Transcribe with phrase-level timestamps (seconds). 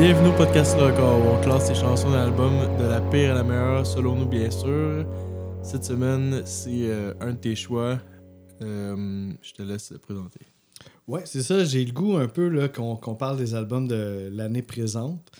[0.00, 3.42] Bienvenue au podcast Record, où on classe les chansons d'album de la pire à la
[3.42, 5.04] meilleure, selon nous bien sûr.
[5.60, 7.98] Cette semaine, c'est euh, un de tes choix.
[8.62, 10.38] Euh, je te laisse présenter.
[11.08, 11.64] Ouais, c'est ça.
[11.64, 15.32] J'ai le goût un peu qu'on, qu'on parle des albums de l'année présente.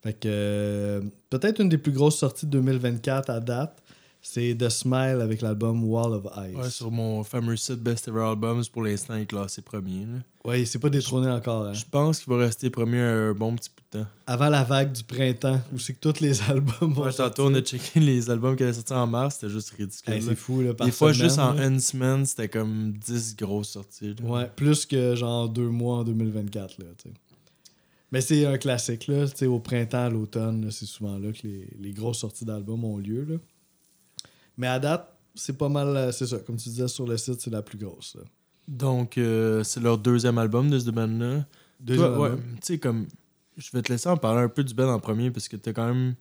[0.00, 3.82] Fait que euh, peut-être une des plus grosses sorties de 2024 à date,
[4.26, 6.56] c'est The Smile avec l'album Wall of Ice.
[6.56, 10.06] Ouais, sur mon fameux site Best Ever Albums, pour l'instant, il est classé premier.
[10.06, 10.18] là.
[10.46, 11.66] Ouais, c'est pas détrôné encore.
[11.66, 11.72] hein.
[11.74, 14.10] Je pense qu'il va rester premier un bon petit bout de temps.
[14.26, 17.54] Avant la vague du printemps, où c'est que tous les albums vont Ouais, tantôt, on
[17.54, 20.14] a checké les albums qui allaient sortir en mars, c'était juste ridicule.
[20.14, 21.66] Hey, c'est fou, là, par Des fois, semaine, juste en là.
[21.66, 24.14] une semaine, c'était comme 10 grosses sorties.
[24.20, 24.26] là.
[24.28, 26.86] Ouais, plus que genre deux mois en 2024, là.
[28.10, 29.26] Mais c'est un classique, là.
[29.28, 32.84] Tu sais, au printemps, à l'automne, c'est souvent là que les, les grosses sorties d'albums
[32.84, 33.36] ont lieu, là.
[34.56, 35.96] Mais à date, c'est pas mal...
[35.96, 38.22] euh, C'est ça, comme tu disais sur le site, c'est la plus grosse, là.
[38.68, 41.44] Donc, euh, c'est leur deuxième album de ce band-là.
[41.80, 42.44] Deuxième Toi, ouais, album.
[42.54, 43.06] tu sais, comme.
[43.56, 45.72] Je vais te laisser en parler un peu du band en premier parce que t'es
[45.72, 46.14] quand même.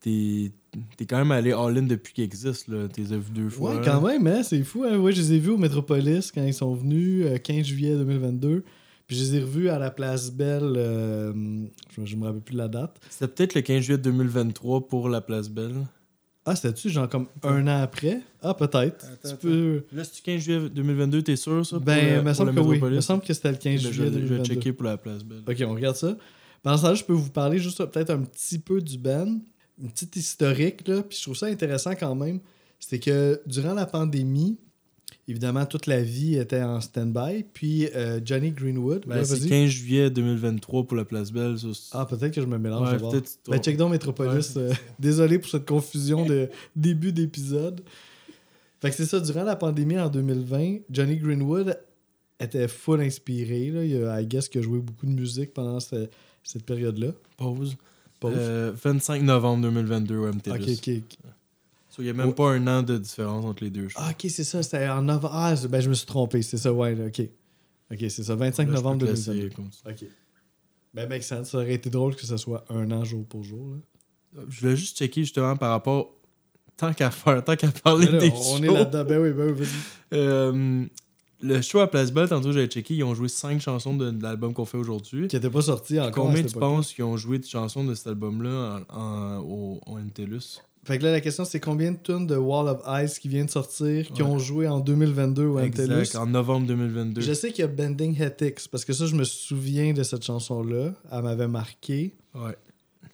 [0.00, 0.52] T'es
[0.96, 2.86] t'es quand même allé all-in depuis qu'il existe, là.
[2.88, 3.74] T'es vu deux fois.
[3.74, 4.84] Ouais, quand même, hein, c'est fou.
[4.84, 4.98] Hein?
[4.98, 8.62] Ouais, je les ai vus au Metropolis quand ils sont venus, euh, 15 juillet 2022.
[9.08, 11.32] Puis je les ai revus à la Place Belle, euh,
[11.96, 13.00] je, je me rappelle plus de la date.
[13.10, 15.86] C'était peut-être le 15 juillet 2023 pour la Place Belle.
[16.50, 18.20] Ah, c'était-tu genre comme un an après?
[18.42, 19.04] Ah, peut-être.
[19.28, 19.84] Tu peux...
[19.92, 21.78] Là, c'est 15 juillet 2022, t'es sûr, ça?
[21.78, 22.78] Ben, il me semble le que oui.
[22.82, 24.54] Il me semble que c'était le 15 Ben, juillet je, vais- je vais 2022.
[24.54, 25.42] checker pour la Place Belle.
[25.46, 26.16] Ok, on regarde ça.
[26.62, 29.38] Pendant ce temps-là, je peux vous parler juste euh, peut-être un petit peu du band.
[29.80, 31.02] Une petite historique, là.
[31.02, 32.40] Puis je trouve ça intéressant quand même.
[32.80, 34.58] C'est que durant la pandémie,
[35.28, 37.44] évidemment, toute la vie était en stand-by.
[37.52, 39.04] Puis euh, Johnny Greenwood.
[39.06, 39.48] Ben, c'est vas-y.
[39.48, 41.56] 15 juillet 2023 pour la Place Belle.
[41.58, 43.00] ça, Ah, peut-être que je me mélange.
[43.02, 44.56] Ouais, te Ben, check donc Metropolis.
[44.56, 44.62] Ouais.
[44.62, 47.82] euh, désolé pour cette confusion de début d'épisode.
[48.80, 51.78] Fait que c'est ça, durant la pandémie en 2020, Johnny Greenwood
[52.40, 53.70] était full inspiré.
[53.70, 53.84] Là.
[53.84, 56.08] Il a, I guess, qu'il a joué beaucoup de musique pendant ce-
[56.44, 57.08] cette période-là.
[57.36, 57.76] Pause.
[58.20, 58.34] Pause.
[58.36, 60.52] Euh, 25 novembre 2022 au MTLUS.
[60.54, 61.18] ok, ok.
[61.98, 63.88] Il n'y a même pas un an de différence entre les deux.
[63.96, 65.34] Ah, ok, c'est ça, c'était en novembre.
[65.34, 67.22] Ah, ben, je me suis trompé, c'est ça, ouais, là, ok.
[67.90, 69.54] Ok, c'est ça, 25 Là, je peux novembre te laisser 2022.
[69.56, 69.94] continuer.
[69.94, 70.08] Ok.
[70.94, 71.50] Ben, sense.
[71.50, 73.74] Ça aurait été drôle que ce soit un an jour pour jour.
[74.34, 74.42] Là.
[74.48, 76.14] Je voulais juste checker justement par rapport.
[76.76, 78.64] Tant qu'à faire, tant qu'à parler Ben là, des on shows.
[78.64, 79.04] est là-dedans.
[79.04, 79.66] Ben oui, ben oui.
[80.12, 80.84] Euh,
[81.40, 84.22] le show à Place Belle, tantôt j'avais checké, ils ont joué 5 chansons de, de
[84.22, 85.26] l'album qu'on fait aujourd'hui.
[85.28, 86.26] Qui n'était pas sorti encore.
[86.26, 89.98] Combien tu penses qu'ils ont joué de chansons de cet album-là en, en- au, au
[89.98, 90.60] MTLUS?
[90.84, 93.46] Fait que là, la question, c'est combien de tunes de Wall of Ice qui viennent
[93.46, 94.28] de sortir, qui Ouais.
[94.28, 95.98] ont joué en 2022 au MTLUS?
[96.00, 97.20] Exact, en novembre 2022.
[97.20, 100.24] Je sais qu'il y a Bending Hetics, parce que ça, je me souviens de cette
[100.24, 100.94] chanson-là.
[101.12, 102.56] Elle m'avait marqué, Ouais.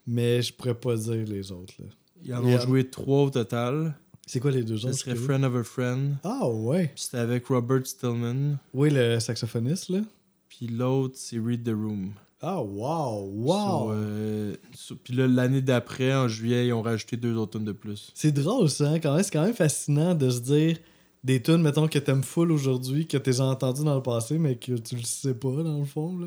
[0.07, 1.75] mais je pourrais pas dire les autres.
[1.81, 1.87] là.
[2.25, 3.95] Ils en Et, ont joué 3 au total.
[4.27, 4.97] C'est quoi les deux Ce autres?
[4.97, 6.15] serait que- Friend of a Friend.
[6.23, 6.93] Ah ouais.
[6.95, 8.57] Puis c'était avec Robert Stillman.
[8.73, 10.01] Oui, le saxophoniste, là.
[10.49, 12.13] Puis l'autre, c'est Read the Room.
[12.41, 13.89] Ah, wow, wow.
[13.89, 17.65] So, euh, so- puis là, l'année d'après, en juillet, ils ont rajouté deux autres tonnes
[17.65, 18.11] de plus.
[18.15, 18.91] C'est drôle, ça.
[18.91, 20.77] hein, Quand même, c'est quand même fascinant de se dire
[21.23, 24.73] des tunes, mettons, que t'aimes full aujourd'hui, que t'es entendu dans le passé, mais que
[24.75, 26.27] tu le sais pas, dans le fond, là.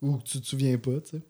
[0.00, 1.22] Ou que tu te souviens pas, tu sais.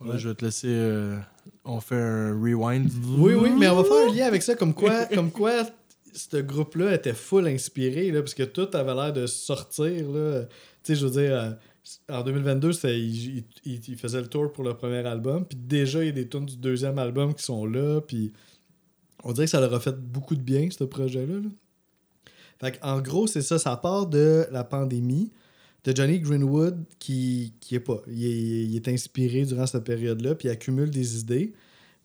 [0.00, 0.68] Ouais, je vais te laisser.
[0.68, 1.18] euh,
[1.64, 2.88] on fait un rewind.
[3.18, 5.52] Oui, oui, mais on va faire un lien avec ça, comme quoi, comme quoi
[6.14, 10.42] ce groupe-là était full inspiré, là, parce que tout avait l'air de sortir, là.
[10.42, 10.48] Tu
[10.82, 11.50] sais, je veux dire, euh,
[12.08, 16.06] en 2022, c'est- il, il- faisait le tour pour le premier album, puis déjà, il
[16.06, 18.32] y a des tunes du deuxième album qui sont là, puis
[19.24, 21.34] on dirait que ça leur a fait beaucoup de bien, ce projet-là.
[21.40, 21.48] là.
[22.60, 25.32] Fait en gros, c'est ça, ça part de la pandémie,
[25.84, 28.00] de Johnny Greenwood qui, qui est pas.
[28.06, 31.52] Il est, inspiré durant cette période-là, puis il accumule des idées.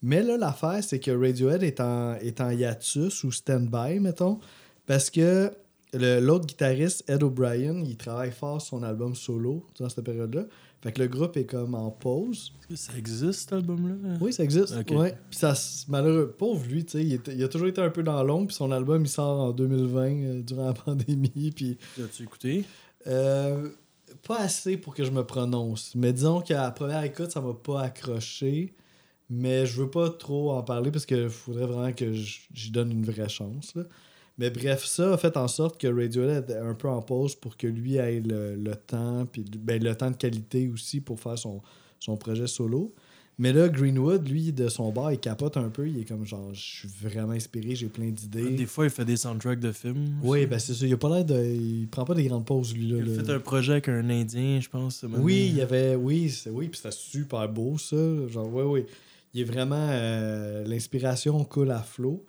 [0.02, 4.40] Mais là, l'affaire, c'est que Radiohead est en, est en hiatus ou stand-by, mettons,
[4.88, 5.52] parce que
[5.94, 10.46] l'autre guitariste, Ed O'Brien, il travaille fort sur son album solo durant cette période-là.
[10.82, 12.54] Fait que le groupe est comme en pause.
[12.60, 13.96] Est-ce que ça existe, cet album-là?
[14.22, 14.76] Oui, ça existe.
[14.92, 15.16] Ouais.
[15.30, 15.54] Puis ça,
[15.88, 18.72] malheureux, pauvre lui, tu sais, il, a toujours été un peu dans l'ombre, puis son
[18.72, 21.78] album, il sort en 2020, euh, durant la pandémie, puis...
[22.00, 22.66] As-tu écouté?
[23.08, 23.70] Euh,
[24.28, 25.96] pas assez pour que je me prononce.
[25.96, 28.74] Mais disons qu'à la première écoute, ça m'a pas accroché.
[29.30, 33.04] Mais je veux pas trop en parler parce qu'il faudrait vraiment que j'y donne une
[33.04, 33.76] vraie chance.
[33.76, 33.84] là.
[34.38, 37.58] Mais bref, ça a fait en sorte que Radiohead est un peu en pause pour
[37.58, 41.38] que lui ait le, le temps, puis ben, le temps de qualité aussi pour faire
[41.38, 41.62] son,
[42.00, 42.94] son projet solo.
[43.40, 45.88] Mais là, Greenwood, lui, de son bar, il capote un peu.
[45.88, 48.50] Il est comme genre, je suis vraiment inspiré, j'ai plein d'idées.
[48.50, 50.18] Des fois, il fait des soundtracks de films.
[50.24, 50.48] Oui, aussi.
[50.48, 50.86] ben c'est ça.
[50.88, 51.44] Il a pas l'air de.
[51.44, 52.88] Il prend pas des grandes pauses, lui.
[52.90, 53.24] Là, Il a là.
[53.24, 55.06] fait un projet avec un Indien, je pense.
[55.20, 55.94] Oui, il y avait.
[55.96, 57.96] Oui, c'est oui, puis c'était super beau, ça.
[58.28, 58.86] Genre, oui, oui.
[59.36, 59.88] Il est vraiment.
[59.92, 62.26] euh, L'inspiration coule à flot.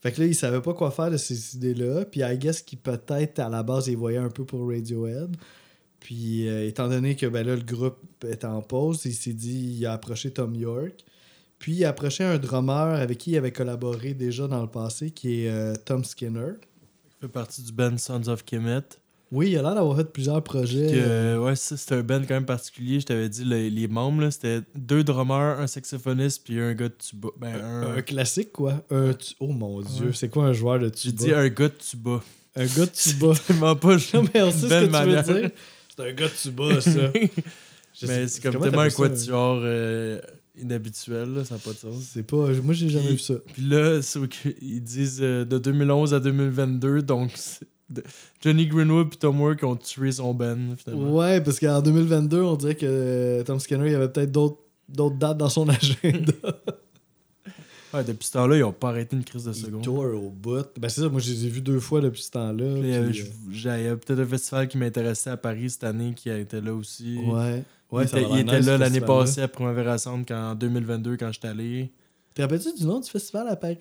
[0.00, 2.04] Fait que là, il savait pas quoi faire de ces idées-là.
[2.06, 5.36] Puis, I guess qu'il peut-être, à la base, il voyait un peu pour Radiohead.
[6.00, 9.76] Puis, euh, étant donné que ben là, le groupe était en pause, il s'est dit,
[9.78, 11.04] il a approché Tom York.
[11.58, 15.10] Puis, il a approché un drummer avec qui il avait collaboré déjà dans le passé,
[15.10, 16.52] qui est euh, Tom Skinner.
[17.04, 18.99] Il fait partie du band Sons of Kemet.
[19.32, 20.88] Oui, il a l'air d'avoir fait plusieurs projets.
[20.92, 22.98] Euh, ouais, ça, c'était un band quand même particulier.
[22.98, 26.88] Je t'avais dit, les, les membres, là, c'était deux drummers, un saxophoniste, puis un gars
[26.88, 27.28] de tuba.
[27.38, 27.96] Ben, un...
[27.96, 28.82] Un classique, quoi.
[28.90, 30.12] Un tu- Oh mon dieu, Ouais.
[30.14, 31.24] c'est quoi un joueur de J'ai tuba?
[31.24, 32.20] dit un gars de tuba.
[32.56, 33.32] Un gars de tuba.
[33.46, 35.50] Tellement pas non, mais on sait ce que tu veux dire.
[35.96, 36.90] C'est un gars de tuba, ça.
[37.92, 40.20] Je sais- Mais c'est comme tellement un quatuor euh,
[40.60, 42.02] inhabituel, là, ça n'a pas de sens.
[42.12, 42.48] C'est pas.
[42.62, 43.34] Moi, j'ai jamais Puis- vu ça.
[43.52, 47.66] Puis là, c'est que- ils disent euh, de 2011 à 2022, donc c'est-
[48.40, 51.16] Johnny Greenwood et Tom Work ont tué son band, finalement.
[51.18, 54.58] Ouais, parce qu'en 2022, on dirait que euh, Tom Skinner, il y avait peut-être d'autres
[54.88, 56.32] d'autres dates dans son agenda.
[57.92, 59.82] Ouais, depuis ce temps-là, ils ont pas arrêté une crise de seconde.
[59.82, 60.64] tour au bout.
[60.78, 62.80] Ben, c'est ça, moi, je les ai vus deux fois depuis ce temps-là.
[62.80, 66.14] Puis, euh, puis, Il y a peut-être un festival qui m'intéressait à Paris cette année
[66.14, 67.18] qui a été là aussi.
[67.18, 67.62] euh, Ouais.
[67.90, 70.54] Ouais, il ça était, il était nice, là l'année passée à Primavera Sound quand, en
[70.54, 71.90] 2022 quand j'étais allé.
[72.32, 73.78] Te rappelles-tu du nom du festival à Paris?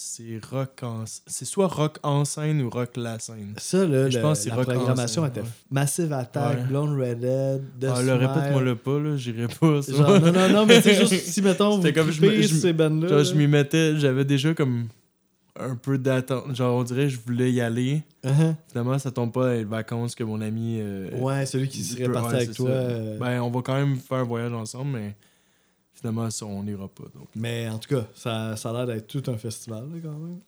[0.00, 1.02] C'est rock en...
[1.26, 3.54] C'est soit rock en scène ou rock la scène.
[3.56, 5.46] Ça, là, Je pense la Rock programmation était ouais.
[5.72, 6.64] Massive Attack, Ouais.
[6.68, 8.26] Blonde Redhead, The Ah, le Smile.
[8.26, 9.82] répète-moi le pas, là, j'irai pas.
[9.82, 9.92] ça.
[9.92, 13.08] Genre, non, non, non, mais c'est juste si, mettons, vous comme je me- ces bandes-là.
[13.08, 13.24] Genre, là.
[13.24, 14.86] je m'y mettais, j'avais déjà comme
[15.58, 16.54] un peu d'attente.
[16.54, 18.02] Genre, on dirait que je voulais y aller.
[18.24, 18.54] Uh-huh.
[18.68, 20.76] Finalement, ça tombe pas à les vacances que mon ami.
[20.80, 22.70] euh, Ouais, celui qui serait parti ouais, avec toi.
[22.70, 25.16] euh, Ben, on va quand même faire un voyage ensemble, mais
[25.98, 27.04] finalement, ça, on n'ira pas.
[27.14, 27.28] Donc.
[27.34, 30.40] Mais en tout cas, ça, ça a l'air d'être tout un festival, là, quand même.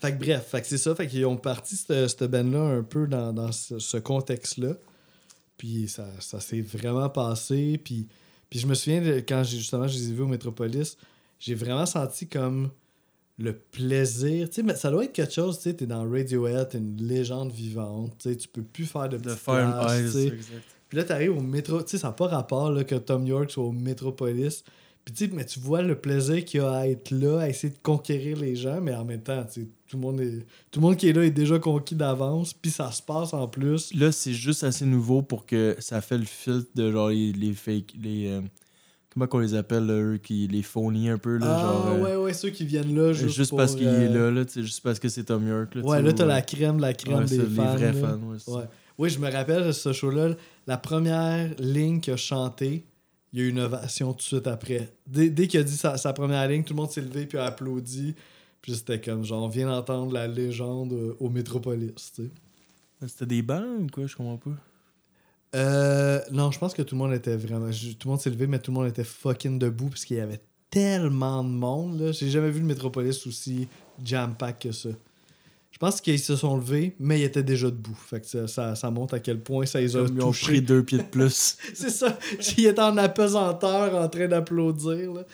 [0.00, 0.94] Fait que bref, fait que c'est ça.
[0.94, 4.74] Fait qu'ils ont parti cette, band-là un peu dans, dans ce, ce contexte-là.
[5.56, 7.80] Puis ça, ça s'est vraiment passé.
[7.82, 8.08] Puis,
[8.50, 10.96] puis je me souviens, de- quand j'ai justement je les ai vus au Metropolis,
[11.38, 12.70] j'ai vraiment senti comme
[13.38, 14.48] le plaisir.
[14.48, 17.00] Tu sais, mais ça doit être quelque chose, tu sais, t'es dans Radiohead, t'es une
[17.00, 19.68] légende vivante, tu sais, tu peux plus faire de De petites faire
[20.94, 21.82] Puis là, t'arrives au métro.
[21.82, 24.62] Tu sais, ça n'a pas rapport là, que Tom York soit au Metropolis.
[25.04, 27.48] Puis tu sais, mais tu vois le plaisir qu'il y a à être là, à
[27.48, 30.46] essayer de conquérir les gens, mais en même temps, tu sais, tout le monde est,
[30.70, 32.54] tout le monde qui est là est déjà conquis d'avance.
[32.54, 33.92] Puis ça se passe en plus.
[33.92, 37.54] Là, c'est juste assez nouveau pour que ça fait le filtre de genre les, les
[37.54, 37.94] fake.
[38.00, 38.40] Les, euh,
[39.12, 41.38] comment qu'on les appelle, là, eux, qui, les phonies un peu.
[41.38, 43.88] Là, ah genre, euh, ouais, ouais, ceux qui viennent là juste, juste pour, parce qu'il
[43.88, 45.74] euh, est là, là tu sais, juste parce que c'est Tom York.
[45.74, 47.74] Là, Ouais, là, t'as euh, la crème, la crème ouais, des fans.
[47.74, 48.08] Les vrais là.
[48.08, 48.52] fans.
[48.52, 48.64] Ouais.
[48.96, 50.36] Oui, je me rappelle de ce show-là.
[50.66, 52.84] La première ligne qu'il a chantée,
[53.32, 54.94] il y a eu une ovation tout de suite après.
[55.06, 57.38] Dès, dès qu'il a dit sa, sa première ligne, tout le monde s'est levé puis
[57.38, 58.14] a applaudi.
[58.62, 62.30] Puis c'était comme genre, on vient d'entendre la légende euh, au Métropolis, tu sais.
[63.06, 64.06] C'était des bancs ou quoi?
[64.06, 64.56] Je comprends pas.
[65.54, 67.70] Euh, non, je pense que tout le monde était vraiment.
[67.70, 70.20] tout le monde s'est levé, mais tout le monde était fucking debout parce qu'il y
[70.20, 70.40] avait
[70.70, 72.00] tellement de monde.
[72.00, 72.12] là.
[72.12, 73.68] J'ai jamais vu le Métropolis aussi
[74.02, 74.88] jam-pack que ça.
[75.74, 77.96] Je pense qu'ils se sont levés, mais ils étaient déjà debout.
[77.96, 80.62] Fait que ça, ça, ça montre à quel point ça les a ils ont pris
[80.62, 81.58] deux pieds de plus.
[81.74, 82.16] C'est ça.
[82.56, 85.24] Il était en apesanteur en train d'applaudir.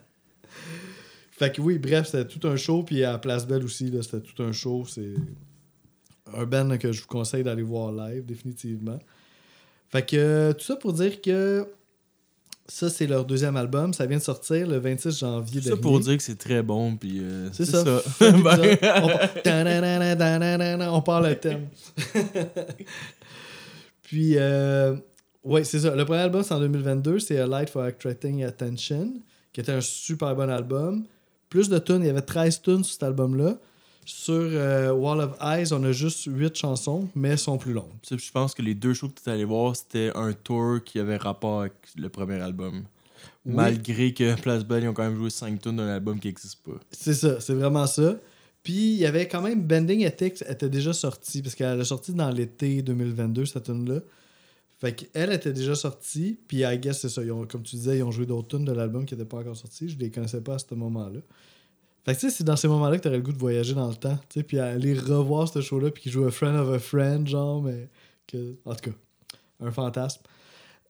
[1.30, 2.82] fait que oui, bref, c'était tout un show.
[2.82, 4.84] Puis à Place Belle aussi, c'était tout un show.
[4.86, 5.14] C'est
[6.34, 8.98] un band que je vous conseille d'aller voir live, définitivement.
[9.88, 11.66] Fait que euh, tout ça pour dire que
[12.68, 13.94] ça, c'est leur deuxième album.
[13.94, 15.80] Ça vient de sortir le 26 janvier ça dernier.
[15.80, 17.82] pour dire que c'est très bon, puis euh, C'est ça.
[17.84, 18.02] ça.
[18.32, 18.58] Ben,
[20.90, 21.04] on, part...
[21.04, 21.68] Part le thème.
[24.02, 24.96] Puis, euh,
[25.44, 25.94] ouais, c'est ça.
[25.94, 27.18] Le premier album, c'est en 2022.
[27.18, 29.12] C'est A Light for Attracting Attention,
[29.52, 31.04] qui était un super bon album.
[31.50, 32.00] Plus de tunes.
[32.00, 33.58] Il y avait 13 tunes sur cet album-là.
[34.10, 37.92] Sur euh, Wall of Eyes, on a juste 8 chansons, mais elles sont plus longues.
[38.10, 40.98] Je pense que les deux shows que tu es allé voir, c'était un tour qui
[40.98, 42.84] avait rapport avec le premier album.
[43.44, 43.52] Oui.
[43.54, 46.62] Malgré que Place Belle, ils ont quand même joué 5 tunes d'un album qui n'existe
[46.62, 46.80] pas.
[46.90, 48.16] C'est ça, c'est vraiment ça.
[48.62, 52.14] Puis il y avait quand même Bending Ethics était déjà sortie parce qu'elle a sorti
[52.14, 54.00] dans l'été 2022 cette tune là.
[54.80, 57.98] Fait qu'elle était déjà sortie, puis I guess c'est ça, ils ont- comme tu disais,
[57.98, 60.40] ils ont joué d'autres tunes de l'album qui n'étaient pas encore sorties, je les connaissais
[60.40, 61.20] pas à ce moment-là.
[62.04, 63.74] Fait que tu sais, c'est dans ces moments-là que tu aurais le goût de voyager
[63.74, 66.56] dans le temps, tu sais, puis aller revoir ce show-là, puis qu'ils jouent a Friend
[66.56, 67.88] of a Friend, genre, mais
[68.26, 68.96] que, en tout cas,
[69.60, 70.22] un fantasme.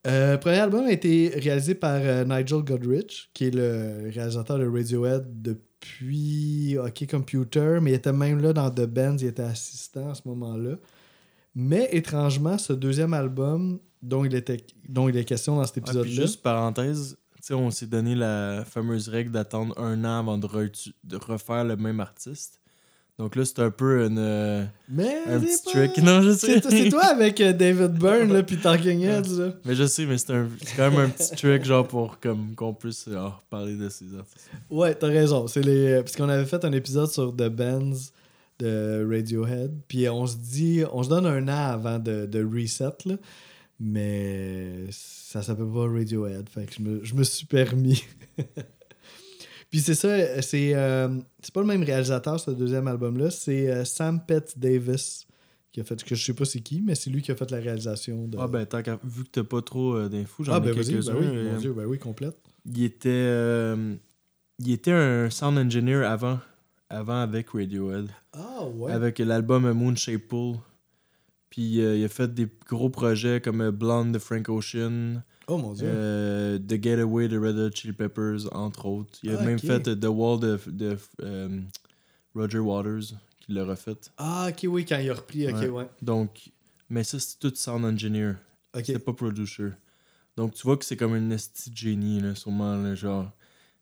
[0.07, 4.57] Euh, le premier album a été réalisé par euh, Nigel Godrich, qui est le réalisateur
[4.57, 9.43] de Radiohead depuis OK Computer, mais il était même là dans The Bands, il était
[9.43, 10.75] assistant à ce moment-là.
[11.55, 15.81] Mais étrangement, ce deuxième album dont il, était, dont il est question dans cet Ah,
[15.81, 17.17] épisode-là, juste parenthèse,
[17.49, 20.47] sais, on s'est donné la fameuse règle d'attendre un an avant de,
[21.25, 22.59] refaire le même artiste.
[23.17, 25.97] Donc là, c'est un peu une, euh, mais un petit pas- trick.
[26.03, 26.69] Non, je C'est sais.
[26.69, 29.37] c'est toi avec euh, David Byrne là, puis Talking Heads.
[29.37, 29.53] Là.
[29.65, 30.31] Mais je sais, mais c'est
[30.77, 34.49] quand même un petit trick, genre, pour comme, qu'on puisse euh, parler de ces artistes.
[34.69, 35.47] Ouais, t'as raison.
[35.47, 35.97] C'est les...
[35.97, 37.97] Parce qu'on avait fait un épisode sur The Bands
[38.59, 39.73] de Radiohead.
[39.89, 43.15] Puis on se dit, on se donne un an avant de, de reset, là.
[43.81, 44.85] Mais
[45.31, 46.49] ça s'appelle pas Radiohead.
[46.49, 48.03] Fait que je me, je me suis permis.
[49.69, 51.09] Puis c'est ça, c'est euh,
[51.41, 53.29] c'est pas le même réalisateur, ce deuxième album-là.
[53.29, 55.27] C'est euh, Sam Pett Davis
[55.71, 57.51] qui a fait, que je sais pas c'est qui, mais c'est lui qui a fait
[57.51, 58.27] la réalisation.
[58.27, 58.37] De...
[58.39, 60.73] Ah ben, tant qu'à- vu que t'as pas trop euh, d'infos, j'en Ah, ai ben
[60.73, 61.13] quelques-uns.
[61.13, 62.35] ben oui, euh, mon Dieu, ben oui, complète.
[62.65, 63.95] il était euh,
[64.57, 66.39] il était un sound engineer avant
[66.89, 68.91] avant avec Radiohead Ah ouais.
[68.91, 70.55] avec l'album Moon Shape Pool
[71.49, 75.57] puis euh, il a fait des gros projets comme euh, Blonde de Frank Ocean Oh
[75.57, 75.87] mon Dieu.
[75.87, 79.81] euh, The Getaway de Red Hot Chili Peppers entre autres il a Ah, même fait
[79.99, 81.59] The Wall de, de euh,
[82.35, 85.69] Roger Waters qui l'a refait Ah, ok, oui, quand il a repris, ok, Ouais.
[85.69, 85.89] ouais.
[86.01, 86.51] donc
[86.89, 88.33] mais ça c'est tout sound engineer
[88.75, 88.83] Ok.
[88.85, 89.69] c'est pas producer.
[90.37, 93.31] Donc tu vois que c'est comme un esti génie, là, sûrement, là, genre.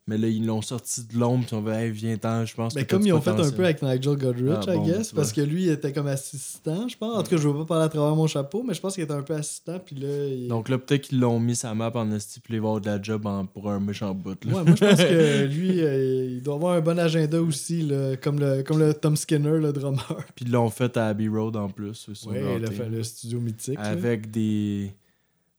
[0.10, 2.86] Mais là, ils l'ont sorti de l'ombre, puis on va, hey, viens-t'en, je pense Mais
[2.86, 5.42] comme ils ont fait un peu avec Nigel Godrich, Ah, I bon, guess, parce que
[5.42, 7.18] lui, il était comme assistant, je pense.
[7.18, 9.04] En tout cas, je veux pas parler à travers mon chapeau, mais je pense qu'il
[9.04, 10.08] était un peu assistant, puis là...
[10.28, 10.48] Il...
[10.48, 13.26] Donc là, peut-être qu'ils l'ont mis sa map en esti, puis avoir de la job
[13.26, 14.38] en- pour un méchant bout.
[14.46, 14.54] Là.
[14.54, 18.16] Ouais, moi, je pense que lui, euh, il doit avoir un bon agenda aussi, là,
[18.16, 20.24] comme, le, comme le Tom Skinner, le drummer.
[20.36, 22.08] Puis ils l'ont fait à Abbey Road en plus.
[22.10, 22.56] aussi, Ouais, gâté.
[22.60, 23.76] il a fait le studio mythique.
[23.76, 23.84] là.
[23.88, 24.94] Avec des.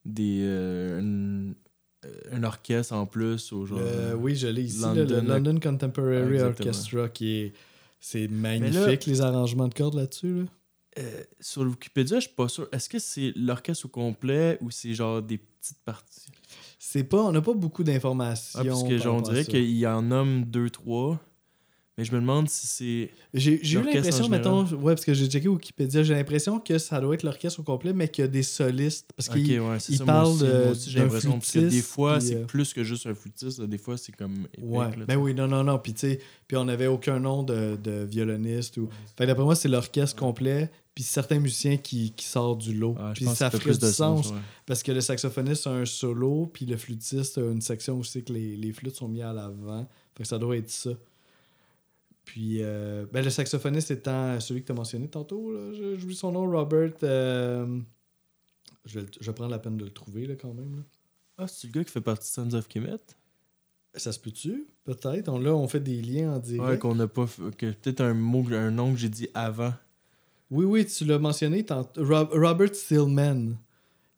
[0.07, 1.50] des euh,
[2.33, 3.53] un orchestre en plus.
[3.53, 6.69] Au genre, Le- oui, je l'ai ici, là, le London, London Contemporary Exactement.
[6.69, 7.53] Orchestra, qui est...
[8.00, 10.43] C'est magnifique, les arrangements de cordes là-dessus.
[10.43, 10.45] Là.
[11.00, 12.69] Euh, sur le Wikipédia, je suis pas sûr.
[12.73, 16.31] Est-ce que c'est l'orchestre au complet ou c'est genre des petites parties?
[16.79, 17.23] C'est pas...
[17.25, 18.61] On n'a pas beaucoup d'informations.
[18.61, 21.21] Ah, parce que genre, on dirait qu'il en nomme deux, trois.
[21.99, 23.11] Mais je me demande si c'est.
[23.35, 27.00] J'ai j'ai eu l'impression, mettons, ouais, parce que j'ai checké Wikipédia, j'ai l'impression que ça
[27.00, 29.11] doit être l'orchestre au complet, mais qu'il y a des solistes.
[29.17, 30.05] Parce Ok, qu'il ouais, c'est il ça.
[30.05, 31.33] moi parle aussi, de- j'ai l'impression.
[31.33, 33.61] Parce que des fois, c'est euh, plus que juste un flûtiste.
[33.61, 34.47] Des fois, c'est comme.
[34.55, 34.97] épique, Ouais.
[34.97, 35.78] là, Ben oui, non, non, non.
[35.81, 38.76] Puis, tu sais, puis on n'avait aucun nom de, de violoniste.
[38.76, 38.88] Ou...
[39.17, 42.95] Fait que d'après moi, c'est l'orchestre complet, puis certains musiciens qui, qui sortent du lot.
[42.97, 44.33] Ah, puis ça ferait du sens,
[44.67, 48.33] parce que le saxophoniste a un solo, puis le flûtiste a une section aussi que
[48.33, 49.88] les, les flûtes sont mis à l'avant.
[50.17, 50.90] Fait que ça doit être ça.
[52.29, 56.31] Puis, euh, ben, le saxophoniste étant celui que tu as mentionné tantôt, là, j'oublie son
[56.31, 56.93] nom, Robert.
[57.03, 57.81] euh,
[58.85, 60.77] je, vais, je vais prendre la peine de le trouver là, quand même.
[60.77, 60.83] là.
[61.39, 62.99] Ah, c'est le gars qui fait partie de Sons of Kemet?
[63.95, 64.67] Ça se peut-tu?
[64.85, 65.31] Peut-être.
[65.31, 66.69] On, là, on fait des liens en direct.
[66.69, 67.25] Ouais, qu'on n'a pas.
[67.25, 69.73] f- Que peut-être un mot, un nom que j'ai dit avant.
[70.51, 72.05] Oui, oui, tu l'as mentionné tantôt.
[72.05, 73.53] Rob- Robert Stillman,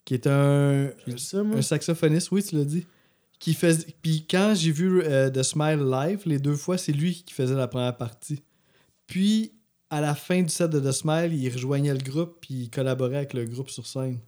[0.04, 2.86] qui est un, ça, un saxophoniste, oui, tu l'as dit.
[3.40, 3.92] Qui fait...
[4.02, 7.56] Puis quand j'ai vu euh, The Smile live, les deux fois, c'est lui qui faisait
[7.56, 8.42] la première partie.
[9.08, 9.52] Puis,
[9.90, 13.16] à la fin du set de The Smile, il rejoignait le groupe, puis il collaborait
[13.16, 14.20] avec le groupe sur scène.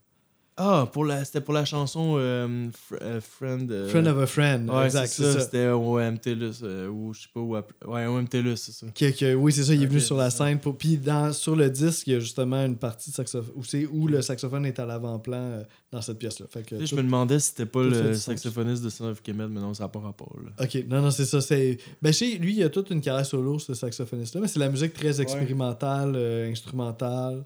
[0.58, 1.24] Ah, pour la...
[1.24, 3.70] c'était pour la chanson euh, Fr- euh, Friend.
[3.72, 5.32] euh, Friend of a Friend, Ouais, exact, c'est ça.
[5.32, 5.40] ça.
[5.40, 6.60] C'était OM TELUS.
[6.62, 7.56] euh, ou je sais pas où.
[7.56, 8.86] Ouais, OM TELUS, c'est ça.
[8.94, 10.58] Que- que- oui, c'est ça, il est venu sur la scène.
[10.60, 10.76] Pour...
[10.76, 13.86] Puis dans, sur le disque, il y a justement une partie de saxophone où, c'est-
[13.86, 16.46] où le saxophone est à l'avant-plan euh, dans cette pièce-là.
[16.50, 19.22] Fait que Tu sais, je me demandais si c'était pas le saxophoniste de Son of
[19.22, 20.36] Kemet, mais non, ça n'a pas rapport.
[20.44, 20.64] Là.
[20.64, 21.40] Ok, non, non, c'est ça.
[21.40, 21.78] C'est...
[22.02, 24.92] Ben, sais, lui, il a toute une carrière solo, ce saxophoniste-là, mais c'est la musique
[24.92, 27.42] très expérimentale, euh, instrumentale.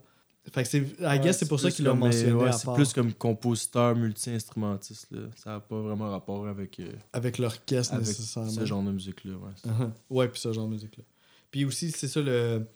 [0.52, 0.78] Fait que c'est.
[1.00, 5.08] I guess c'est pour ça qu'il l'a mentionné ouais, C'est plus comme compositeur, multi-instrumentiste.
[5.10, 5.20] là.
[5.36, 8.50] Ça n'a pas vraiment rapport avec, euh, avec l'orchestre avec nécessairement.
[8.50, 9.32] ce genre de musique-là.
[9.34, 9.90] Ouais, Uh-huh.
[10.10, 11.04] Ouais, puis ce genre de musique-là.
[11.50, 12.66] Puis aussi, c'est ça, le,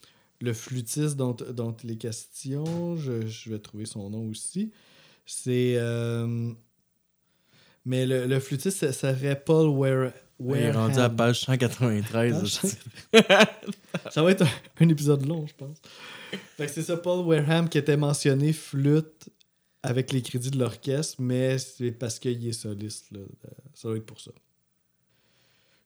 [0.41, 4.73] le flûtiste dont, dont il est question, je, je vais trouver son nom aussi.
[5.27, 5.75] C'est.
[5.77, 6.53] euh,
[7.85, 10.13] Mais le, le flûtiste, ça serait Paul Ware.
[10.43, 12.11] Il est rendu à page 193.
[12.13, 12.77] Page hostie.
[14.11, 14.49] Ça va être un,
[14.85, 15.79] un épisode long, je pense.
[16.57, 19.29] Fait que c'est ça, Paul Wareham qui était mentionné flûte
[19.83, 23.07] avec les crédits de l'orchestre, mais c'est parce qu'il est soliste.
[23.13, 23.19] Là.
[23.21, 24.31] Euh, Ça doit être pour ça.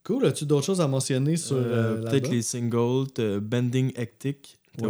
[0.02, 3.06] Cool, as-tu d'autres choses à mentionner sur Euh, euh, Peut-être les singles.
[3.40, 4.88] Bending Hectic, Ouais.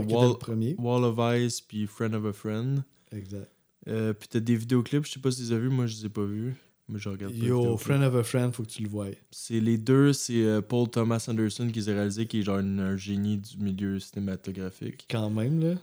[0.78, 2.82] Wall of Ice, puis Friend of a Friend.
[3.12, 3.50] Exact.
[3.86, 5.94] Euh, puis t'as des vidéoclips, je sais pas si tu les as vus, moi je
[5.98, 6.56] les ai pas vus.
[6.88, 7.76] Mais je regarde pas Yo.
[7.78, 9.06] Friend of a Friend, faut que tu le voies.
[9.30, 12.58] C'est les deux, c'est euh, Paul Thomas Anderson qui les a réalisés, qui est genre
[12.58, 15.06] un, un génie du milieu cinématographique.
[15.08, 15.74] Quand même, là.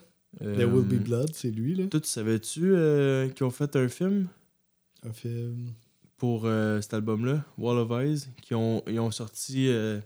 [0.41, 1.87] Euh, There Will Be Blood, c'est lui, là.
[1.87, 4.27] Toi, tu savais-tu euh, qu'ils ont fait un film?
[5.03, 5.73] Un film.
[6.17, 9.99] pour euh, cet album-là, Wall of Eyes, qui ont, ils ont sorti euh,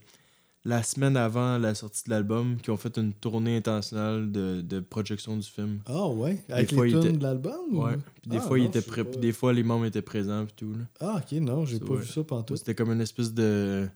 [0.67, 4.79] la semaine avant la sortie de l'album, qui ont fait une tournée internationale de, de
[4.79, 5.79] projection du film.
[5.85, 6.43] Ah ouais?
[6.49, 7.53] Avec fois, les tunes était- de l'album?
[7.71, 7.97] ou- Ouais.
[8.21, 10.73] Puis des Ah, fois, non, puis des fois, les membres étaient présents puis tout.
[10.73, 10.85] Là.
[10.99, 11.99] Ah, ok, non, j'ai pas ouais.
[12.01, 12.57] vu ça pantoute.
[12.57, 13.87] C'était comme une espèce de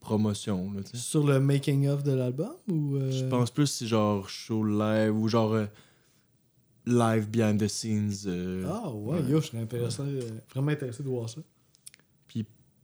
[0.00, 0.72] promotion.
[0.72, 0.80] Là.
[0.92, 2.50] Sur le making-of de l'album?
[2.68, 5.66] ou euh, Je pense plus c'est genre show live ou genre euh,
[6.86, 8.12] live behind the scenes.
[8.26, 9.30] euh, Ah ouais, ouais.
[9.30, 10.02] yo, je serais intéressé,
[10.52, 11.40] vraiment intéressé de voir ça.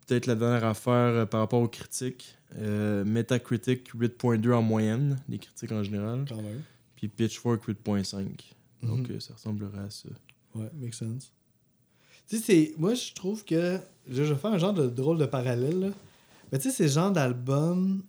[0.06, 2.36] Peut-être la dernière affaire par rapport aux critiques.
[2.56, 6.24] Euh, Metacritic 8.2 en moyenne, les critiques en général.
[6.28, 6.62] Quand même.
[6.96, 8.54] Puis Pitchfork 8.5.
[8.82, 9.16] Donc Mhm.
[9.16, 10.08] euh, ça ressemblerait à ça.
[10.54, 11.32] Ouais, make sense.
[12.28, 12.74] Tu sais.
[12.78, 13.78] Moi, je trouve que.
[14.08, 15.88] Je vais faire un genre de drôle de parallèle, là.
[16.52, 18.02] Mais tu sais, c'est le genre d'album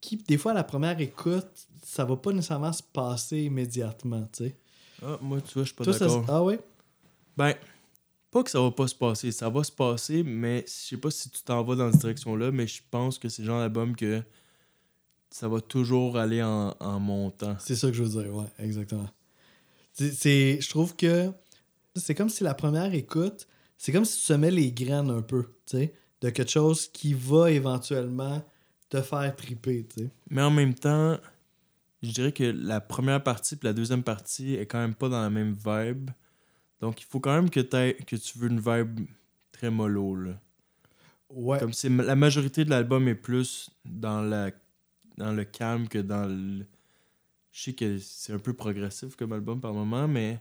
[0.00, 4.44] qui, des fois, à la première écoute, ça va pas nécessairement se passer immédiatement, tu
[4.44, 4.56] sais.
[5.02, 6.24] Ah, moi, tu vois, je suis pas d'accord.
[6.28, 6.58] Ah ouais?
[7.36, 7.54] Ben,
[8.36, 9.32] pas que ça va pas se passer.
[9.32, 12.50] Ça va se passer, mais je sais pas si tu t'en vas dans cette direction-là,
[12.50, 14.22] mais je pense que c'est le genre d'album que
[15.30, 17.56] ça va toujours aller en, en montant.
[17.58, 19.08] C'est ça que je veux dire, ouais, exactement.
[19.92, 21.30] C'est- C'est, je trouve que
[21.94, 23.46] c'est comme si la première écoute,
[23.78, 27.14] c'est comme si tu semais les graines un peu, tu sais, de quelque chose qui
[27.14, 28.42] va éventuellement
[28.88, 30.10] te faire triper, tu sais.
[30.30, 31.18] Mais en même temps,
[32.02, 35.20] je dirais que la première partie puis la deuxième partie est quand même pas dans
[35.22, 36.10] la même vibe.
[36.80, 39.06] Donc, il faut quand même que, t'aies- que tu veux une vibe
[39.52, 40.14] très mollo.
[40.14, 40.32] Là.
[41.30, 41.58] Ouais.
[41.58, 44.50] Comme c'est la majorité de l'album est plus dans, la,
[45.16, 46.64] dans le calme que dans le.
[47.52, 50.38] Je sais que c'est un peu progressif comme album par moment, mais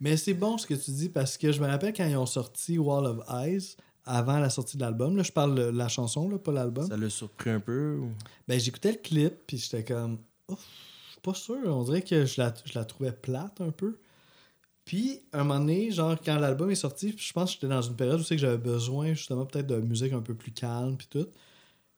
[0.00, 2.26] Mais c'est bon ce que tu dis parce que je me rappelle quand ils ont
[2.26, 5.16] sorti Wall of Eyes avant la sortie de l'album.
[5.16, 6.86] Là, je parle de la chanson, là, pas l'album.
[6.88, 7.98] ça l'a surpris un peu.
[8.00, 8.12] ou-
[8.48, 10.58] Ben, j'écoutais le clip, puis j'étais comme, ouf,
[11.06, 11.56] je suis pas sûr.
[11.66, 13.98] On dirait que je la, je la trouvais plate un peu.
[14.86, 17.96] Puis, un moment donné, genre, quand l'album est sorti, je pense que j'étais dans une
[17.96, 21.08] période où c'est que j'avais besoin, justement, peut-être de musique un peu plus calme, puis
[21.10, 21.26] tout.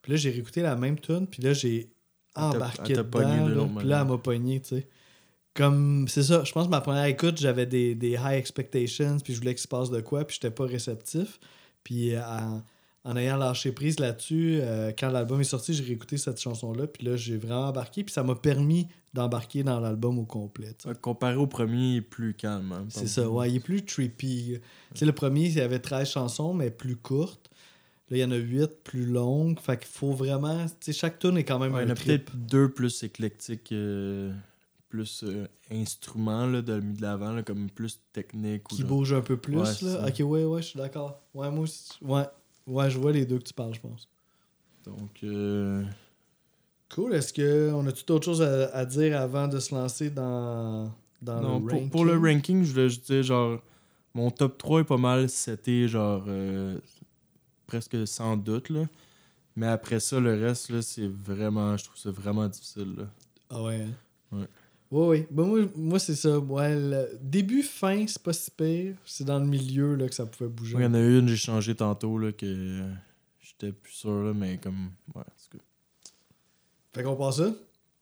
[0.01, 1.93] Puis là, j'ai réécouté la même tune, puis là, j'ai
[2.35, 4.89] embarqué elle dedans, pogné de là, puis là, elle m'a pogné, tu sais.
[5.53, 9.35] Comme, c'est ça, je pense que ma première écoute, j'avais des, des high expectations, puis
[9.35, 11.39] je voulais qu'il se passe de quoi, puis j'étais pas réceptif.
[11.85, 12.21] Puis euh,
[13.09, 17.07] en, ayant lâché prise là-dessus, euh, quand l'album est sorti, j'ai réécouté cette chanson-là, puis
[17.07, 20.77] là, j'ai vraiment embarqué, puis ça m'a permis d'embarquer dans l'album au complet.
[20.85, 22.73] Ouais, Comparé au premier, il est plus calme.
[22.73, 24.59] hein, C'est ça, ouais, il est plus trippy.
[24.93, 27.49] Tu sais, le premier, il y avait 13 chansons, mais plus courtes.
[28.11, 29.59] Là, il y en a 8 plus longues.
[29.61, 30.65] Fait qu'il faut vraiment.
[30.67, 32.71] Tu sais, chaque tune est quand même Ouais, il y en un a peut-être deux
[32.71, 34.33] plus éclectiques, euh,
[34.89, 38.65] plus euh, instruments là, de, l'avant, là, comme plus technique.
[38.65, 39.83] Qui genre- bouge un peu plus.
[39.83, 40.07] Là.
[40.07, 41.21] Ok, ouais, ouais, je suis d'accord.
[41.35, 41.91] Ouais, moi aussi.
[42.03, 42.25] Ouais.
[42.69, 44.09] Ouais, je vois les deux que tu parles, je pense.
[44.85, 45.83] Donc, euh,
[46.95, 47.15] Cool.
[47.15, 51.41] Est-ce qu'on a tout autre chose à, à dire avant de se lancer dans, dans
[51.43, 51.91] non, le pour, ranking?
[51.91, 53.61] pour le ranking, je voulais juste dire, genre,
[54.15, 56.79] mon top 3 est pas mal, c'était genre euh,
[57.67, 58.85] presque sans doute, là.
[59.55, 63.05] Mais après ça, le reste, là, c'est vraiment, je trouve ça vraiment difficile, là.
[63.51, 63.83] Ah ouais.
[63.83, 63.93] hein?
[64.39, 64.47] Ouais.
[64.91, 65.29] Ouais, ouais.
[65.31, 66.39] Ben, moi, moi c'est ça.
[66.39, 68.95] Ouais, le début, fin, c'est pas si pire.
[69.05, 70.77] C'est dans le milieu là, que ça pouvait bouger.
[70.79, 72.83] Il y en a une, j'ai changé tantôt, là, que
[73.41, 75.61] j'étais plus sûr, là, mais comme, ouais, c'est good.
[76.95, 77.53] Fait qu'on passe ça?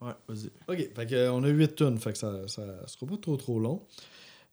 [0.00, 0.46] Ouais, vas-y.
[0.68, 3.36] Ok, fait que, euh, on a 8 tonnes, fait que ça, ça sera pas trop
[3.36, 3.82] trop long.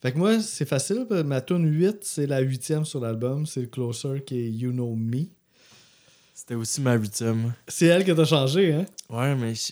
[0.01, 3.45] Fait que moi, c'est facile, parce que ma tune 8, c'est la huitième sur l'album,
[3.45, 5.25] c'est le Closer qui est You Know Me.
[6.33, 7.53] C'était aussi ma huitième.
[7.67, 8.85] C'est elle que t'as changé, hein?
[9.09, 9.71] Ouais, mais je-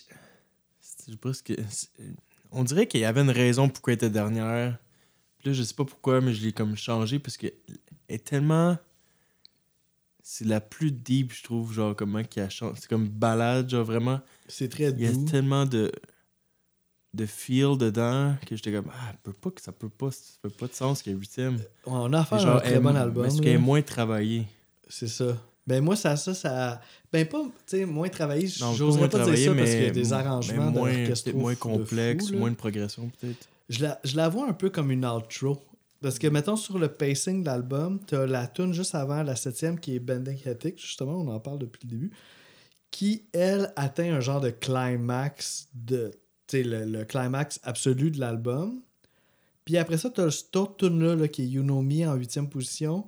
[0.80, 1.52] c'est presque.
[2.52, 4.78] On dirait qu'il y avait une raison pourquoi elle était dernière.
[5.38, 7.46] Puis là, je sais pas pourquoi, mais je l'ai comme changé parce que
[8.08, 8.76] elle est tellement.
[10.22, 12.74] C'est la plus deep, je trouve, genre, comment qu'il a changé.
[12.80, 14.20] C'est comme balade, genre, vraiment.
[14.46, 15.24] C'est très Il y a doux.
[15.24, 15.90] tellement de.
[17.12, 20.56] de feel dedans que j'étais comme, ah, peut pas, que ça peut pas, ça fait
[20.56, 21.58] pas de sens qu'il y ait huitième.
[21.86, 23.24] On a affaire à un très bon album.
[23.24, 23.42] mais c'est là.
[23.42, 24.46] qu'elle est moins travaillée.
[24.88, 25.36] C'est ça.
[25.66, 26.80] Ben moi, ça, ça, ça...
[27.12, 30.12] Ben pas, tu sais, moins travaillé, j'oserais pas dire ça parce qu'il y a des
[30.12, 32.38] arrangements moins, moins de fou, complexe, là.
[32.38, 33.48] moins de progression, peut-être.
[33.68, 35.58] Je la, je la vois un peu comme une outro.
[36.02, 39.78] Parce que, mettons, sur le pacing de l'album, t'as la tune juste avant la septième
[39.78, 42.10] qui est Bending Hetic, justement, on en parle depuis le début,
[42.90, 46.10] qui, elle, atteint un genre de climax, de,
[46.52, 48.80] le, le climax absolu de l'album.
[49.64, 52.48] Puis après ça, t'as cette autre tune-là là, qui est You Know Me en huitième
[52.48, 53.06] position.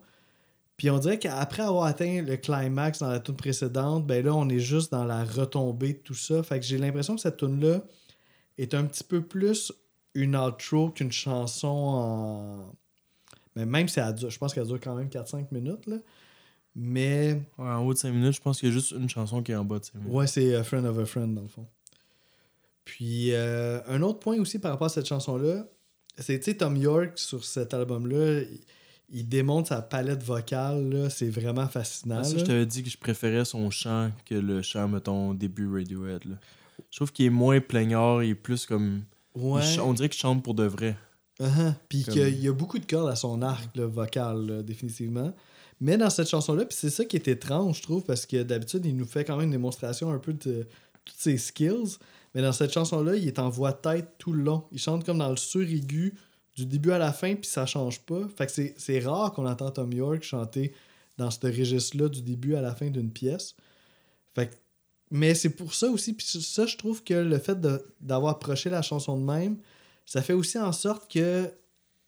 [0.77, 4.49] Puis on dirait qu'après avoir atteint le climax dans la tune précédente, ben là, on
[4.49, 6.43] est juste dans la retombée de tout ça.
[6.43, 7.83] Fait que j'ai l'impression que cette tune-là
[8.59, 9.73] est un petit peu plus
[10.15, 12.73] une outro qu'une chanson en.
[13.57, 15.97] Mais même si elle dure, je pense qu'elle dure quand même 4-5 minutes, là.
[16.75, 19.45] Mais Ouais, en haut de 5 minutes, je pense qu'il y a juste une chanson
[19.45, 20.13] qui est en bas de 5 minutes.
[20.13, 21.67] ouais, c'est A Friend of a Friend, dans le fond.
[22.85, 25.67] Puis euh, un autre point aussi par rapport à cette chanson-là,
[26.19, 28.61] c'est, tu sais, Tom York, sur cet album-là, il,
[29.11, 31.09] il démontre sa palette vocale.
[31.11, 32.19] C'est vraiment fascinant.
[32.21, 35.73] Ah, ça, je t'avais dit que je préférais son chant que le chant, mettons, début
[35.73, 36.25] Radiohead.
[36.25, 36.37] Là.
[36.91, 39.03] Je trouve qu'il est moins plaignard, il est plus comme.
[39.35, 39.63] Ouais.
[39.81, 40.97] on dirait qu'il chante pour de vrai.
[41.41, 41.75] Uh-huh.
[41.89, 45.35] Puis Comme- qu'il y a beaucoup de cordes à son arc là, vocal, là, définitivement.
[45.81, 48.87] Mais dans cette chanson-là, puis c'est ça qui est étrange, je trouve, parce que d'habitude,
[48.87, 50.67] il nous fait quand même une démonstration un peu de
[51.05, 51.99] toutes ses skills.
[52.35, 54.65] Mais dans cette chanson-là, il est en voix tête tout le long.
[54.73, 56.15] Il chante comme dans le sur-aigu
[56.57, 58.29] du début à la fin, puis ça change pas.
[58.37, 60.73] Fait que c'est- rare qu'on entend Tom York chanter
[61.19, 63.55] dans ce registre-là du début à la fin d'une pièce.
[64.35, 64.51] Fait
[65.11, 67.59] mais c'est pour ça aussi, puis ça, je trouve que le fait
[68.01, 69.59] d'avoir approché la chanson de même,
[70.07, 71.53] ça fait aussi en sorte que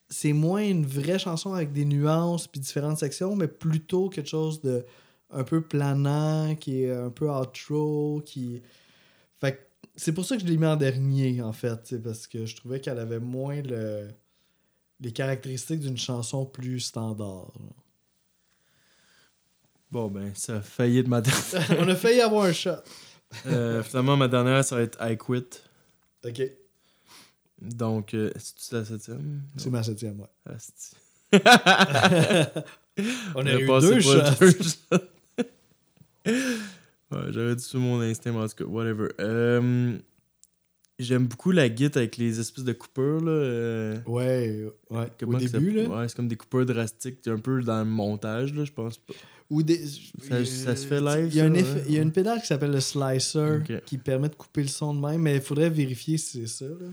[0.08, 4.60] c'est moins une vraie chanson avec des nuances puis différentes sections, mais plutôt quelque chose
[4.60, 4.84] de
[5.30, 8.62] un peu planant, qui est un peu outro, qui...
[9.40, 12.56] Fait c'est pour ça que je l'ai mis en dernier, en fait, parce que je
[12.56, 14.08] trouvais qu'elle avait moins le...
[15.00, 17.52] les caractéristiques d'une chanson plus standard.
[19.90, 21.76] Bon, ben, ça a failli de ma dernière.
[21.80, 22.70] On a failli avoir un shot.
[23.46, 25.60] Euh, finalement, ma dernière, ça va être I Quit.
[26.24, 26.42] OK.
[27.60, 29.42] Donc, euh, c'est-tu la septième?
[29.56, 30.26] C'est ma septième, ouais.
[30.46, 30.96] Ah, c'est-
[33.34, 34.20] On a On eu passé deux shots.
[34.40, 34.96] deux shots.
[36.26, 39.08] ouais, j'aurais sur mon instinct, mais en tout cas, whatever.
[39.20, 39.98] Euh,
[40.98, 43.30] J'aime beaucoup la guitare avec les espèces de coupures, là.
[43.30, 45.06] euh, Ouais, ouais.
[45.26, 45.82] Au ça- début, là.
[45.88, 48.96] Ouais, c'est comme des coupures drastiques, un peu dans le montage, là, je pense.
[48.98, 49.12] pas.
[49.50, 49.86] Ou des...
[49.86, 51.84] Ça- ça se fait live, Il y a, un ça, effet- ouais?
[51.88, 54.94] il y a une pédale qui s'appelle le slicer qui permet de couper le son
[54.94, 56.64] de même, mais il faudrait vérifier si c'est ça.
[56.64, 56.88] Là.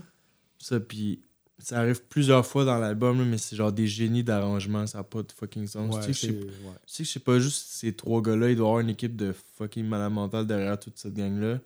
[0.58, 1.20] Ça, puis
[1.58, 5.22] ça arrive plusieurs fois dans l'album, mais c'est genre des génies d'arrangement, ça n'a pas
[5.22, 5.94] de fucking sens.
[5.96, 6.50] Ouais, tu sais que ouais.
[6.86, 9.32] Tu sais c'est pas juste ces trois gars-là, il doit y avoir une équipe de
[9.56, 11.58] fucking malade mental derrière toute cette gang-là.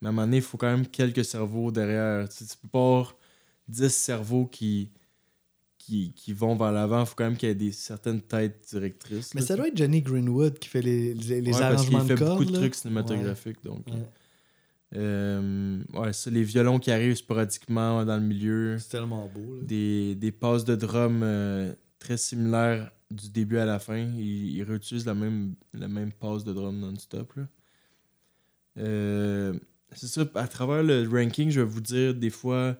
[0.00, 2.28] Mais à un moment donné, il faut quand même quelques cerveaux derrière.
[2.28, 3.16] Tu, sais, tu peux pas avoir
[3.68, 4.90] 10 cerveaux qui,
[5.78, 7.00] qui, qui vont vers l'avant.
[7.00, 9.34] Il faut quand même qu'il y ait des certaines têtes directrices.
[9.34, 12.00] Mais là, ça doit être Johnny Greenwood qui fait les, les, les Ouais, parce qu'il
[12.00, 13.62] fait de beaucoup de trucs cinématographiques.
[13.62, 14.06] Donc, Ouais.
[14.96, 18.78] euh, ouais, ça, les violons qui arrivent sporadiquement dans le milieu.
[18.78, 19.56] C'est tellement beau.
[19.56, 19.62] Là.
[19.64, 23.98] Des, des passes de drum euh, très similaires du début à la fin.
[23.98, 27.34] Ils, ils réutilisent la même, la même passe de drum non-stop.
[27.36, 27.42] là.
[28.78, 29.52] Euh,
[29.92, 32.76] c'est ça, à travers le ranking, je vais vous dire des fois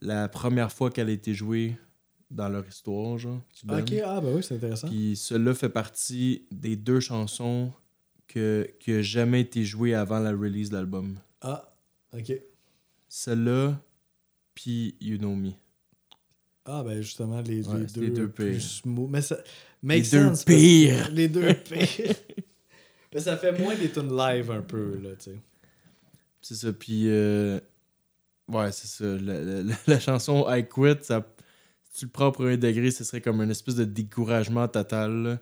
[0.00, 1.76] la première fois qu'elle a été jouée
[2.30, 3.40] dans leur histoire, genre.
[3.68, 4.88] Ok, ah bah oui, c'est intéressant.
[4.88, 7.72] Puis cela fait partie des deux chansons
[8.26, 11.18] que, qui a jamais été jouée avant la release de l'album.
[11.40, 11.72] Ah,
[12.12, 12.32] ok.
[13.08, 13.80] Celle-là,
[14.54, 15.50] puis You Know Me.
[16.64, 19.06] Ah ben justement, les, Ouais, les deux, les deux plus pires.
[19.08, 19.38] Mais ça
[19.84, 21.10] Les deux sense, que- pires.
[21.12, 22.14] Les deux pires.
[23.14, 25.38] Mais ça fait moins des tunes live un peu, là, tu sais.
[26.48, 27.08] C'est ça, puis...
[27.08, 27.58] euh,
[28.48, 29.04] ouais, c'est ça.
[29.04, 31.26] La, la- chanson I Quit, ça,
[31.90, 35.40] si tu le prends au premier degré, ce serait comme une espèce de découragement total.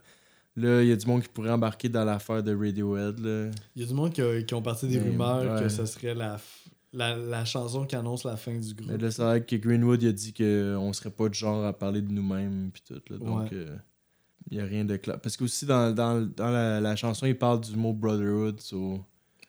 [0.57, 3.19] Là, il y a du monde qui pourrait embarquer dans l'affaire de Radiohead.
[3.75, 5.85] Il y a du monde qui, a- qui ont parti des Mais, rumeurs que ce
[5.85, 6.39] serait la,
[6.93, 8.89] la, la chanson qui annonce la fin du groupe.
[8.91, 11.73] Mais là, c'est vrai que Greenwood il a dit qu'on serait pas du genre à
[11.77, 13.01] parler de nous-mêmes, puis tout.
[13.11, 13.57] Là, donc, Ouais.
[13.59, 13.77] euh,
[14.51, 15.21] il y a rien de clair.
[15.21, 18.61] Parce que aussi, dans, dans, dans la, la chanson, il parle du mot brotherhood.
[18.61, 19.05] so,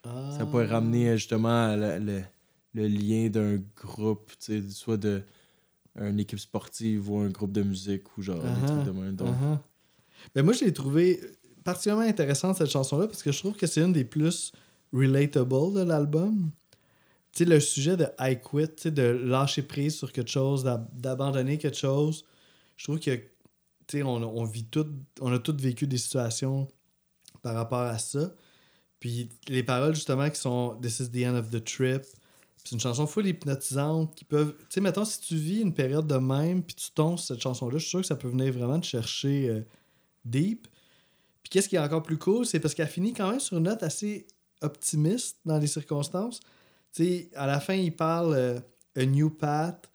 [0.06, 0.36] Ah.
[0.38, 2.22] Ça pourrait ramener euh, justement le,
[2.74, 5.24] le lien d'un groupe, tu sais, soit de
[6.00, 8.66] une équipe sportive ou un groupe de musique ou genre des Uh-huh.
[8.66, 9.16] trucs de même.
[9.16, 9.58] Donc, Uh-huh.
[10.34, 11.22] Ben, moi, je l'ai trouvé
[11.64, 14.52] particulièrement intéressante, cette chanson-là, parce que je trouve que c'est une des plus
[14.94, 16.52] relatable de l'album.
[17.32, 20.64] Tu sais, le sujet de I quit, tu sais, de lâcher prise sur quelque chose,
[20.64, 22.26] d'ab- d'abandonner quelque chose,
[22.78, 23.24] je trouve que, tu
[23.90, 24.88] sais, on, on vit tout,
[25.22, 26.68] on a tous vécu des situations
[27.42, 28.34] par rapport à ça.
[29.00, 32.04] Puis les paroles, justement, qui sont This is the end of the trip.
[32.58, 34.56] C'est une chanson full hypnotisante qui peuvent.
[34.58, 37.42] Tu sais, mettons, si tu vis une période de même, puis tu tombes sur cette
[37.42, 39.62] chanson-là, je suis sûr que ça peut venir vraiment te chercher euh,
[40.24, 40.68] deep.
[41.44, 43.66] Puis qu'est-ce qui est encore plus cool, c'est parce qu'elle finit quand même sur une
[43.66, 44.26] note assez
[44.62, 46.40] optimiste dans les circonstances.
[46.92, 48.60] Tu sais, à la fin, il parle euh,
[48.96, 49.86] A new path,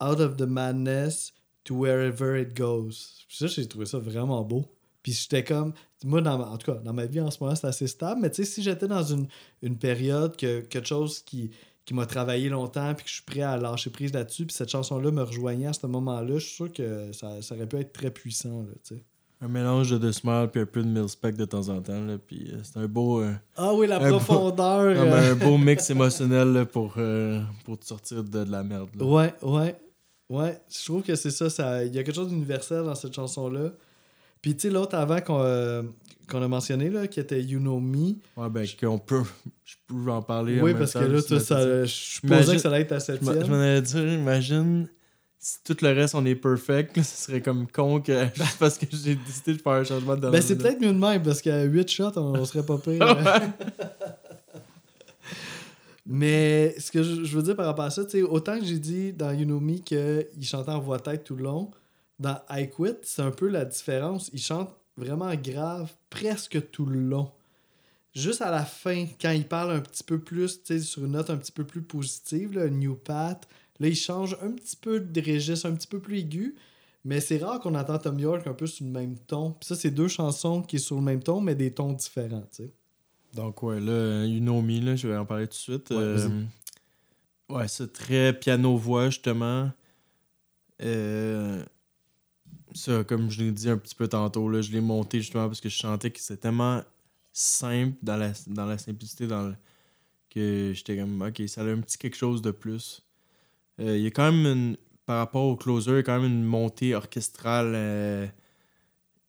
[0.00, 1.32] out of the madness,
[1.64, 3.24] to wherever it goes.
[3.26, 4.64] Puis ça, j'ai trouvé ça vraiment beau.
[5.02, 5.72] Puis j'étais comme,
[6.04, 8.20] moi, dans ma- en tout cas, dans ma vie en ce moment, c'est assez stable,
[8.20, 9.26] mais tu sais, si j'étais dans une,
[9.62, 11.50] une période, que quelque chose qui,
[11.86, 14.68] qui m'a travaillé longtemps, puis que je suis prêt à lâcher prise là-dessus, puis cette
[14.68, 17.92] chanson-là me rejoignait à ce moment-là, je suis sûr que ça, ça aurait pu être
[17.92, 19.02] très puissant, là, tu sais.
[19.42, 21.98] Un mélange de The Smile puis un peu de Millspec de temps en temps.
[22.04, 24.94] Là, puis euh, c'est un beau, euh, Ah oui, la Un beau- profondeur.
[24.98, 28.62] comme euh, un beau mix émotionnel là, pour, euh, pour te sortir de, de la
[28.62, 28.90] merde.
[28.98, 29.02] là.
[29.06, 29.80] Ouais, ouais.
[30.28, 31.82] Ouais, je trouve que c'est ça, ça.
[31.86, 33.70] Il y a quelque chose d'universel dans cette chanson-là.
[34.42, 35.82] Puis, tu sais, l'autre avant qu'on euh,
[36.28, 38.14] qu'on a mentionné, là, qui était You Know Me.
[38.36, 39.22] Ouais, ben, qu'on peut.
[39.64, 40.60] Je peux en parler.
[40.60, 41.84] en Oui, même parce que là, mettre ça.
[41.84, 43.48] je Imagine- que ça allait être ta m'en- je septième.
[43.48, 44.88] m'en allais dire, imagine
[45.42, 48.26] si tout le reste on est perfect, là, ce serait comme con que
[48.60, 51.22] parce que j'ai décidé de faire un changement de Ben, c'est peut-être mieux de même,
[51.22, 53.16] parce qu'à 8 shots, on, on serait pas pire.
[56.06, 58.78] Mais ce que je, veux dire par rapport à ça, tu sais, autant que j'ai
[58.78, 61.70] dit dans You Know Me qu'il chantait en voix tête tout le long,
[62.20, 64.30] dans I Quit, c'est un peu la différence.
[64.32, 67.32] Il chante vraiment grave presque tout le long.
[68.14, 71.12] Juste à la fin, quand il parle un petit peu plus, tu sais, sur une
[71.12, 75.00] note un petit peu plus positive, là, New Pat, là, il change un petit peu
[75.00, 76.54] de registre, un petit peu plus aigu.
[77.04, 79.52] Mais c'est rare qu'on entend Tom York un peu sur le même ton.
[79.52, 82.46] Puis ça, c'est deux chansons qui sont sur le même ton, mais des tons différents,
[82.54, 82.70] tu sais.
[83.32, 85.90] Donc, ouais, là, You Know Me, là, je vais en parler tout de suite.
[85.90, 86.42] Ouais, Euh,
[87.48, 89.70] ouais, c'est très piano-voix, justement.
[90.82, 91.64] Euh,
[92.74, 95.60] ça, comme je l'ai dit un petit peu tantôt, là, je l'ai monté justement parce
[95.60, 96.82] que je sentais que c'était tellement
[97.32, 99.56] simple dans la, dans la simplicité dans le-
[100.30, 103.02] que j'étais comme, ok, ça a un petit quelque chose de plus.
[103.80, 106.20] Euh, Il y a quand même une, par rapport au closer, il y a quand
[106.20, 108.26] même une montée orchestrale euh,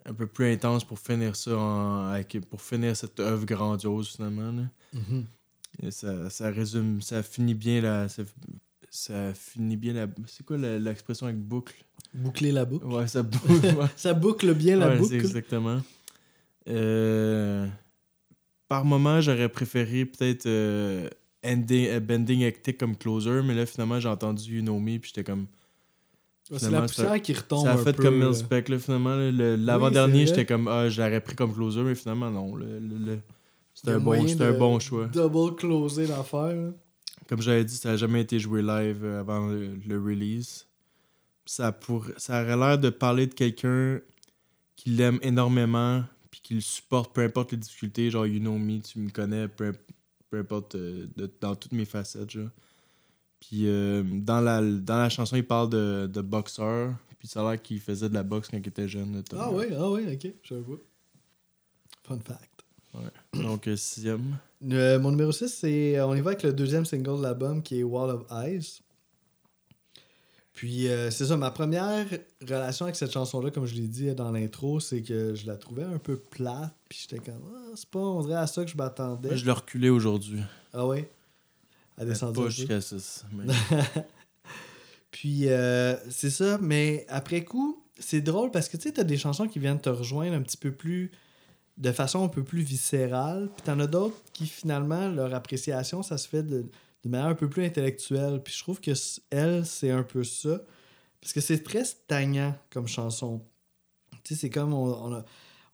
[0.05, 4.51] un peu plus intense pour finir ça, en- avec, pour finir cette œuvre grandiose finalement.
[4.51, 4.63] là.
[4.93, 5.25] Mhm.
[5.83, 8.09] Et ça, ça résume, ça finit bien la.
[8.09, 8.23] Ça,
[8.93, 10.05] ça finit bien la.
[10.27, 11.73] C'est quoi l'expression avec boucle?
[12.13, 12.85] Boucler la boucle.
[12.85, 13.47] Ouais, ça boucle.
[13.79, 13.85] ouais.
[13.95, 15.15] Ça boucle bien la Ouais, boucle.
[15.15, 15.79] exactement.
[16.67, 17.67] Euh,
[18.67, 21.09] par moment, j'aurais préféré peut-être euh,
[21.43, 25.47] ending- euh, Bending Hectic comme closer, mais là, finalement, j'ai entendu Me, puis j'étais comme.
[26.57, 29.15] C'est la poussière ça- qui retombe ça a un fait peu, comme Milspec, là, finalement.
[29.15, 32.55] L'avant-dernier, j'étais comme, ah, je l'aurais pris comme closer, mais finalement, non.
[32.55, 33.19] le- le- le- il y
[33.73, 35.05] C'était un, bon, un bon choix.
[35.07, 36.73] Double closer l'affaire.
[37.31, 40.67] Comme j'avais dit, ça n'a jamais été joué live euh, avant le, le release.
[41.45, 44.01] Ça, pour, ça aurait l'air de parler de quelqu'un
[44.75, 48.09] qui l'aime énormément puis qui le supporte, peu importe les difficultés.
[48.09, 49.71] Genre, you know me, tu me connais, peu,
[50.29, 51.07] peu importe, euh,
[51.39, 52.37] dans toutes mes facettes.
[53.39, 56.93] Puis euh, dans, la, dans la chanson, il parle de, de boxeur.
[57.17, 59.23] Puis ça a l'air qu'il faisait de la boxe quand il était jeune.
[59.37, 60.79] Ah oui, ah oui, ok, je vois.
[62.03, 62.50] Fun fact.
[62.93, 63.41] Ouais.
[63.41, 64.37] Donc, euh, sixième.
[64.69, 66.01] Euh, mon numéro 6, c'est.
[66.01, 68.81] On y va avec le deuxième single de l'album qui est Wall of Eyes.
[70.53, 72.05] Puis, euh, c'est ça, ma première
[72.41, 75.83] relation avec cette chanson-là, comme je l'ai dit dans l'intro, c'est que je la trouvais
[75.83, 76.75] un peu plate.
[76.89, 79.29] Puis, j'étais comme, ah, c'est pas, on dirait à ça que je m'attendais.
[79.29, 80.41] Moi, je l'ai reculé aujourd'hui.
[80.73, 81.09] Ah ouais?
[81.97, 83.25] Elle descendu un Pas jusqu'à 6.
[85.11, 89.17] Puis euh, c'est ça, mais après coup, c'est drôle parce que tu sais, t'as des
[89.17, 91.11] chansons qui viennent te rejoindre un petit peu plus
[91.77, 96.17] de façon un peu plus viscérale, puis t'en as d'autres qui finalement, leur appréciation, ça
[96.17, 96.65] se fait de,
[97.03, 98.41] de manière un peu plus intellectuelle.
[98.43, 98.91] Puis je trouve que
[99.29, 100.61] elle, c'est un peu ça.
[101.21, 103.41] Parce que c'est très stagnant comme chanson.
[104.23, 105.25] Tu sais, c'est comme on, on a-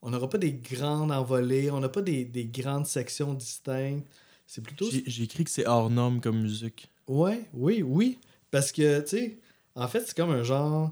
[0.02, 4.08] on n'aura pas des grandes envolées, on n'a pas des, des grandes sections distinctes.
[4.46, 6.90] C'est plutôt J'ai j'ai écrit que c'est hors norme comme musique.
[7.08, 8.20] Ouais, oui, oui.
[8.52, 9.40] Parce que, tu sais,
[9.76, 10.92] en fait, c'est comme un genre.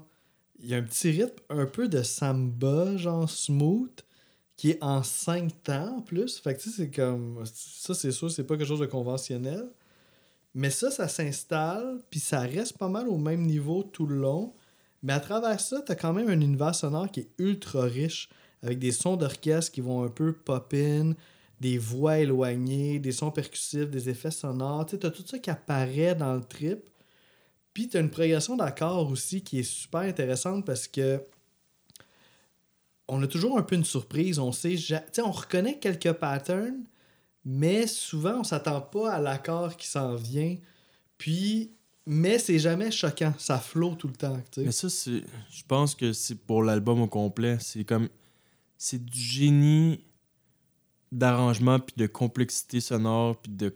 [0.58, 4.00] Il y a un petit rythme un peu de samba, genre smooth,
[4.56, 6.38] qui est en cinq temps en plus.
[6.38, 7.42] Fait que, tu c'est comme.
[7.44, 9.68] Ça, c'est sûr, c'est pas quelque chose de conventionnel.
[10.54, 14.54] Mais ça, ça s'installe, puis ça reste pas mal au même niveau tout le long.
[15.02, 18.30] Mais à travers ça, t'as quand même un univers sonore qui est ultra riche,
[18.62, 21.12] avec des sons d'orchestre qui vont un peu pop-in,
[21.60, 24.86] des voix éloignées, des sons percussifs, des effets sonores.
[24.86, 26.88] Tu t'as tout ça qui apparaît dans le trip.
[27.74, 31.20] Puis t'as une progression d'accords aussi qui est super intéressante parce que
[33.08, 34.38] on a toujours un peu une surprise.
[34.38, 36.84] On sait, ja- tu sais, on reconnaît quelques patterns,
[37.44, 40.56] mais souvent on s'attend pas à l'accord qui s'en vient.
[41.18, 41.70] Puis,
[42.06, 43.32] mais c'est jamais choquant.
[43.38, 44.38] Ça flotte tout le temps.
[44.58, 45.22] Mais ça, c'est.
[45.50, 47.58] Je pense que c'est pour l'album au complet.
[47.60, 48.08] C'est comme.
[48.78, 50.00] C'est du génie
[51.12, 53.74] d'arrangement, puis de complexité sonore, puis de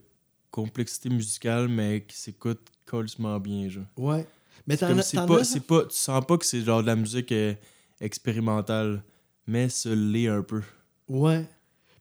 [0.51, 3.85] complexité musicale, mais qui s'écoute colissement bien, genre.
[3.97, 4.27] Ouais.
[4.67, 5.85] Mais t'en c'est pas, c'est pas.
[5.87, 7.55] Tu sens pas que c'est genre de la musique euh,
[8.01, 9.03] expérimentale,
[9.47, 10.63] mais ce l'est un peu.
[11.09, 11.45] Ouais.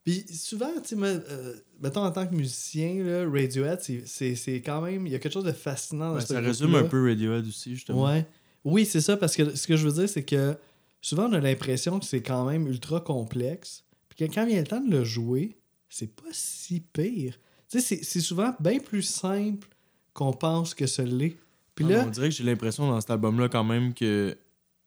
[0.04, 5.06] Puis souvent, tu sais, euh, mettons en tant que musicien, là, Radiohead, c'est- quand même.
[5.06, 7.46] Il y a quelque chose de fascinant dans Ouais, ce ça résume un peu Radiohead
[7.48, 8.06] aussi, justement.
[8.06, 8.26] Ouais.
[8.64, 10.56] Oui, c'est ça, parce que ce que je veux dire, c'est que
[11.02, 13.84] souvent on a l'impression que c'est quand même ultra complexe.
[14.10, 15.58] Puis que quand vient le temps de le jouer,
[15.90, 17.40] c'est pas si pire.
[17.70, 19.68] Tu sais, c'est- souvent bien plus simple
[20.14, 21.38] qu'on pense que ce l'est.
[21.76, 24.36] Puis Ah, là, On dirait que j'ai l'impression dans cet album-là, quand même, que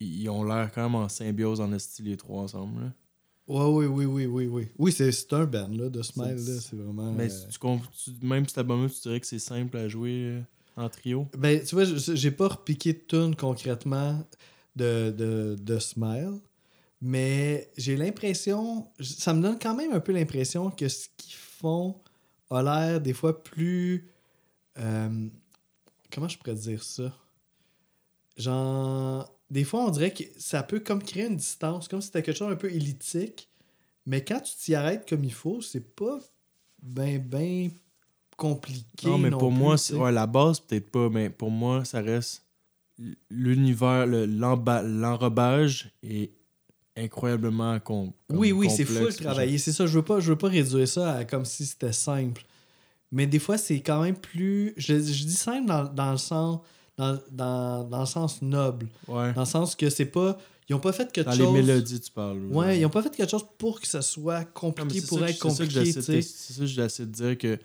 [0.03, 2.81] ils ont l'air quand même en symbiose en style les trois ensemble.
[2.83, 2.93] là.
[3.49, 4.69] ouais, oui, oui, oui, oui, oui.
[4.79, 7.13] Oui, c'est un band, là, de Smile, C'est- là, c'est vraiment...
[7.13, 7.59] Mais euh, si tu,
[8.21, 10.41] tu- même cet album-là, tu dirais que c'est simple à jouer euh,
[10.77, 11.27] en trio?
[11.37, 14.27] Ben, tu vois, je- j'ai pas repiqué de tune concrètement
[14.77, 16.41] de, de, de Smile,
[17.01, 22.01] mais j'ai l'impression, ça me donne quand même un peu l'impression que ce qu'ils font
[22.51, 24.09] a l'air des fois plus.
[24.79, 25.29] euh,
[26.13, 27.13] comment je pourrais dire ça?
[28.37, 32.23] Genre, des fois, on dirait que ça peut comme créer une distance, comme si c'était
[32.23, 33.49] quelque chose un peu élitique,
[34.07, 36.19] mais quand tu t'y arrêtes comme il faut, c'est pas
[36.83, 37.71] ben, ben
[38.37, 39.07] compliqué.
[39.09, 42.01] non, mais pour plus, moi, c'est- ouais, la base, peut-être pas, mais pour moi, ça
[42.01, 42.45] reste
[43.31, 46.31] l'univers, le- l'enrobage est
[46.97, 49.59] incroyablement com- Oui, oui, c'est complexe, full travaillé.
[49.59, 52.45] C'est ça, je veux pas, je veux pas réduire ça à comme si c'était simple.
[53.11, 54.73] Mais des fois, c'est quand même plus.
[54.77, 56.61] Je, je dis simple dans, dans le sens.
[57.03, 58.87] Dans dans, dans, dans le sens noble.
[59.09, 59.33] Ouais.
[59.33, 60.39] Dans le sens que c'est pas.
[60.69, 61.55] Ils ont pas fait quelque Dans chose.
[61.55, 62.39] les mélodies, tu parles.
[62.51, 65.43] Ouais, ils ont pas fait quelque chose pour que ça soit compliqué pour ça être
[65.43, 65.93] c'est ça que compliqué.
[65.93, 67.59] C'est ça que j'essaie de dire que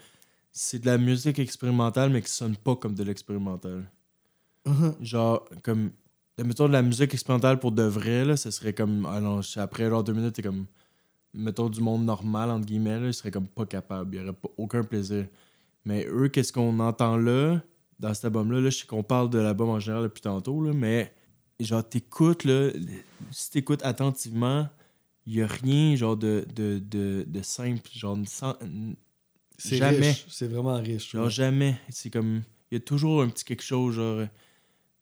[0.52, 3.90] c'est de la musique expérimentale, mais qui sonne pas comme de l'expérimental.
[4.66, 4.96] Mhm.
[5.02, 5.92] Genre, comme.
[6.44, 9.08] Mettons de la musique expérimentale pour de vrai, là, ce serait comme.
[9.10, 10.66] Ah non, après genre deux minutes, t'es comme.
[11.34, 14.16] Mettons du monde normal, entre guillemets, là, ils seraient comme pas capables.
[14.16, 15.28] Il y aurait pas, aucun plaisir.
[15.86, 17.62] Mais eux, qu'est-ce qu'on entend là,
[18.00, 20.72] dans cet album-là, là, je sais qu'on parle de l'album en général depuis tantôt, là,
[20.74, 21.14] mais
[21.60, 22.70] genre, t'écoutes, là,
[23.32, 24.68] si t'écoutes attentivement,
[25.26, 28.56] il y a rien, genre, de, de, de, de simple, genre, sans-
[29.58, 30.16] C'est Jamais.
[30.30, 31.12] C'est vraiment riche.
[31.12, 31.30] Genre ouais.
[31.32, 31.76] jamais.
[31.90, 32.44] C'est comme.
[32.72, 34.28] Il y a toujours un petit quelque chose, genre.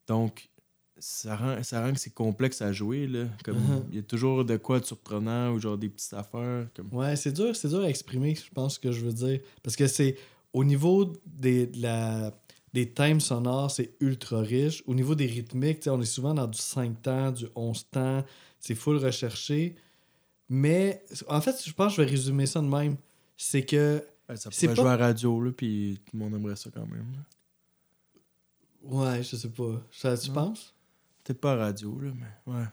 [0.08, 0.50] Donc,
[0.98, 3.26] ça rend, ça rend que c'est complexe à jouer, là.
[3.44, 3.84] Comme, Mhm.
[3.90, 6.68] il y a toujours de quoi de surprenant ou genre des petites affaires.
[6.74, 6.88] Comme...
[6.94, 9.42] Ouais, c'est dur, c'est dur à exprimer, je pense, ce que je veux dire.
[9.62, 10.16] Parce que c'est
[10.54, 12.32] au niveau des, de la,
[12.76, 14.84] des thèmes sonores, c'est ultra riche.
[14.86, 18.24] Au niveau des rythmiques, on est souvent dans du 5 temps, du 11 temps.
[18.60, 19.76] C'est full recherché.
[20.50, 22.98] Mais en fait, je pense que je vais résumer ça de même.
[23.38, 26.24] C'est que, Ouais, ça c'est pourrait pas- jouer à la radio, là, puis tout le
[26.24, 27.06] monde aimerait ça quand même.
[27.14, 27.20] là.
[28.84, 29.82] ouais, je sais pas.
[29.92, 30.34] Ça, tu Non.
[30.36, 30.74] penses?
[31.24, 32.66] Peut-être pas à radio, là, mais ouais.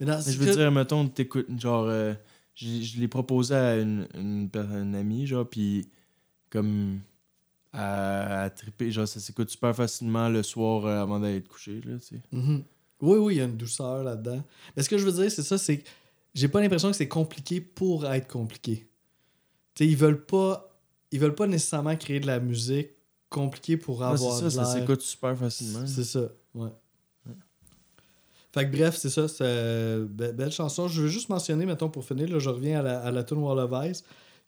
[0.00, 2.14] Mais dans Mais ce je veux dire, mettons, t'écoutes, genre, euh,
[2.54, 5.88] je, je l'ai proposé à une, une, une amie, genre, puis
[6.50, 7.00] comme,
[7.72, 11.80] à, à triper, genre, ça s'écoute super facilement le soir euh, avant d'aller te coucher,
[11.84, 11.94] là.
[12.32, 12.64] Mhm.
[13.00, 14.42] Oui, oui, il y a une douceur là-dedans.
[14.76, 15.88] Mais ce que je veux dire, c'est ça, c'est que
[16.34, 18.88] j'ai pas l'impression que c'est compliqué pour être compliqué.
[19.74, 20.64] Tu sais, ils veulent pas.
[21.10, 22.88] Ils veulent pas nécessairement créer de la musique
[23.30, 25.86] compliquée pour Ouais, avoir c'est ça, ça s'écoute super facilement.
[25.86, 26.68] C'est ça, ouais.
[28.52, 30.88] Fait que bref, c'est ça, c'est euh, be- belle chanson.
[30.88, 33.38] Je veux juste mentionner, mettons, pour finir, là, je reviens à la, à la tune
[33.38, 34.02] Wall of Ice,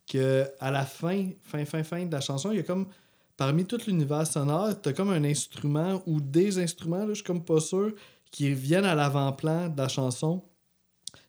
[0.07, 2.87] que à la fin, fin, fin, fin de la chanson, il y a comme,
[3.41, 7.43] parmi tout l'univers sonore, t'as comme un instrument ou des instruments, là, je suis comme
[7.43, 7.95] pas sûr,
[8.31, 10.43] qui viennent à l'avant-plan de la chanson.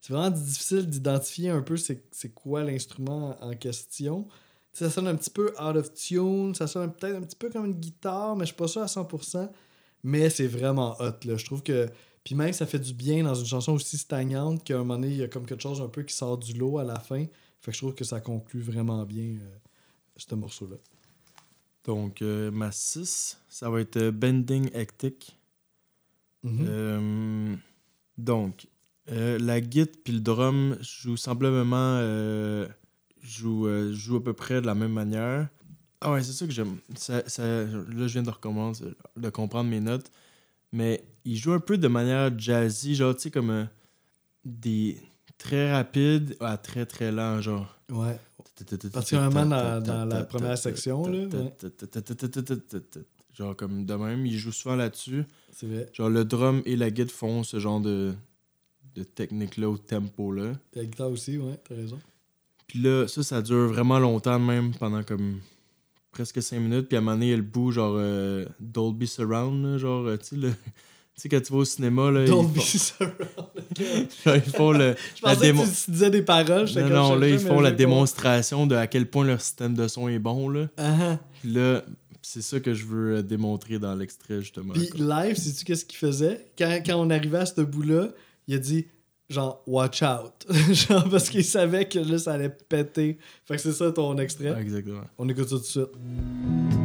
[0.02, 4.28] C'est vraiment difficile d'identifier un peu c'est quoi l'instrument en question.
[4.74, 7.68] Ça sonne un petit peu out of tune, ça sonne peut-être un petit peu comme
[7.68, 9.50] une guitare, mais je suis pas sûr à 100%.
[10.04, 11.14] Mais c'est vraiment hot.
[11.24, 11.88] Je trouve que.
[12.26, 15.14] Puis même, ça fait du bien dans une chanson aussi stagnante qu'à un moment donné,
[15.14, 17.24] il y a comme quelque chose un peu qui sort du lot à la fin.
[17.62, 19.58] Fait que je trouve que ça conclut vraiment bien euh,
[20.18, 20.76] ce morceau-là.
[21.86, 25.38] Donc, euh, ma 6, ça va être euh, Bending Hectic.
[26.44, 26.66] Mhm.
[26.68, 27.56] Euh,
[28.18, 28.68] donc,
[29.12, 32.00] euh, la guitare puis le drum jouent semblablement
[33.22, 35.48] jouent, jouent à peu près de la même manière.
[36.02, 36.78] Ah ouais, c'est ça que j'aime.
[36.96, 38.86] Ça, ça- là, je viens de recommencer,
[39.18, 40.12] de comprendre mes notes.
[40.72, 43.68] Mais ils jouent un peu de manière jazzy, genre, tu sais, comme
[44.46, 44.98] des
[45.38, 47.78] très rapides à très très lent, genre.
[47.92, 48.18] Ouais.
[48.92, 51.28] Particulièrement dans- la première section, là,
[53.34, 55.24] Genre comme de même, ils jouent souvent là-dessus.
[55.52, 55.90] C'est vrai.
[55.94, 58.14] Genre le drum et la guitare font ce genre de,
[59.16, 60.52] technique-là au tempo-là.
[60.76, 62.00] La guitare aussi, ouais, t'as raison.
[62.68, 65.40] Puis là, ça, ça dure vraiment longtemps même, pendant comme
[66.12, 66.88] presque 5 minutes.
[66.90, 70.10] Puis à un moment donné, il y a le bout genre euh, Dolby Surround, genre,
[70.20, 70.54] tu sais, le-
[71.22, 72.42] sais, quand tu vas au cinéma, là, ils font,
[74.26, 76.68] genre, ils font le, Je la démo- que tu, disais des paroles.
[76.76, 80.08] Non, non, là, ils font la démonstration de à quel point leur système de son
[80.08, 80.68] est bon, là.
[80.78, 81.20] Ah, ah.
[81.42, 81.84] Puis là,
[82.22, 84.74] c'est ça que je veux euh, démontrer dans l'extrait, justement.
[84.74, 86.52] Puis live, sais-tu qu'est-ce qu'il faisait?
[86.58, 88.10] Quand, quand on arrivait à ce bout-là,
[88.48, 88.88] il a dit
[89.30, 90.34] genre watch out.
[90.72, 93.18] genre parce qu'il savait que là ça allait péter.
[93.46, 94.54] Fait que c'est ça ton extrait.
[94.60, 95.04] Exactement.
[95.18, 96.81] On écoute ça tout de suite.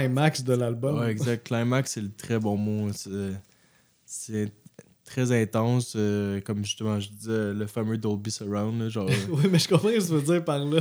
[0.00, 0.98] Climax de l'album.
[0.98, 1.46] Ouais, exact.
[1.46, 2.90] Climax, c'est le très bon mot.
[4.06, 4.52] C'est-
[5.04, 5.94] très intense.
[5.96, 8.80] euh, comme justement, je disais, le fameux Dolby Surround.
[8.80, 9.08] là, genre.
[9.30, 10.80] oui, mais je comprends ce que tu veux dire par là.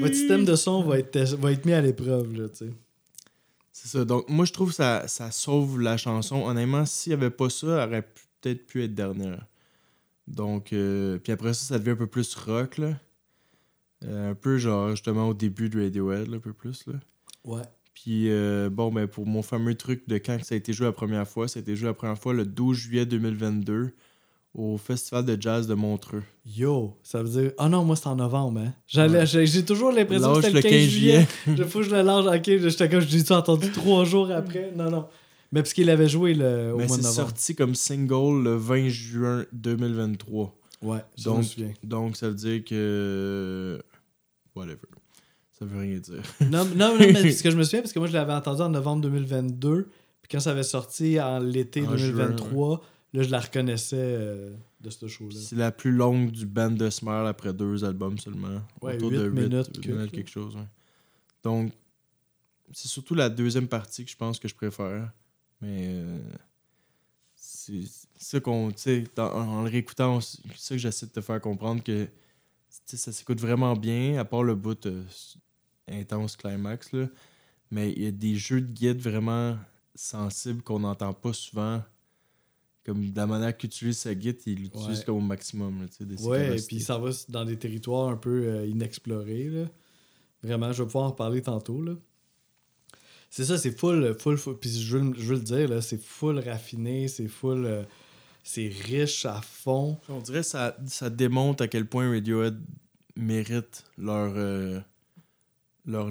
[0.00, 2.70] Votre système de son va être, va être mis à l'épreuve, là, tu sais.
[3.72, 4.04] C'est ça.
[4.04, 6.46] Donc, moi, je trouve que ça, ça sauve la chanson.
[6.46, 8.08] Honnêtement, s'il n'y avait pas ça, elle aurait
[8.40, 9.44] peut-être pu être dernière.
[10.28, 12.96] Donc, euh, puis après ça, ça devient un peu plus rock, là.
[14.04, 16.86] Euh, un peu genre justement au début de Radiohead, là, un peu plus.
[16.86, 16.94] Là.
[17.44, 17.62] Ouais.
[17.94, 20.92] Puis euh, bon, ben pour mon fameux truc de quand ça a été joué la
[20.92, 23.90] première fois, ça a été joué la première fois le 12 juillet 2022
[24.54, 26.22] au Festival de jazz de Montreux.
[26.44, 27.52] Yo, ça veut dire.
[27.58, 28.72] Ah non, moi c'est en novembre, hein.
[28.86, 29.26] J'allais- Ouais.
[29.26, 31.26] J'ai j'ai toujours l'impression que c'était le 15, juillet.
[31.46, 32.26] Il faut que je le lâche.
[32.26, 34.72] Ok, j'étais comme je dis, tu as entendu trois jours après.
[34.76, 35.06] Non, non.
[35.52, 37.28] Mais parce qu'il avait joué le, au Mais mois de c'est novembre.
[37.28, 40.54] sorti comme single le 20 juin 2023.
[40.82, 41.72] Ouais, je Donc- me souviens.
[41.84, 43.80] Donc ça veut dire que.
[44.54, 44.78] Whatever.
[45.62, 46.22] Ça veut rien dire.
[46.50, 48.62] Non, non, non, mais ce que je me souviens, parce que moi je l'avais entendu
[48.62, 49.84] en novembre 2022,
[50.22, 52.82] puis quand ça avait sorti en l'été En 2023,
[53.12, 55.38] là je la reconnaissais euh, de ce show-là.
[55.40, 58.60] C'est la plus longue du band de Smile après deux albums seulement.
[58.80, 60.10] Ouais, Autour de huit minutes, huit quelque minutes, chose.
[60.10, 60.56] quelque chose.
[60.56, 60.68] ouais.
[61.44, 61.72] Donc,
[62.72, 65.12] c'est surtout la deuxième partie que je pense que je préfère.
[65.60, 66.18] Mais euh,
[67.36, 67.82] c'est
[68.18, 68.70] ça qu'on.
[68.72, 72.04] Tu sais, dans- en le réécoutant, c'est ça que j'essaie de te faire comprendre que
[72.04, 72.10] tu
[72.86, 75.02] sais, ça s'écoute vraiment bien, à part le bout euh,
[75.88, 76.92] intense climax.
[76.92, 77.08] Là.
[77.70, 79.56] Mais il y a des jeux de guide vraiment
[79.94, 81.82] sensibles qu'on n'entend pas souvent.
[82.84, 85.04] Comme de la manière qu'il utilise sa guide, il l'utilise Ouais.
[85.04, 85.82] comme au maximum.
[85.82, 88.44] Là, tu sais, de ses Ouais, et puis ça va dans des territoires un peu
[88.48, 89.48] euh, inexplorés.
[89.48, 89.66] Là.
[90.42, 91.80] Vraiment, je vais pouvoir en reparler tantôt.
[91.80, 91.94] Là.
[93.30, 94.58] C'est ça, c'est full, full, full.
[94.58, 97.64] Puis je veux, le- je veux le dire, là, c'est full raffiné, c'est full.
[97.66, 97.84] euh,
[98.44, 99.98] c'est riche à fond.
[100.08, 102.58] On dirait que ça, ça démontre à quel point Radiohead
[103.14, 104.80] mérite leur, euh,
[105.84, 106.08] leur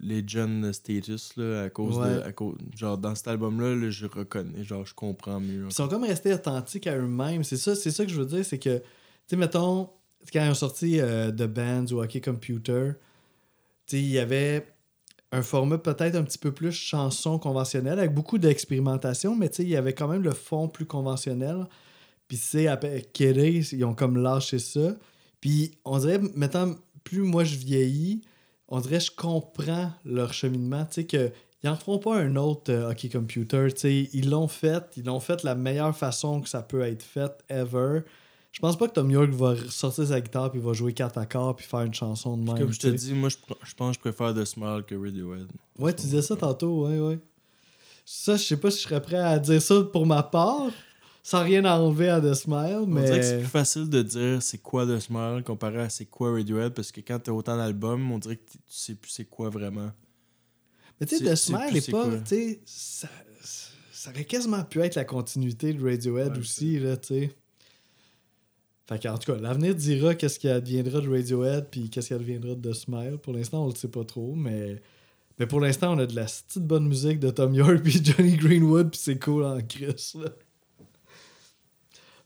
[0.00, 2.20] Legend status là, à cause de.
[2.22, 5.66] À cause- genre, dans cet album-là, là, je reconnais, genre, je comprends mieux.
[5.68, 7.44] Ils sont comme restés authentiques à eux-mêmes.
[7.44, 8.84] C'est ça, c'est ça que je veux dire, c'est que, tu
[9.26, 9.90] sais, mettons,
[10.32, 12.92] quand ils ont sorti euh, The Bands ou Hockey Computer,
[13.86, 14.66] tu sais, il y avait
[15.30, 19.62] un format peut-être un petit peu plus chanson conventionnelle, avec beaucoup d'expérimentation, mais tu sais,
[19.64, 21.66] il y avait quand même le fond plus conventionnel.
[22.28, 24.96] Puis c'est après Kéré, ils ont comme lâché ça.
[25.40, 28.22] Puis on dirait, maintenant, plus moi je vieillis,
[28.72, 30.84] on dirait je comprends leur cheminement.
[30.86, 31.30] Tu sais, que
[31.62, 33.68] ils en feront pas un autre euh, Hockey Computer.
[33.70, 34.10] tu sais.
[34.14, 37.30] Ils l'ont fait, ils l'ont fait de la meilleure façon que ça peut être fait
[37.50, 38.00] ever.
[38.50, 41.54] Je pense pas que Tom York va sortir sa guitare puis va jouer quatre accords
[41.54, 42.58] puis faire une chanson de même.
[42.58, 45.46] Comme je te dis, moi, je, je pense que je préfère The Smile que Radiohead.
[45.78, 47.18] Ouais, tu disais ça tantôt, ouais, ouais.
[48.04, 50.70] Ça, je sais pas si je serais prêt à dire ça pour ma part,
[51.22, 53.42] sans rien enlever à The Smile, On dirait que c'est mais.
[53.42, 57.00] plus facile de dire c'est quoi The Smile comparé à c'est quoi Radiohead parce que
[57.00, 59.92] quand t'as autant d'albums, on dirait que tu sais plus c'est quoi vraiment.
[61.00, 62.06] Mais tu sais, The Smile est pas.
[62.64, 63.08] ça,
[63.92, 67.30] ça aurait quasiment pu être la continuité de Radiohead Ouais, aussi, là, tu sais.
[68.88, 72.56] Fait qu'en tout cas, l'avenir dira qu'est-ce qui adviendra de Radiohead puis qu'est-ce qui adviendra
[72.56, 73.18] de The Smile.
[73.22, 74.82] Pour l'instant, on le sait pas trop, mais.
[75.38, 78.36] Mais pour l'instant, on a de la petite bonne musique de Tom York puis Johnny
[78.36, 80.30] Greenwood, puis c'est cool en Chris, là.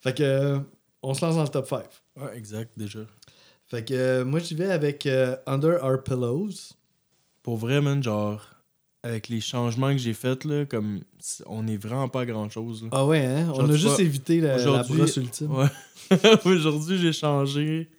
[0.06, 0.22] Fait que.
[0.22, 0.58] euh,
[1.02, 1.84] on se lance dans le top 5.
[2.16, 3.00] Ouais, exact, déjà.
[3.66, 6.74] Fait que euh, moi, j'y vais avec euh, Under Our Pillows.
[7.42, 8.44] Pour vrai, man, genre,
[9.02, 11.00] avec les changements que j'ai faits, là, comme
[11.46, 12.82] on est vraiment pas à grand chose.
[12.84, 12.88] Là.
[12.92, 13.46] Ah ouais, hein?
[13.46, 15.52] Genre, on a tu juste vois, évité la, la aujourd'hui- brosse ultime.
[15.54, 15.68] Ouais.
[16.44, 17.90] aujourd'hui, j'ai changé.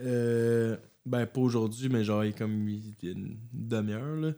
[0.00, 0.76] euh,
[1.06, 4.32] ben, pas aujourd'hui, mais genre, il y a comme il y a une demi-heure, là.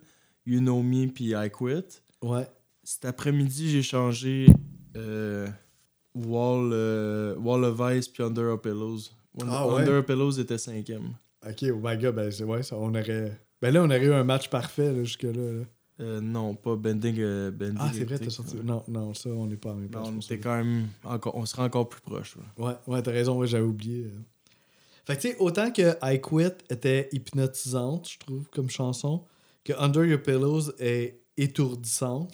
[0.47, 2.01] You Know Me puis I Quit.
[2.23, 2.47] Ouais.
[2.85, 4.47] Cet après-midi, j'ai changé
[4.97, 5.47] euh,
[6.15, 9.11] Wall, euh, Wall of Ice puis Under Our Pillows.
[9.41, 9.81] Under, Ah ouais?
[9.81, 11.15] Under Our Pillows était cinquième.
[11.47, 13.41] Ok, oh my god, ben c'est ouais, ça, on aurait.
[13.61, 15.33] Ben là, on aurait eu un match parfait là, jusque-là.
[15.33, 15.65] là.
[16.01, 17.17] Euh, non, pas Bending.
[17.19, 18.57] euh, Bending Ah, c'est vrai, t'as sorti.
[18.57, 18.63] ouais.
[18.65, 20.07] Non, non, ça, on n'est pas en même place.
[20.09, 22.37] on était quand même encore, on serait encore plus proche.
[22.59, 22.65] ouais.
[22.67, 24.07] Ouais, ouais, t'as raison, ouais, j'avais oublié.
[25.05, 29.25] Fait que tu sais, autant que I Quit était hypnotisante, je trouve, comme chanson,
[29.65, 32.33] que Under Your Pillows est étourdissante.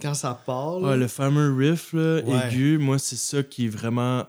[0.00, 2.46] Quand ça part, là, Ouais, le fameux riff là, Ouais.
[2.48, 4.26] aigu, moi, c'est ça qui est vraiment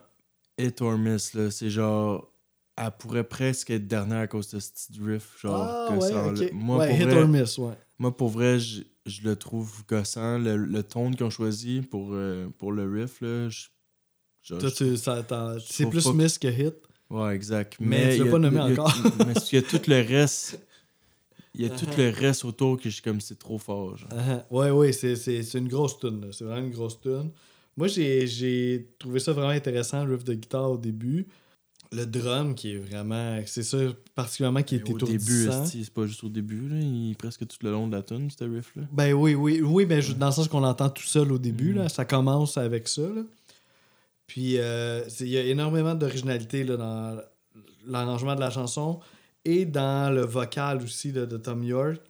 [0.58, 1.38] hit or miss.
[1.52, 2.32] C'est genre,
[2.76, 5.40] elle pourrait presque être dernière à cause de ce petit riff.
[5.42, 6.50] Genre, ah, ouais.
[6.52, 7.74] Moi, ouais, hit vrai, or miss, ouais.
[8.00, 10.40] moi, pour vrai, je, je le trouve gossant.
[10.40, 13.66] Le, le ton qu'ils ont choisi pour, euh, pour le riff, là, je-
[14.42, 16.76] c'est plus pas miss que hit.
[17.10, 17.78] Ouais, exact.
[17.80, 18.96] Mais tu l'as pas nommé encore.
[19.26, 20.60] mais il y a tout le reste.
[21.56, 23.98] Il y a tout le reste autour que je suis comme c'est trop fort.
[23.98, 24.10] genre.
[24.10, 24.44] Uh-huh.
[24.52, 26.28] Ouais, ouais, c'est, une grosse tune.
[26.32, 27.32] C'est vraiment une grosse tune.
[27.76, 31.28] Moi, j'ai, trouvé ça vraiment intéressant, le riff de guitare au début.
[31.92, 33.40] Le drum qui est vraiment.
[33.48, 33.78] C'est ça,
[34.14, 37.58] particulièrement qui est Au début, c'est pas juste au début, là, il est presque tout
[37.64, 38.84] le long de la tune, ce riff-là.
[38.92, 41.74] Ben oui, oui, oui, mais je- dans le sens qu'on l'entend tout seul au début,
[41.74, 43.02] là, ça commence avec ça.
[43.02, 43.24] là.
[44.28, 47.18] Puis euh, il y a énormément d'originalité dans
[47.88, 49.00] l'arrangement de la chanson
[49.46, 52.02] et dans le vocal aussi là, de Tom York.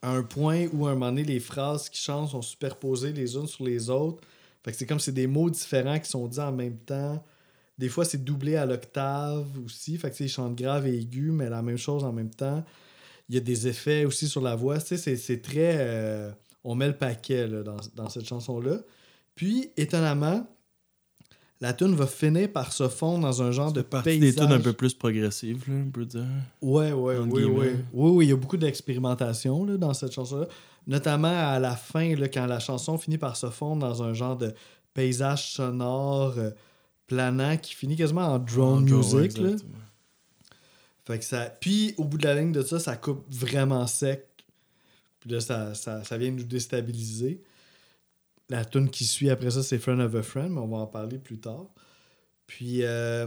[0.00, 3.36] À un point où, à un moment donné, les phrases qui chantent sont superposées les
[3.36, 4.20] unes sur les autres.
[4.64, 7.24] Fait que c'est comme c'est des mots différents qui sont dits en même temps.
[7.78, 9.96] Des fois, c'est doublé à l'octave aussi.
[9.98, 12.30] Fait que, tu sais, il chante grave et aigu, mais la même chose en même
[12.30, 12.64] temps.
[13.28, 14.80] Il y a des effets aussi sur la voix.
[14.80, 15.76] C'est- c'est très.
[15.78, 16.30] euh,
[16.64, 18.78] on met le paquet dans, dans cette chanson-là.
[19.34, 20.46] Puis, étonnamment,
[21.62, 24.18] la tune va finir par se fondre dans un genre de paysage.
[24.18, 26.26] des tunes un peu plus progressives, là, on peut dire.
[26.60, 27.66] Ouais, ouais, oui, oui.
[27.92, 30.48] Oui, oui, il y a beaucoup d'expérimentation dans cette chanson-là.
[30.88, 34.36] Notamment à la fin, là, quand la chanson finit par se fondre dans un genre
[34.36, 34.52] de
[34.92, 36.50] paysage sonore euh,
[37.06, 39.14] planant qui finit quasiment en drone music.
[39.14, 39.24] ouais, là.
[39.50, 39.78] exactement.
[41.06, 41.44] Fait que ça...
[41.60, 44.26] Puis, au bout de la ligne de ça, ça coupe vraiment sec.
[45.20, 47.40] Puis là, ça, ça, ça vient nous déstabiliser.
[48.50, 50.86] La tune qui suit après ça, c'est Friend of a Friend, mais on va en
[50.86, 51.66] parler plus tard.
[52.46, 53.26] Puis, euh,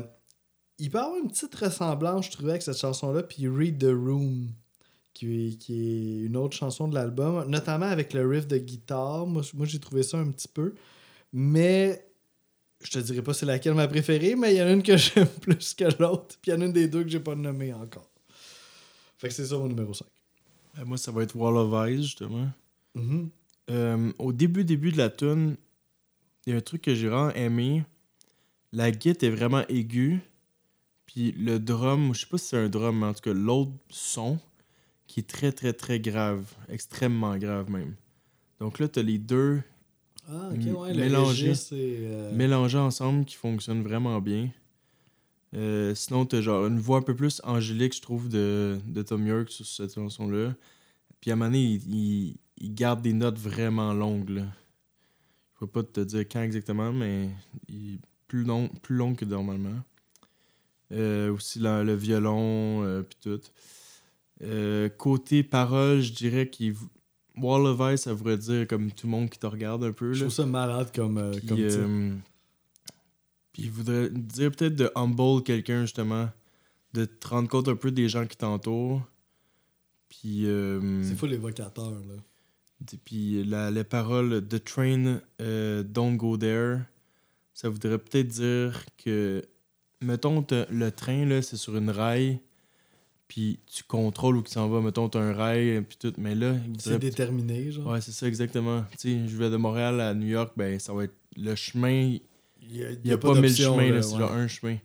[0.78, 3.86] il peut y avoir une petite ressemblance, je trouvais, avec cette chanson-là, puis Read the
[3.91, 4.49] Room,
[5.13, 9.26] qui, est- qui est une autre chanson de l'album, notamment avec le riff de guitare.
[9.26, 10.76] Moi, moi j'ai trouvé ça un petit peu.
[11.34, 12.05] Mais
[12.84, 14.95] je te dirais pas c'est laquelle ma préférée, mais il y en a une que
[14.97, 17.36] j'aime plus que l'autre, puis il y en a une des deux que j'ai pas
[17.36, 18.09] nommée encore.
[19.18, 20.05] Fait que c'est ça mon numéro 5.
[20.78, 22.49] Euh, moi, ça va être Wall of Ice, justement.
[22.93, 23.30] Mhm.
[23.72, 25.55] Euh, au début, début de la tune,
[26.45, 27.84] il y a un truc que j'ai vraiment aimé.
[28.72, 30.20] La guitare est vraiment aiguë.
[31.05, 33.72] Puis le drum, je sais pas si c'est un drum, mais en tout cas, l'autre
[33.89, 34.38] son
[35.07, 36.43] qui est très, très, très grave.
[36.70, 37.95] Extrêmement grave même.
[38.59, 39.61] Donc là, tu as les deux
[40.28, 40.93] Ah, ouais,
[41.55, 44.49] c'est, euh, mélangés ensemble qui fonctionnent vraiment bien.
[45.53, 49.01] Euh, sinon, tu as genre une voix un peu plus angélique, je trouve, de, de
[49.03, 50.53] Tom York sur cette chanson-là.
[51.22, 54.30] Puis à un moment donné, il, il- il garde des notes vraiment longues.
[54.30, 54.45] Là.
[55.53, 57.30] Je peux pas te dire quand exactement, mais
[57.68, 59.82] il est plus long, plus long que normalement.
[60.91, 63.41] Euh, aussi la- le violon, euh, puis tout.
[64.43, 66.76] Euh, côté parole, je dirais qu'il
[67.38, 70.13] Wall of Ice, ça voudrait dire comme tout le monde qui te regarde un peu.
[70.13, 70.26] Je là.
[70.26, 72.22] trouve ça malade comme, euh, Puis, comme
[73.53, 76.30] puis il voudrait dire peut-être de humble quelqu'un, justement.
[76.93, 79.01] De te rendre compte un peu des gens qui t'entourent.
[80.09, 80.45] Puis,
[81.03, 82.16] C'est fou l'évocateur, là.
[83.03, 86.80] Puis la, les paroles The train euh, don't go there,
[87.53, 89.41] ça voudrait peut-être dire que,
[90.01, 92.39] mettons, le train, là, c'est sur une rail,
[93.28, 94.82] puis tu contrôles où il s'en va.
[94.82, 96.13] Mettons, t'as un rail, puis tout.
[96.17, 97.88] Mais là, C'est déterminé, genre.
[97.88, 98.84] Ouais, c'est ça, exactement.
[98.99, 102.17] Tu sais, je vais de Montréal à New York, ben, ça va être le chemin.
[102.61, 104.19] Il a, n'y a, pas mille chemins, là, c'est ouais.
[104.19, 104.78] genre un chemin.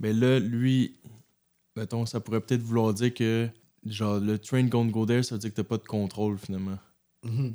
[0.00, 0.96] Mais là, lui,
[1.76, 3.48] mettons, ça pourrait peut-être vouloir dire que,
[3.86, 6.78] genre, le train don't go there, ça veut dire que t'as pas de contrôle, finalement,
[7.24, 7.54] Mhm.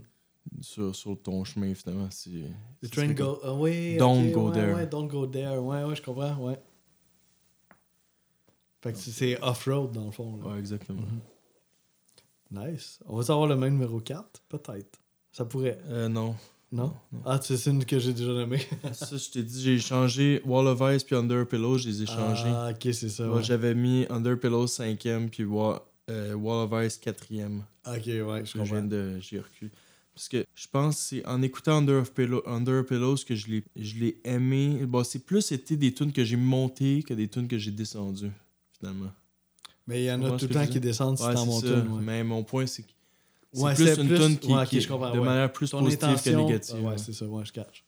[0.62, 2.08] sur, sur ton chemin, finalement.
[2.12, 2.30] C'est,
[2.82, 3.40] The train go...
[3.44, 4.74] ah Don't go ouais, there.
[4.76, 5.58] Ouais, don't go there.
[5.60, 6.60] Ouais, ouais, je comprends, ouais.
[8.82, 10.38] Fait que c'est- c'est off-road, dans le fond.
[10.38, 10.52] là.
[10.54, 11.02] Ouais, exactement.
[11.02, 11.20] Mhm.
[12.72, 13.00] Nice.
[13.06, 14.42] On va savoir le même numéro 4?
[14.50, 15.00] Peut-être.
[15.32, 15.80] Ça pourrait.
[15.88, 16.36] Euh, non.
[16.72, 16.94] Non?
[17.12, 17.22] non.
[17.26, 18.62] Ah, tu sais, c'est une que j'ai déjà nommée.
[18.94, 22.06] ça, je t'ai dit, j'ai changé Wall of Ice puis Under Pillow, je les ai
[22.06, 22.44] changés.
[22.48, 23.26] Ah, ok, c'est ça.
[23.26, 23.44] Moi, Ouais.
[23.44, 27.62] j'avais mis Under Pillow 5e, puis Wa- euh, Wall of Ice 4e.
[27.88, 29.72] Ok, ouais, je je viens de j'ai reculé.
[30.16, 33.48] Parce que je pense que c'est en écoutant Under, of Pillow, Under Pillows que je
[33.48, 34.86] l'ai je l'ai aimé.
[34.86, 38.32] Bon, c'est plus été des tunes que j'ai montées que des tunes que j'ai descendues,
[38.78, 39.12] finalement.
[39.88, 41.66] Mais il y en a tout le temps qui descendent si Ouais, t'en c'est montes
[41.66, 41.80] ça.
[41.80, 41.88] une.
[41.94, 42.02] ouais.
[42.04, 42.90] Mais mon point, c'est que
[43.54, 46.10] c'est Ouais, plus une plus- tune qui, ouais, ok, qui- de manière plus Ton positive
[46.10, 46.32] intention.
[46.34, 46.76] que négative.
[46.80, 47.84] Ah ouais, c'est ça, ouais, je catch.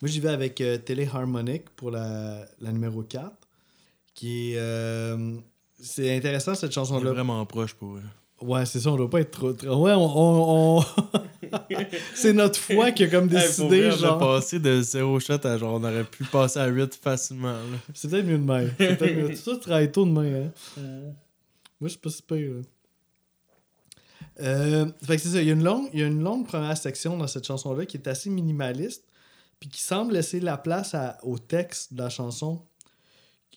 [0.00, 3.32] Moi, j'y vais avec euh, Téléharmonique pour la, la numéro 4,
[4.14, 4.56] qui est.
[4.58, 5.36] euh,
[5.82, 7.10] c'est intéressant cette chanson-là.
[7.12, 8.02] vraiment proche pour eux.
[8.40, 9.52] Ouais, c'est ça, on doit pas être trop.
[9.52, 10.18] trop- Ouais, on.
[10.18, 10.84] on- on-
[12.14, 14.18] c'est notre foi qui a comme décidé, on a genre.
[14.18, 17.54] passé de 0 shot à genre, on aurait pu passer à 8 facilement.
[17.94, 18.72] C'est peut-être mieux de même.
[18.78, 19.28] C'est peut-être mieux.
[19.30, 20.80] Tout ça, tu travailles tôt demain, hein.
[21.80, 22.60] Moi, je suis pas si pire, là.
[24.40, 26.46] Euh, fait que c'est ça, il y, a une longue, il y a une longue
[26.46, 29.04] première section dans cette chanson-là qui est assez minimaliste,
[29.60, 32.62] puis qui semble laisser la place à- au texte de la chanson.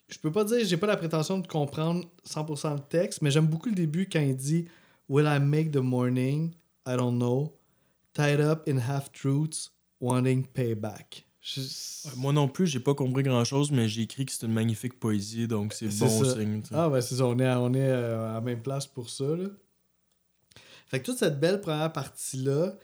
[0.07, 3.47] Je peux pas dire, j'ai pas la prétention de comprendre 100% le texte, mais j'aime
[3.47, 4.65] beaucoup le début quand il dit
[5.09, 6.53] Will I make the morning?
[6.87, 7.57] I don't know.
[8.13, 11.25] Tied up in half-truths, wanting payback.
[11.41, 11.61] Je-
[12.05, 14.53] Ouais, Moi non plus, j'ai pas compris grand chose, mais j'ai écrit que c'était une
[14.53, 16.33] magnifique poésie, donc c'est C'est bon ça.
[16.35, 16.61] signe.
[16.71, 19.09] Ah, ben c'est ça, on est, à, on est euh, à la même place pour
[19.09, 19.25] ça.
[19.25, 19.47] Là.
[20.87, 22.75] Fait que toute cette belle première partie-là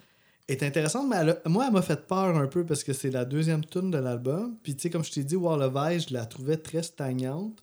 [0.52, 3.64] est intéressante, mais moi, elle m'a fait peur un peu parce que c'est la deuxième
[3.66, 4.58] tune de l'album.
[4.64, 7.62] Puis, tu sais, comme je t'ai dit, Wall of Ice, je la trouvais très stagnante.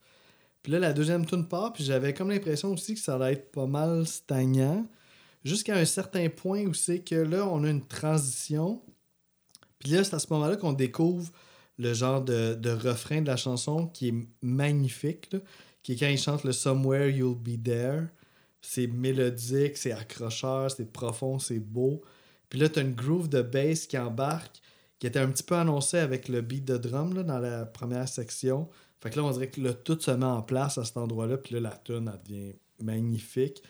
[0.63, 3.53] Puis là, la deuxième tune part, puis j'avais comme l'impression aussi que ça allait être
[3.53, 4.87] pas mal stagnant.
[5.45, 8.83] Jusqu'à un certain point où c'est que là, on a une transition.
[9.79, 11.31] Puis là, c'est à ce moment-là qu'on découvre
[11.79, 15.31] le genre de, de refrain de la chanson qui est magnifique,
[15.83, 18.09] qui est quand il chante le Somewhere You'll Be There.
[18.61, 22.03] C'est mélodique, c'est accrocheur, c'est profond, c'est beau.
[22.49, 24.61] Puis là, t'as une groove de bass qui embarque,
[24.99, 28.09] qui était un petit peu annoncé avec le beat de drum là, dans la première
[28.09, 28.69] section.
[29.01, 31.37] Fait que là, on dirait que le tout se met en place à cet endroit-là,
[31.39, 33.63] puis là, la tune elle devient magnifique.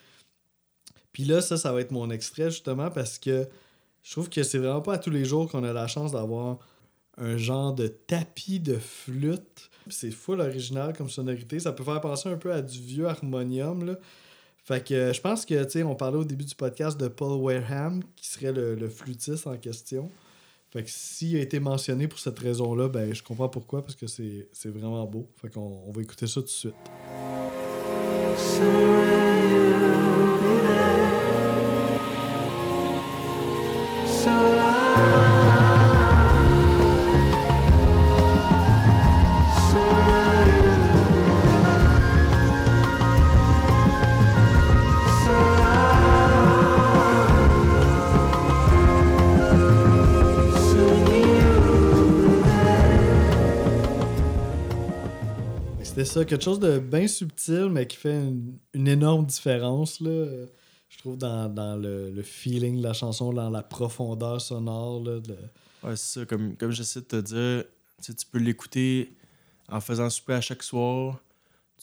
[1.12, 3.48] Puis là, ça, ça va être mon extrait, justement, parce que
[4.02, 6.58] je trouve que c'est vraiment pas à tous les jours qu'on a la chance d'avoir
[7.16, 9.70] un genre de tapis de flûte.
[9.90, 11.58] C'est full original comme sonorité.
[11.58, 13.98] Ça peut faire penser un peu à du vieux harmonium, là.
[14.68, 17.40] Fait que euh, je pense que, tu on parlait au début du podcast de Paul
[17.40, 20.10] Wareham, qui serait le, le flûtiste en question.
[20.70, 24.06] Fait que s'il a été mentionné pour cette raison-là, ben je comprends pourquoi, parce que
[24.06, 25.26] c'est c'est vraiment beau.
[25.40, 26.74] Fait qu'on on va écouter ça tout de suite.
[55.98, 60.26] C'était ça, quelque chose de bien subtil, mais qui fait une, une énorme différence, là,
[60.88, 65.02] je trouve, dans, dans le, le feeling de la chanson, dans la profondeur sonore.
[65.02, 65.32] Là, de-
[65.82, 66.24] Ouais, c'est ça.
[66.24, 67.64] Comme, comme j'essaie de te dire,
[68.00, 69.12] tu sais, tu peux l'écouter
[69.68, 71.20] en faisant souper à chaque soir.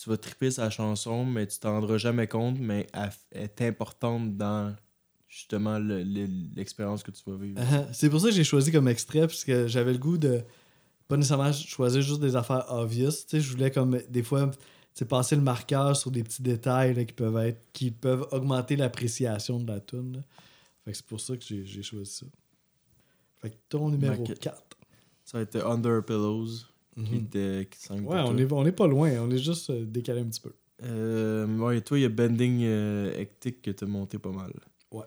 [0.01, 4.37] Tu vas triper sa chanson, mais tu t'en rendras jamais compte, mais elle, est importante
[4.37, 4.73] dans
[5.27, 7.59] justement le- le- l'expérience que tu vas vivre.
[7.91, 10.41] C'est pour ça que j'ai choisi comme extrait, parce que j'avais le goût de
[11.07, 13.11] pas nécessairement choisir juste des affaires obvious.
[13.11, 14.49] Tu sais, je voulais comme des fois
[15.09, 19.59] passer le marqueur sur des petits détails là, qui peuvent être qui peuvent augmenter l'appréciation
[19.59, 20.13] de la tune.
[20.17, 20.19] là.
[20.85, 22.25] Fait que c'est pour ça que j'ai choisi ça.
[23.37, 24.39] Fait que ton numéro Maquette.
[24.39, 24.63] 4.
[25.25, 26.47] Ça a été Under Pillows,
[26.95, 27.15] qui Mhm.
[27.25, 30.25] était qui Ouais, on est, on est pas loin, on est juste euh, décalé un
[30.25, 30.53] petit peu.
[30.83, 34.53] Euh, ouais, et toi, il y a Bending euh, Hectic que t'as monté pas mal.
[34.91, 35.03] Ouais.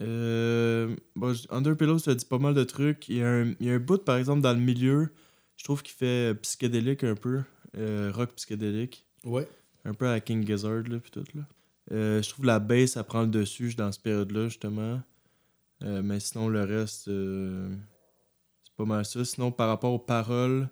[0.00, 3.08] Euh, bon, j- Under Pillows, t'as dit pas mal de trucs.
[3.08, 5.08] Il y, a un, il y a un bout, par exemple, dans le milieu,
[5.56, 7.42] je trouve qu'il fait psychédélique un peu.
[7.76, 9.06] euh, rock psychédélique.
[9.24, 9.48] Ouais.
[9.84, 11.42] Un peu à King Gizzard, là, pis tout, là.
[11.90, 15.00] Euh, je trouve la bass, ça prend le dessus dans cette période-là, justement.
[15.82, 19.24] Euh, mais sinon, le reste, c'est pas mal ça.
[19.24, 20.68] Sinon, par rapport aux paroles,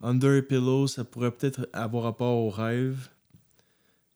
[0.00, 3.08] Under Pillow, ça pourrait peut-être avoir rapport au rêve.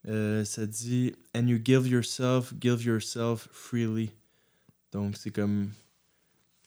[0.05, 4.11] Ça dit And you give yourself, give yourself freely.
[4.97, 5.69] Donc, c'est comme.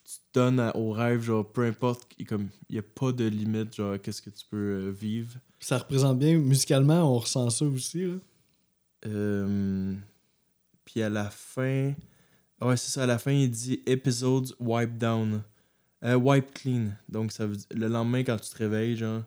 [0.03, 2.27] Tu te donnes au rêve, genre, peu importe, il
[2.69, 5.39] n'y a pas de limite, genre, qu'est-ce que tu peux euh, vivre.
[5.59, 8.05] Ça représente bien musicalement, on ressent ça aussi.
[8.05, 8.15] Là.
[9.07, 9.95] Euh,
[10.85, 11.93] puis à la fin.
[12.61, 15.41] Ouais, c'est ça, à la fin, il dit Episodes wipe down.
[16.03, 16.89] Euh, wipe clean.
[17.07, 19.23] Donc, ça veut dire, le lendemain, quand tu te réveilles, genre,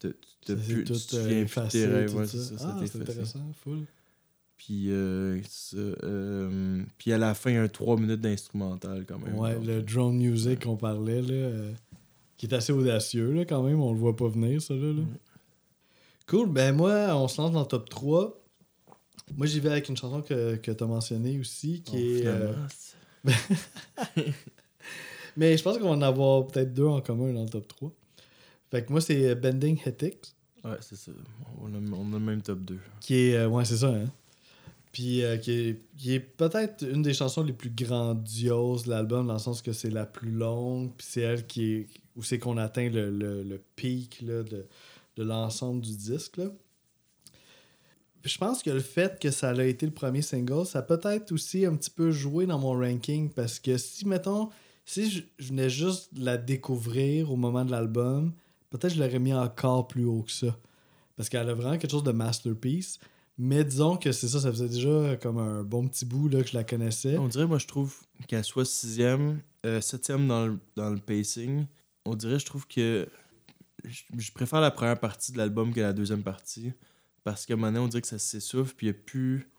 [0.00, 0.12] tu
[0.44, 0.52] te
[1.30, 2.16] effacé, tes rêves.
[2.16, 2.38] Ouais, ça.
[2.38, 3.86] c'est ça, Ah, intéressant, full.
[4.56, 9.34] Puis, euh, ça, euh, puis à la fin, un 3 minutes d'instrumental quand même.
[9.38, 11.72] Ouais, Donc, le drone music qu'on parlait, là, euh,
[12.36, 14.74] qui est assez audacieux là, quand même, on le voit pas venir, ça.
[14.74, 15.00] Là, là.
[15.00, 15.04] Ouais.
[16.26, 18.42] Cool, ben moi, on se lance dans le top 3.
[19.36, 22.26] Moi, j'y vais avec une chanson que, que tu as mentionnée aussi, qui est.
[25.36, 27.92] Mais je pense qu'on va en avoir peut-être deux en commun dans le top 3.
[28.70, 30.34] Fait que moi, c'est Bending c'est-
[30.64, 31.12] Ouais, c'est ça.
[31.60, 32.78] On a, on a le même top 2.
[33.00, 33.44] qui est.
[33.46, 34.06] ouais, c'est ça, hein.
[34.96, 39.26] Puis euh, qui est, qui est peut-être une des chansons les plus grandioses de l'album,
[39.26, 41.86] dans le sens que c'est la plus longue, puis c'est elle qui est.
[42.16, 46.38] où c'est qu'on atteint le, le, le pic de, de l'ensemble du disque.
[46.38, 46.46] Là.
[48.24, 51.66] Je pense que le fait que ça a été le premier single, ça peut-être aussi
[51.66, 54.48] un petit peu joué dans mon ranking, parce que si, mettons,
[54.86, 58.32] si je, je venais juste la découvrir au moment de l'album,
[58.70, 60.58] peut-être je l'aurais mis encore plus haut que ça.
[61.16, 62.98] Parce qu'elle a vraiment quelque chose de masterpiece.
[63.38, 66.48] Mais disons que c'est ça, ça faisait déjà comme un bon petit bout là, que
[66.48, 67.18] je la connaissais.
[67.18, 67.94] On dirait, moi, je trouve
[68.28, 71.66] qu'elle soit sixième, euh, septième dans le, dans le pacing.
[72.06, 73.06] On dirait, je trouve que
[73.84, 76.72] je, préfère la première partie de l'album que la deuxième partie.
[77.24, 79.50] Parce que maintenant, on dirait que ça s'essouffle, puis il n'y a plus.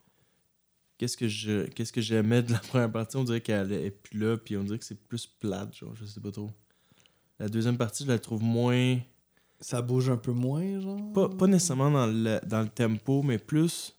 [0.98, 4.18] Qu'est-ce que je qu'est-ce que j'aimais de la première partie On dirait qu'elle est plus
[4.18, 6.50] là, puis on dirait que c'est plus plate, genre, je sais pas trop.
[7.40, 8.98] La deuxième partie, je la trouve moins.
[9.60, 11.14] Ça bouge un peu moins, genre?
[11.14, 13.96] Pas, pas nécessairement dans le, dans le tempo, mais plus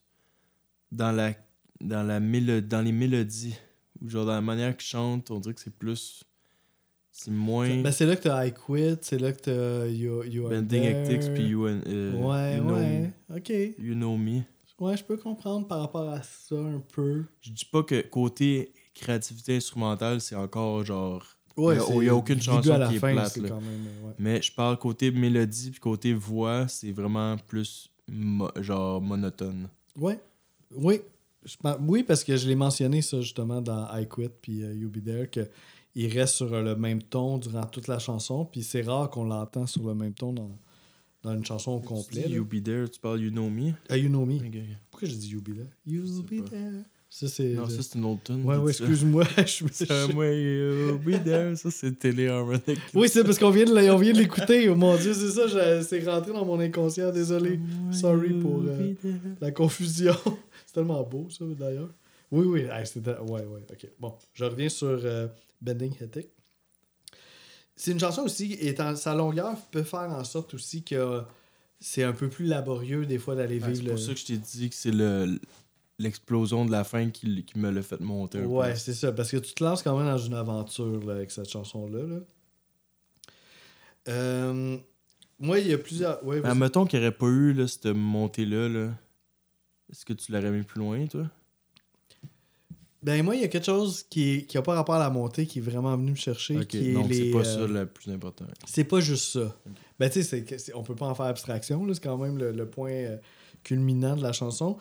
[0.93, 1.35] dans la
[1.81, 3.57] dans la mélo- dans les mélodies.
[4.01, 6.23] Ou genre dans la manière qu'ils chantent, on dirait que c'est plus.
[7.11, 7.83] C'est moins.
[7.83, 10.85] Ben, c'est là que t'as I Quit, c'est là que t'as You, you Are Bending.
[10.85, 13.13] Hectics puis you, and- euh, Ouais, you know, ouais.
[13.37, 13.49] Ok.
[13.79, 14.43] You Know Me.
[14.79, 17.25] Ouais, je peux comprendre par rapport à ça un peu.
[17.41, 21.25] Je dis pas que côté créativité instrumentale, c'est encore genre.
[21.59, 23.49] Ouais, Il y a- aucune chanson à la qui est fin, plate, c'est là.
[23.51, 23.87] quand même.
[23.87, 24.15] euh, ouais.
[24.19, 29.69] Mais je parle côté mélodie puis côté voix, c'est vraiment plus mo- genre monotone.
[29.97, 30.19] Ouais.
[30.75, 31.01] Oui.
[31.45, 34.89] Je oui, parce que je l'ai mentionné ça justement dans I Quit puis euh, You
[34.91, 35.49] Be There que
[35.95, 38.45] il reste sur le même ton durant toute la chanson.
[38.45, 40.51] Puis c'est rare qu'on l'entend sur le même ton dans,
[41.23, 42.25] dans une chanson au complet.
[42.27, 42.35] Dis.
[42.35, 43.73] You Be There, tu parles You Know Me?
[43.89, 44.39] Ah, you know me.
[44.91, 45.67] Pourquoi j'ai dit You Be There?
[45.87, 46.51] You Je Be pas.
[46.51, 46.85] There.
[47.11, 47.55] Ça, c'est.
[47.55, 48.45] Non, ça, c'est une autre tune.
[48.45, 49.25] Ouais, ouais, excuse-moi.
[49.39, 49.65] je
[50.13, 51.57] me- You Be There.
[51.57, 52.29] Ça, c'est Télé.
[52.95, 54.69] Oui, c'est parce qu'on vient de l'écouter.
[54.69, 57.61] Oh mon dieu, c'est ça, c'est rentré dans mon inconscient, désolé.
[57.93, 58.95] Sorry pour, euh,
[59.41, 60.15] La confusion.
[60.67, 61.91] c'est tellement beau, ça, d'ailleurs.
[62.31, 63.17] Oui, oui, c'était.
[63.19, 63.89] Ouais, ouais, ok.
[63.99, 65.29] Bon, je reviens sur euh,
[65.63, 66.29] Bending Hetic.
[67.75, 71.23] C'est une chanson aussi, étant sa longueur peut faire en sorte aussi que
[71.81, 74.27] c'est un peu plus laborieux des fois d'aller Ouais, vivre c'est pour ça que je
[74.27, 75.39] t'ai dit que c'est le
[75.99, 79.31] l'explosion de la fin qui, qui me l'a fait monter un Ouais, c'est ça, parce
[79.31, 82.03] que tu te lances quand même dans une aventure là, avec cette chanson-là.
[82.03, 82.21] là.
[84.09, 84.79] Euh,
[85.39, 86.25] moi, il y a plusieurs.
[86.25, 88.93] Ouais, admettons qu'il n'y aurait pas eu là, cette montée-là, là,
[89.91, 91.27] est-ce que tu l'aurais mis plus loin, toi?
[93.01, 95.61] Ben, moi, il y a quelque chose qui n'a pas rapport à la montée qui
[95.61, 96.57] est vraiment venu me chercher.
[96.57, 98.45] Ok, qui c'est pas euh, ça le plus important.
[98.67, 99.57] C'est pas juste ça.
[100.01, 100.45] Ben, tu sais,
[100.75, 101.87] on peut pas en faire abstraction.
[101.95, 103.17] C'est quand même le, le point euh,
[103.63, 104.79] culminant de la chanson.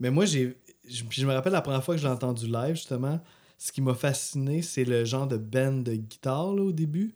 [0.00, 0.56] Mais moi, j'ai.
[0.86, 3.20] Je, puis je me rappelle la première fois que j'ai entendu live, justement,
[3.58, 7.14] ce qui m'a fasciné, c'est le genre de bend de guitare là, au début.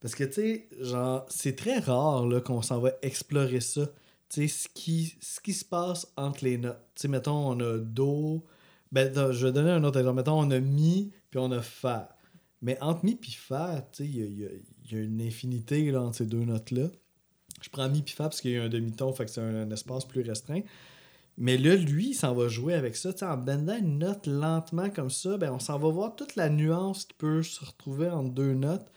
[0.00, 3.86] Parce que, tu sais, genre, c'est très rare qu'on s'en va explorer ça.
[4.28, 6.78] Tu sais, ce qui, ce qui se passe entre les notes.
[6.94, 8.44] Tu sais, mettons, on a Do.
[8.92, 10.16] Ben, je vais donner un autre exemple.
[10.16, 12.16] Mettons, on a Mi, puis on a Fa.
[12.62, 14.42] Mais entre Mi et Fa, tu sais, il y
[14.90, 16.88] y y a une infinité là, entre ces deux notes-là.
[17.60, 19.70] Je prends Mi puis Fa parce qu'il y a un demi-ton, fait que c'est un
[19.70, 20.62] espace plus restreint.
[21.40, 23.10] Mais là, lui, il s'en va jouer avec ça.
[23.22, 27.04] En bendant une note lentement comme ça, ben, on s'en va voir toute la nuance
[27.04, 28.90] qui peut se retrouver entre deux notes.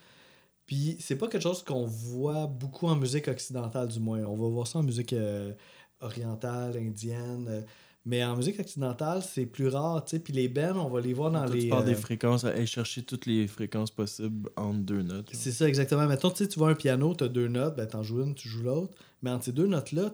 [0.66, 4.24] Puis c'est pas quelque chose qu'on voit beaucoup en musique occidentale, du moins.
[4.24, 5.54] On va voir ça en musique euh,
[6.00, 7.48] orientale, indienne.
[7.48, 7.62] euh,
[8.06, 10.20] mais en musique occidentale, c'est plus rare, tu sais.
[10.20, 11.62] Puis les bends, on va les voir dans Toi, les...
[11.64, 15.30] tu parles euh, des fréquences, aller chercher toutes les fréquences possibles entre deux notes.
[15.34, 16.08] C'est ça, exactement.
[16.08, 18.64] Mettons, tu vois un piano, tu as deux notes, ben, t'en joues une, tu joues
[18.64, 18.96] l'autre.
[19.22, 20.12] Mais entre ces deux notes-là,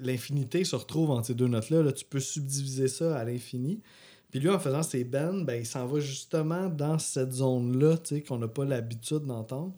[0.00, 1.82] l'infinité se retrouve entre ces deux notes-là.
[1.82, 3.80] Là, tu peux subdiviser ça à l'infini.
[4.30, 7.96] Puis lui, en faisant ses bends, ben, il s'en va justement dans cette zone-là,
[8.26, 9.74] qu'on n'a pas l'habitude d'entendre.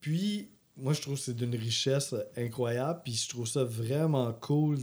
[0.00, 3.00] Puis, moi, je trouve que c'est d'une richesse incroyable.
[3.04, 4.78] Puis, je trouve ça vraiment cool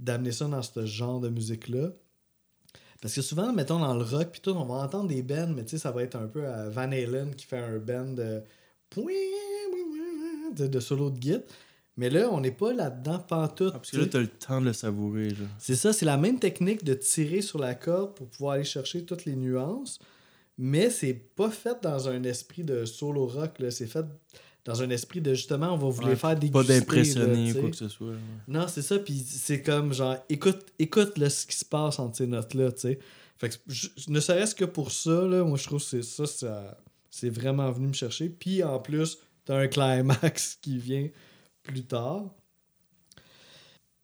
[0.00, 1.90] d'amener ça dans ce genre de musique-là.
[3.02, 5.66] Parce que souvent, mettons dans le rock, puis tout, on va entendre des bends, mais
[5.66, 8.42] ça va être un peu à Van Halen qui fait un bend de,
[10.56, 11.42] de, de solo de guitare.
[11.96, 13.72] Mais là, on n'est pas là-dedans pantoute.
[13.74, 14.10] Ah, parce tu que là, sais.
[14.10, 15.28] t'as le temps de le savourer.
[15.58, 19.04] C'est ça, c'est la même technique de tirer sur la corde pour pouvoir aller chercher
[19.04, 19.98] toutes les nuances,
[20.56, 24.06] mais c'est pas fait dans un esprit de solo rock, c'est fait
[24.64, 26.52] dans un esprit de justement, on va vous les Ouais, faire déguster.
[26.66, 28.06] Pas d'impressionner tu quoi que ce soit.
[28.10, 28.16] ouais.
[28.48, 32.16] Non, c'est ça, puis c'est comme genre, écoute, écoute là, ce qui se passe entre
[32.16, 32.98] ces notes-là, tu sais.
[33.38, 36.26] Fait que je- ne serait-ce que pour ça, là, moi je trouve que c'est ça,
[36.26, 36.78] ça
[37.10, 38.28] c'est vraiment venu me chercher.
[38.28, 41.08] Puis en plus, t'as un climax qui vient
[41.62, 42.24] plus tard.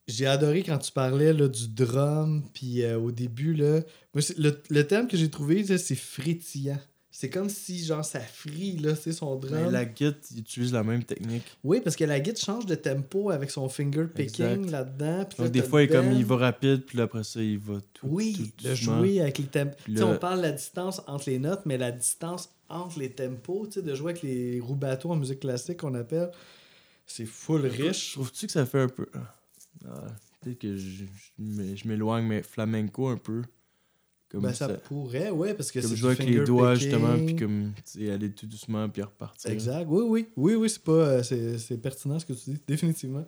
[0.07, 3.81] J'ai adoré quand tu parlais là, du drum, puis euh, au début, là,
[4.15, 6.79] moi, le, le terme que j'ai trouvé, c'est frétillant.
[7.11, 9.51] C'est comme si, genre, ça frie, là, c'est son drum.
[9.65, 11.43] Mais la guitare, il utilise la même technique.
[11.63, 15.17] Oui, parce que la guide change de tempo avec son finger picking là-dedans.
[15.17, 17.75] là, Donc, des fois, le il, comme, il va rapide, puis après ça, il va
[17.93, 18.07] tout.
[18.07, 18.99] Oui, tout de doucement.
[18.99, 19.75] jouer avec les tempos.
[19.89, 23.67] Là- On parle de la distance entre les notes, mais la distance entre les tempos,
[23.67, 26.31] tu sais, de jouer avec les roubateaux en musique classique qu'on appelle,
[27.11, 28.13] c'est full riche.
[28.13, 29.07] Trouves-tu que ça fait un peu.
[29.85, 30.05] Ah,
[30.41, 31.05] Peut-être que je, je
[31.37, 33.41] m'é- je m'éloigne, mais flamenco un peu.
[34.29, 34.73] Comme Ben, ça, ça.
[34.75, 36.89] pourrait, ouais, parce que Comme c'est jouer avec les doigts, picking.
[36.91, 37.73] justement, puis comme,
[38.13, 39.49] aller tout doucement, puis repartir.
[39.49, 40.27] Exact, oui, oui.
[40.37, 40.91] Oui, oui, c'est pas...
[40.91, 43.25] euh, c'est, c'est pertinent ce que tu dis, définitivement.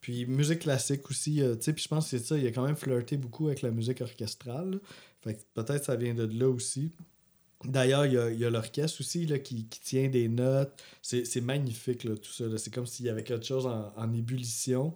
[0.00, 2.50] Puis musique classique aussi, euh, tu sais, puis je pense que c'est ça, il a
[2.50, 4.80] quand même flirté beaucoup avec la musique orchestrale.
[5.22, 6.90] Fait que peut-être ça vient de là aussi.
[7.66, 10.72] D'ailleurs, il y a, a l'orchestre aussi là, qui, qui tient des notes.
[11.02, 12.44] C'est, magnifique, là, tout ça.
[12.58, 14.94] C'est comme s'il y avait quelque chose en, en ébullition.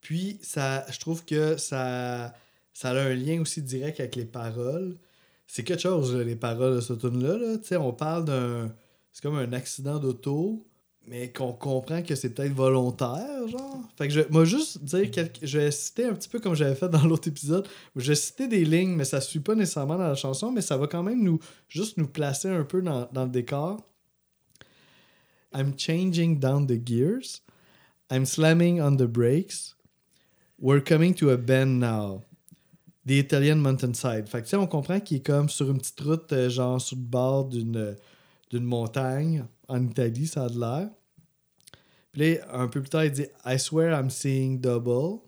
[0.00, 2.34] Puis, ça, je trouve que ça,
[2.72, 4.96] ça a un lien aussi direct avec les paroles.
[5.46, 7.38] C'est quelque chose, les paroles de ce tune-là.
[7.38, 7.80] Là.
[7.80, 8.74] On parle d'un.
[9.12, 10.66] C'est comme un accident d'auto,
[11.08, 13.80] mais qu'on comprend que c'est peut-être volontaire, genre.
[13.96, 16.74] Fait que je, moi, juste dire, quelque- je vais citer un petit peu comme j'avais
[16.74, 17.66] fait dans l'autre épisode.
[17.94, 20.76] Je vais citer des lignes, mais ça suit pas nécessairement dans la chanson, mais ça
[20.76, 21.38] va quand même nous
[21.68, 23.80] juste nous placer un peu dans, dans le décor.
[25.54, 27.40] I'm changing down the gears.
[28.10, 29.74] I'm slamming on the brakes.
[30.58, 32.22] We're coming to a bend now.
[33.06, 34.28] The Italian mountainside.
[34.28, 36.80] Fait que, tu sais, on comprend qu'il est comme sur une petite route, euh, genre
[36.80, 37.94] sur le bord d'une
[38.52, 40.90] montagne en Italie, ça a de l'air.
[42.12, 45.20] Puis là, un peu plus tard, il dit I swear I'm seeing double.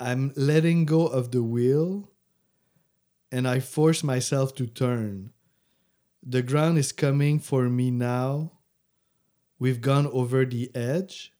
[0.00, 2.08] I'm letting go of the wheel.
[3.32, 5.30] And I force myself to turn.
[6.26, 8.52] The ground is coming for me now.
[9.58, 11.32] We've gone over the edge.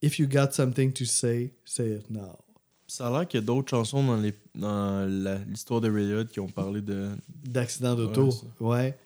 [0.00, 2.38] If you got something to say, say it now.
[2.86, 5.06] Ça a l'air qu'il y a d'autres chansons dans les dans
[5.48, 7.08] l'histoire de Radiohead qui ont parlé de.
[7.44, 8.30] D'accident d'auto.
[8.60, 8.98] Ouais, Ouais,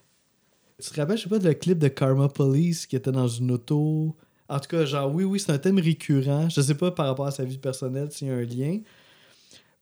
[0.81, 3.51] Tu te rappelles, je sais pas, le clip de Karma Police qui était dans une
[3.51, 4.15] auto?
[4.47, 6.49] En tout cas, genre, oui, oui, c'est un thème récurrent.
[6.49, 8.79] Je sais pas par rapport à sa vie personnelle s'il y a un lien.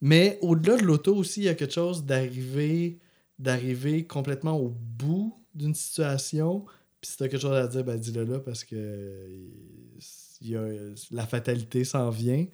[0.02, 3.00] Mais au-delà de l'auto aussi, il y a quelque chose d'arriver
[3.40, 6.66] d'arriver complètement au bout d'une situation.
[7.00, 9.30] Puis si t'as quelque chose à dire, ben dis-le là parce que
[10.42, 10.66] il y a,
[11.12, 12.46] la fatalité s'en vient.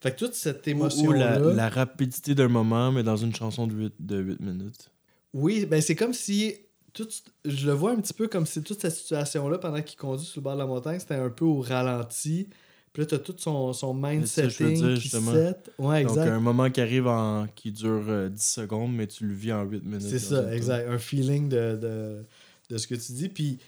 [0.00, 3.34] Fait que toute cette Ou- émotion Ou la, la rapidité d'un moment, mais dans une
[3.34, 4.90] chanson de 8, de 8 minutes.
[5.34, 6.54] Oui, ben c'est comme si.
[6.92, 7.08] Tout,
[7.44, 10.40] je le vois un petit peu comme si toute cette situation-là, pendant qu'il conduit sur
[10.40, 12.48] le bord de la montagne, c'était un peu au ralenti.
[12.92, 15.00] Puis là, t'as tout son, son mind C'est ça que je veux setting dire, qui
[15.02, 15.32] justement.
[15.32, 15.70] set.
[15.78, 16.30] Ouais, Donc, exact.
[16.30, 17.46] un moment qui arrive en.
[17.54, 20.02] qui dure euh, 10 secondes, mais tu le vis en 8 minutes.
[20.02, 20.88] C'est ça, exact.
[20.88, 22.24] Un feeling de, de,
[22.68, 23.28] de ce que tu dis.
[23.28, 23.60] Puis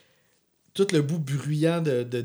[0.74, 2.24] tout le bout bruyant de, de,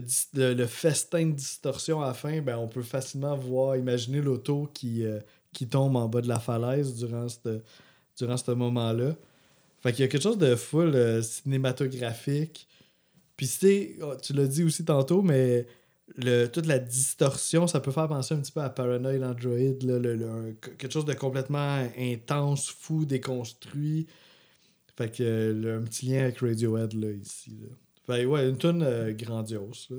[0.54, 5.06] le festin de distorsion à la fin, ben, on peut facilement voir, imaginer l'auto qui,
[5.06, 5.20] euh,
[5.54, 7.62] qui tombe en bas de la falaise durant ce
[8.18, 9.16] durant ce moment-là.
[9.82, 12.68] Fait qu'il y a quelque chose de full euh, cinématographique.
[13.36, 15.68] Puis c'est, oh, tu l'as dit aussi tantôt, mais
[16.16, 20.00] le, toute la distorsion, ça peut faire penser un petit peu à Paranoid Android, là,
[20.00, 24.08] le- le- quelque chose de complètement intense, fou, déconstruit.
[24.96, 27.58] Fait que euh, le- un petit lien avec Radiohead là, ici.
[27.62, 27.68] Là.
[28.08, 29.88] Fait ouais, une tune grandiose.
[29.92, 29.98] Là.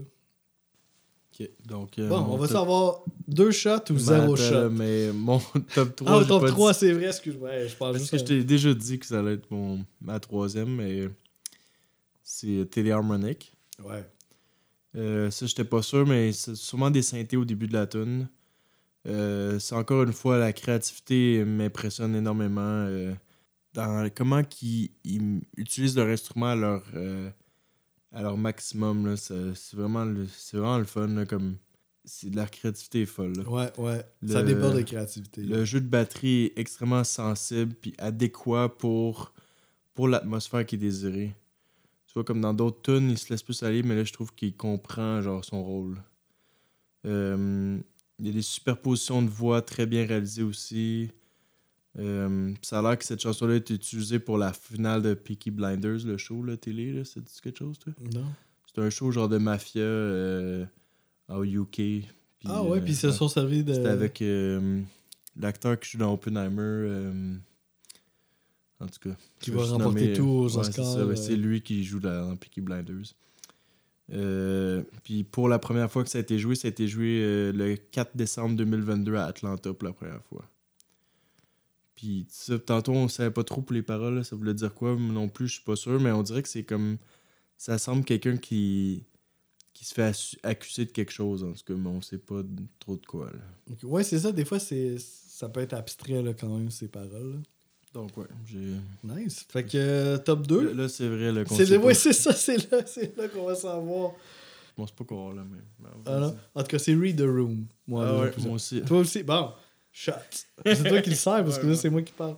[1.66, 4.70] Donc, euh, Bon, on va top- savoir deux shots ou Ben, zéro shot?
[4.70, 5.38] Mais mon
[5.74, 6.22] top 3.
[6.22, 7.48] Ah, top pas 3, dit- c'est vrai, excuse-moi.
[7.48, 9.84] Ouais, Je pense Parce juste que je t'ai déjà dit que ça allait être mon,
[10.00, 11.08] ma troisième, mais
[12.22, 13.52] c'est Téléharmonique.
[13.84, 14.04] Ouais.
[14.96, 18.28] Euh, ça, j'étais pas sûr, mais c'est sûrement des synthés au début de la tune.
[19.06, 22.60] Euh, c'est encore une fois, la créativité m'impressionne énormément.
[22.86, 23.14] euh,
[23.74, 27.30] dans comment ils, ils utilisent leur instrument à leur, euh,
[28.12, 29.16] à leur maximum.
[29.16, 29.34] C'est
[29.74, 31.06] vraiment, le- vraiment le fun.
[31.08, 31.56] là, comme,
[32.04, 33.34] c'est de la créativité folle.
[33.36, 33.48] là.
[33.48, 34.04] Ouais, ouais.
[34.26, 35.42] Ça déborde de créativité.
[35.42, 39.32] Le jeu de batterie est extrêmement sensible puis adéquat pour,
[39.94, 41.34] pour l'atmosphère qui est désirée.
[42.06, 44.34] Tu vois, comme dans d'autres tunes, il se laisse plus aller, mais là, je trouve
[44.34, 46.02] qu'il comprend genre son rôle.
[47.06, 47.78] Euh,
[48.18, 51.10] il y a des superpositions de voix très bien réalisées aussi.
[51.98, 56.04] Euh, ça a l'air que cette chanson-là est utilisée pour la finale de Peaky Blinders,
[56.04, 56.92] le show, la télé.
[56.92, 57.04] Là.
[57.04, 57.92] Ça te dit quelque chose, toi?
[58.14, 58.24] Non.
[58.66, 60.64] C'est un show genre de mafia euh,
[61.28, 62.04] au UK.
[62.44, 63.72] ah ouais, euh, puis ils se sont servis de.
[63.74, 64.80] c'était avec euh,
[65.36, 66.60] l'acteur qui joue dans Oppenheimer.
[66.60, 67.34] euh,
[68.80, 69.16] en tout cas.
[69.40, 71.16] Qui va remporter tout aux ouais, c'est Oscars, euh.
[71.16, 73.14] C'est lui qui joue dans, dans Peaky Blinders.
[74.12, 77.20] Euh, puis pour la première fois que ça a été joué, ça a été joué
[77.22, 80.44] euh, le 4 décembre 2022 à Atlanta pour la première fois.
[81.98, 82.28] Puis
[82.64, 85.54] tantôt on savait pas trop pour les paroles, ça voulait dire quoi non plus, je
[85.54, 86.96] suis pas sûr, mais on dirait que c'est comme
[87.56, 89.02] ça semble quelqu'un qui
[89.74, 90.12] qui se fait
[90.44, 92.42] accuser de quelque chose en tout cas, mais on sait pas
[92.78, 93.32] trop de quoi.
[93.32, 93.74] Là.
[93.82, 94.30] Ouais, c'est ça.
[94.30, 97.32] Des fois, c'est ça peut être abstrait là, quand même, ces paroles.
[97.32, 97.38] là.
[97.94, 99.44] Donc ouais, j'ai Nice.
[99.48, 100.68] Fait que euh, top 2.
[100.68, 103.56] Là, là, c'est vrai le C'est ouais, c'est ça, c'est là, c'est là qu'on va
[103.56, 104.12] savoir.
[104.68, 105.88] Je pense pas qu'on va là, mais.
[106.06, 106.32] Ah.
[106.54, 107.66] En tout cas, c'est Read the Room.
[107.88, 108.82] Moi, Ah ouais, moi aussi.
[108.82, 109.24] Toi aussi.
[109.24, 109.50] Bon,
[109.98, 110.12] shot.
[110.64, 112.36] C'est toi qui le sers parce que là, c'est moi qui parle.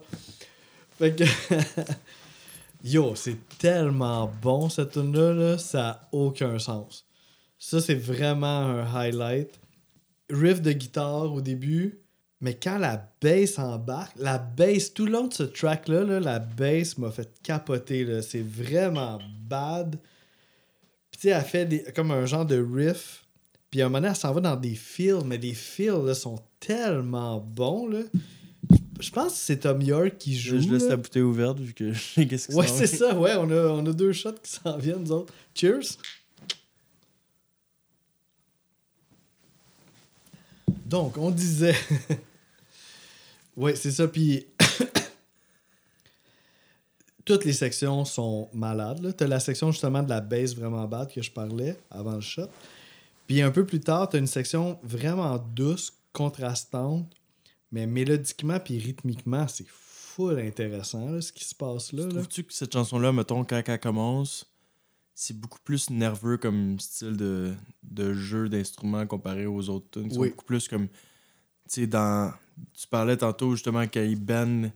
[0.97, 1.23] Fait que.
[2.83, 7.05] Yo, c'est tellement bon cette tune-là, là, ça a aucun sens.
[7.59, 9.59] Ça, c'est vraiment un highlight.
[10.31, 11.99] Riff de guitare au début,
[12.39, 16.39] mais quand la bass embarque, la bass, tout le long de ce track-là, là, la
[16.39, 18.21] bass m'a fait capoter.
[18.23, 19.99] C'est vraiment bad.
[21.11, 23.20] Puis tu sais, elle fait des- comme un genre de riff.
[23.71, 26.13] Puis à un moment donné, elle s'en va dans des feels, mais les feels là,
[26.13, 27.87] sont tellement bons.
[27.87, 27.99] Là.
[28.99, 30.59] Je pense que c'est Tom York qui joue.
[30.59, 30.89] je laisse là.
[30.89, 33.17] la bouteille ouverte vu que je sais qu'est-ce que Ouais, c'est ça.
[33.17, 35.33] Ouais, on a, on a deux shots qui s'en viennent, nous autres.
[35.55, 35.97] Cheers.
[40.85, 41.75] Donc, on disait.
[43.55, 44.05] ouais, c'est ça.
[44.09, 44.45] Puis.
[47.23, 49.01] Toutes les sections sont malades.
[49.01, 49.13] là.
[49.13, 52.49] T'as la section justement de la bass vraiment bad que je parlais avant le shot.
[53.31, 57.09] Puis un peu plus tard, t'as une section vraiment douce, contrastante,
[57.71, 62.09] mais mélodiquement puis rythmiquement, c'est full intéressant là, ce qui se passe là.
[62.09, 64.53] Trouves-tu que cette chanson-là, mettons, quand elle commence,
[65.15, 67.53] c'est beaucoup plus nerveux comme style de,
[67.83, 70.11] de jeu d'instrument comparé aux autres tunes?
[70.17, 70.31] Oui.
[70.31, 70.89] beaucoup plus comme.
[70.89, 70.95] Tu
[71.67, 72.33] sais, dans.
[72.73, 74.73] Tu parlais tantôt justement quand ils bannent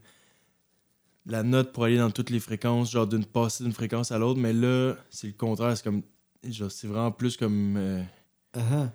[1.25, 4.39] la note pour aller dans toutes les fréquences, genre d'une passer d'une fréquence à l'autre,
[4.39, 5.75] mais là, c'est le contraire.
[5.75, 6.03] C'est comme.
[6.41, 7.75] Genre, c'est vraiment plus comme.
[7.75, 8.01] euh,
[8.55, 8.89] Uh-huh.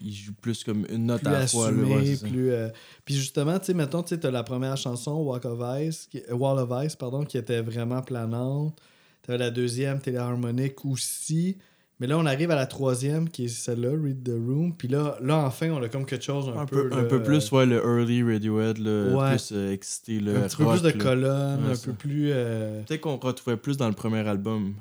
[0.00, 1.70] ils jouent plus comme une note plus à la fois.
[1.70, 2.50] là, ouais, plus.
[2.52, 2.68] euh,
[3.04, 6.22] Puis justement, tu sais, mettons, tu t'as la première chanson, Walk of Ice, qui...
[6.30, 8.78] Wall of Ice, pardon, qui était vraiment planante.
[9.22, 11.56] T'avais la deuxième, Téléharmonique aussi.
[12.00, 14.72] Mais là, on arrive à la troisième, qui est celle-là, Read the Room.
[14.76, 17.20] Puis là, là, enfin, on a comme quelque chose un, Un peu, un là, peu
[17.22, 19.30] plus, ouais, le early Radiohead, le Ouais.
[19.30, 21.86] plus euh, excité, le un petit peu plus de colonnes, Ouais, un ça.
[21.86, 24.74] peu plus euh, Peut-être qu'on retrouvait plus dans le premier album.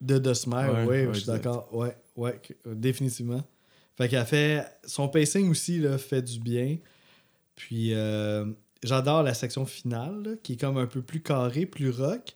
[0.00, 0.70] de The Smile.
[0.80, 1.68] Oui, ouais, je suis d'accord.
[1.74, 3.42] Ouais, ouais, euh, définitivement.
[3.96, 4.66] Fait qu'elle fait.
[4.84, 6.78] Son pacing aussi là, fait du bien.
[7.54, 8.44] Puis euh,
[8.82, 12.34] j'adore la section finale, là, qui est comme un peu plus carré, plus rock.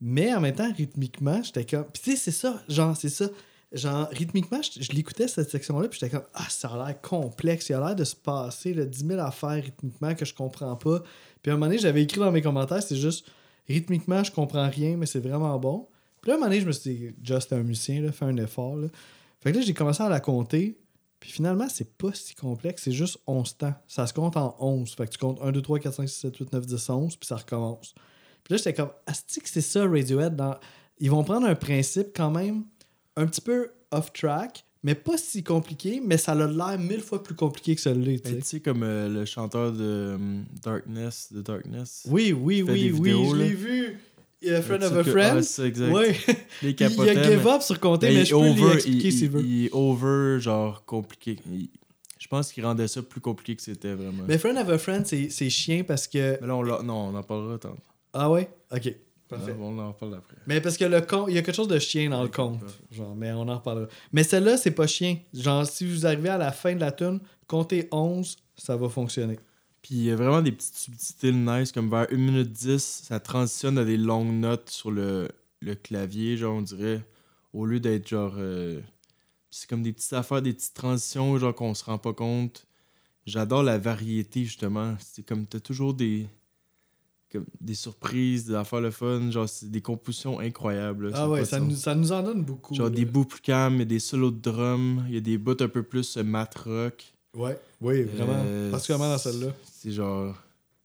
[0.00, 1.86] Mais en même temps, rythmiquement, j'étais comme.
[1.92, 3.26] Puis tu sais, c'est ça, genre, c'est ça.
[3.72, 7.74] Genre, rythmiquement, je, l'écoutais cette section-là, puis j'étais comme, ah, ça a l'air complexe, il
[7.74, 11.02] a l'air de se passer là, 10 000 affaires rythmiquement que je comprends pas.
[11.42, 13.26] Puis à un moment donné, j'avais écrit dans mes commentaires, c'est juste,
[13.68, 15.88] rythmiquement, je comprends rien, mais c'est vraiment bon.
[16.26, 18.24] Puis là, à un moment donné, je me suis dit, just un musicien, là, fais
[18.24, 18.74] un effort.
[18.74, 18.88] Là.
[19.38, 20.76] Fait que là, j'ai commencé à la compter,
[21.20, 23.74] puis finalement, c'est pas si complexe, c'est juste 11 temps.
[23.86, 24.92] Ça se compte en 11.
[24.92, 27.16] Fait que tu comptes 1, 2, 3, 4, 5, 6, 7, 8, 9, 10, 11,
[27.16, 27.94] puis ça recommence.
[28.42, 30.34] Puis là, j'étais comme, Asti que c'est ça, Radiohead.
[30.34, 30.56] Dans...
[30.98, 32.64] Ils vont prendre un principe quand même
[33.14, 37.36] un petit peu off-track, mais pas si compliqué, mais ça a l'air mille fois plus
[37.36, 38.18] compliqué que celui-là.
[38.18, 38.58] tu sais.
[38.58, 42.04] Comme euh, le chanteur de hum, Darkness, de Darkness?
[42.10, 44.00] Oui, oui, oui, oui, vidéos, je l'ai vu.
[44.54, 45.42] A friend of a friend.
[45.58, 45.92] Ah, exact.
[45.96, 48.72] Les Puis il capotait, a give up sur compter, mais mais, il je peux over,
[48.74, 49.40] l'expliquer il, s'il veut.
[49.40, 51.36] il- il est over, genre compliqué.
[51.52, 51.70] Il-
[52.18, 54.24] je pense qu'il rendait ça plus compliqué que c'était vraiment.
[54.26, 56.38] Mais friend of a friend, c'est chiant parce que.
[56.40, 57.76] Mais là, on non, on en parlera tantôt.
[58.12, 58.48] Ah ouais?
[58.72, 58.92] Ok.
[59.28, 59.54] Parfait.
[59.60, 60.36] On en parle après.
[60.46, 62.60] Mais parce que le conte, il y a quelque chose de chien dans le conte.
[62.60, 62.78] parfait.
[62.92, 63.88] Genre, mais on en reparlera.
[64.12, 65.18] Mais celle-là, c'est pas chien.
[65.34, 67.18] Genre, si vous arrivez à la fin de la tune,
[67.48, 69.38] comptez 11, ça va fonctionner.
[69.86, 73.20] Puis il y a vraiment des petites subtilités nice, comme vers 1 minute 10, ça
[73.20, 75.28] transitionne à des longues notes sur le,
[75.60, 77.06] le clavier, genre on dirait,
[77.52, 78.34] au lieu d'être genre.
[78.36, 78.80] euh,
[79.48, 82.66] c'est comme des petites affaires, des petites transitions, genre qu'on se rend pas compte.
[83.26, 84.96] J'adore la variété, justement.
[84.98, 86.26] C'est comme, t'as toujours des.
[87.30, 91.10] Comme des surprises, des affaires le fun, genre c'est des compositions incroyables.
[91.10, 91.68] là, Ah ouais, ça sens.
[91.68, 92.74] nous, ça nous en donne beaucoup.
[92.74, 92.90] Genre là.
[92.94, 95.38] des bouts plus calmes, il y a des solos de drum, il y a des
[95.38, 97.12] bouts un peu plus euh, mat rock.
[97.36, 98.42] Ouais, oui, vraiment.
[98.46, 99.54] Euh, particulièrement dans celle-là.
[99.70, 100.34] C'est genre.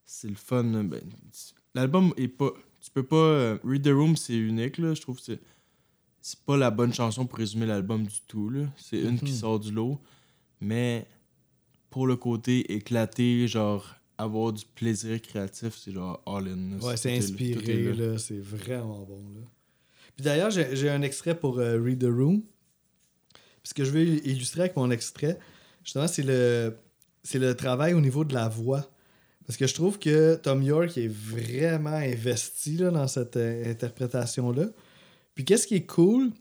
[0.05, 0.63] C'est le fun.
[0.63, 1.01] ben,
[1.73, 2.51] L'album est pas.
[2.81, 3.15] Tu peux pas.
[3.15, 4.93] euh, Read the Room, c'est unique, là.
[4.93, 5.39] Je trouve que c'est.
[6.45, 8.65] Pas la bonne chanson pour résumer l'album du tout, là.
[8.77, 9.37] C'est une qui Mhm.
[9.37, 9.99] sort du lot.
[10.59, 11.07] Mais
[11.89, 16.79] pour le côté éclaté, genre avoir du plaisir créatif, c'est genre all-in.
[16.81, 18.17] Ouais, c'est inspiré, là.
[18.19, 19.41] C'est vraiment bon, là.
[20.15, 22.41] Puis d'ailleurs, j'ai un extrait pour euh, Read the Room.
[22.41, 25.39] Puis ce que je veux illustrer avec mon extrait,
[25.83, 26.77] justement, c'est le,
[27.23, 28.89] c'est le travail au niveau de la voix.
[29.45, 34.67] Parce que je trouve que Tom York est vraiment investi là, dans cette euh, interprétation-là.
[35.35, 36.31] Puis qu'est-ce qui est cool,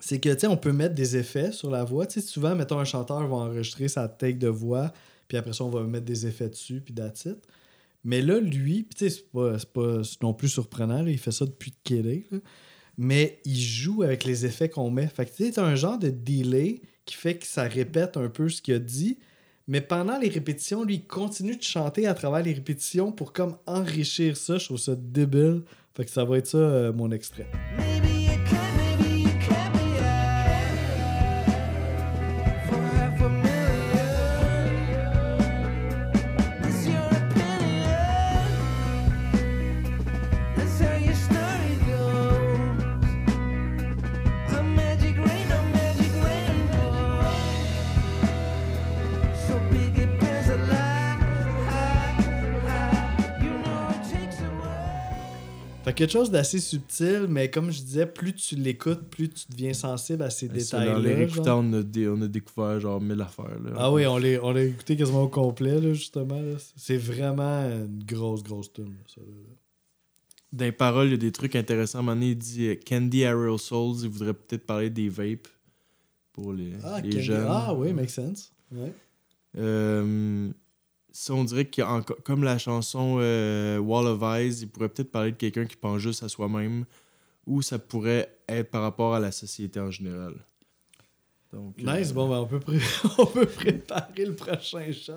[0.00, 2.06] c'est que, tu on peut mettre des effets sur la voix.
[2.06, 4.92] Tu souvent, mettons, un chanteur va enregistrer sa take de voix,
[5.28, 7.28] puis après ça, on va mettre des effets dessus, puis that's.
[8.04, 12.02] Mais là, lui, tu c'est pas, pas non plus surprenant, il fait ça depuis est
[12.02, 12.38] là.
[12.98, 15.06] mais il joue avec les effets qu'on met.
[15.06, 18.48] Fait que tu sais, un genre de delay qui fait que ça répète un peu
[18.48, 19.18] ce qu'il a dit,
[19.66, 23.56] mais pendant les répétitions, lui, il continue de chanter à travers les répétitions pour comme
[23.66, 24.58] enrichir ça.
[24.58, 25.62] Je trouve ça débile.
[25.94, 27.46] Fait que ça va être ça, euh, mon extrait.
[55.94, 60.22] Quelque chose d'assez subtil, mais comme je disais, plus tu l'écoutes, plus tu deviens sensible
[60.22, 60.94] à ces détails-là.
[60.94, 61.02] genre.
[61.02, 63.58] réécoutants, on, on a découvert genre mille affaires.
[63.62, 63.72] Là.
[63.76, 66.40] Ah oui, on l'a écouté quasiment au complet, là, justement.
[66.76, 68.94] C'est vraiment une grosse, grosse tune.
[70.52, 71.98] Dans les paroles, il y a des trucs intéressants.
[71.98, 74.04] À un moment donné, il dit euh, Candy Aerosols.
[74.04, 75.48] Il voudrait peut-être parler des vapes
[76.32, 77.46] pour les, Ah, les jeunes.
[77.48, 78.52] ah oui, make sense.
[78.70, 78.92] Ouais.
[79.58, 80.50] Euh,
[81.16, 81.80] ça, on dirait que
[82.22, 86.00] comme la chanson euh, Wall of Eyes, il pourrait peut-être parler de quelqu'un qui pense
[86.00, 86.86] juste à soi-même
[87.46, 90.34] ou ça pourrait être par rapport à la société en général.
[91.52, 92.80] Donc, Nice, euh, bon, ben, on, peut pré-
[93.18, 95.12] on peut préparer le prochain shot.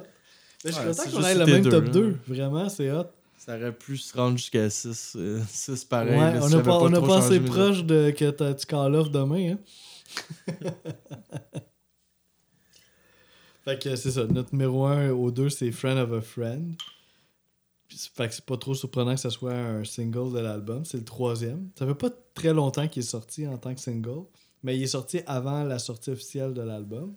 [0.63, 1.91] Mais je suis content qu'on ait le même deux, top là.
[1.91, 2.17] 2.
[2.27, 3.05] Vraiment, c'est hot.
[3.39, 5.17] Ça aurait pu se rendre jusqu'à 6.
[5.49, 6.11] 6 pareil.
[6.11, 8.65] ouais, là, on si a, j'avais pas, on a changé mes proche de que tu
[8.67, 9.55] call off demain.
[9.55, 9.57] Hein?
[13.67, 14.25] fait que c'est ça.
[14.27, 16.73] Notre numéro 1 au 2, c'est Friend of a Friend.
[18.15, 20.85] Fait que c'est pas trop surprenant que ce soit un single de l'album.
[20.85, 21.69] C'est le troisième.
[21.77, 24.23] Ça fait pas très longtemps qu'il est sorti en tant que single,
[24.63, 27.13] mais il est sorti avant la sortie officielle de l'album.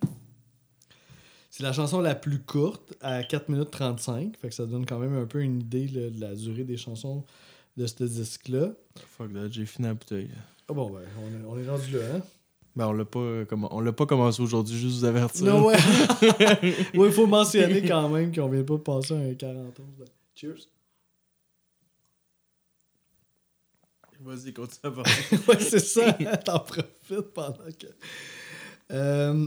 [1.51, 4.37] C'est la chanson la plus courte, à 4 minutes 35.
[4.37, 6.77] Fait que ça donne quand même un peu une idée là, de la durée des
[6.77, 7.25] chansons
[7.77, 8.73] de ce disque-là.
[8.97, 10.31] Fuck that, j'ai fini la bouteille.
[10.69, 12.23] Ah bon, ben, on est, on est rendu là, hein?
[12.77, 15.45] Ben, on l'a pas, euh, comm- on l'a pas commencé aujourd'hui, juste vous avertir.
[15.47, 15.77] Non, ouais.
[16.95, 19.85] il faut mentionner quand même qu'on vient pas de passer un 41.
[19.99, 20.05] là.
[20.37, 20.66] Cheers.
[24.21, 25.11] Vas-y, continue à parler.
[25.49, 26.12] ouais, c'est ça.
[26.45, 27.87] T'en profites pendant que.
[28.93, 29.47] Euh,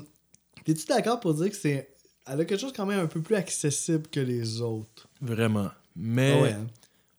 [0.66, 1.90] T'es-tu d'accord pour dire que c'est.
[2.26, 5.08] Elle a quelque chose quand même un peu plus accessible que les autres?
[5.22, 5.70] Vraiment.
[5.96, 6.68] Mais, ouais, hein?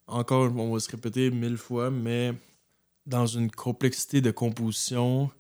[0.07, 2.33] encore, on va se répéter mille fois, mais
[3.07, 5.31] dans une complexité de composition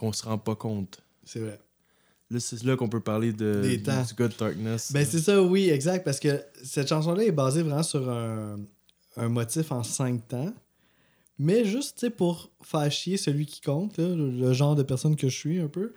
[0.00, 1.02] qu'on se rend pas compte.
[1.24, 1.60] C'est vrai.
[2.30, 4.02] Là, c'est là qu'on peut parler de, Des temps.
[4.02, 4.92] du God Darkness.
[4.92, 6.04] Ben, c'est ça, oui, exact.
[6.04, 8.56] Parce que cette chanson-là est basée vraiment sur un,
[9.16, 10.54] un motif en cinq temps.
[11.38, 15.28] Mais juste, pour faire chier celui qui compte, là, le, le genre de personne que
[15.28, 15.92] je suis un peu,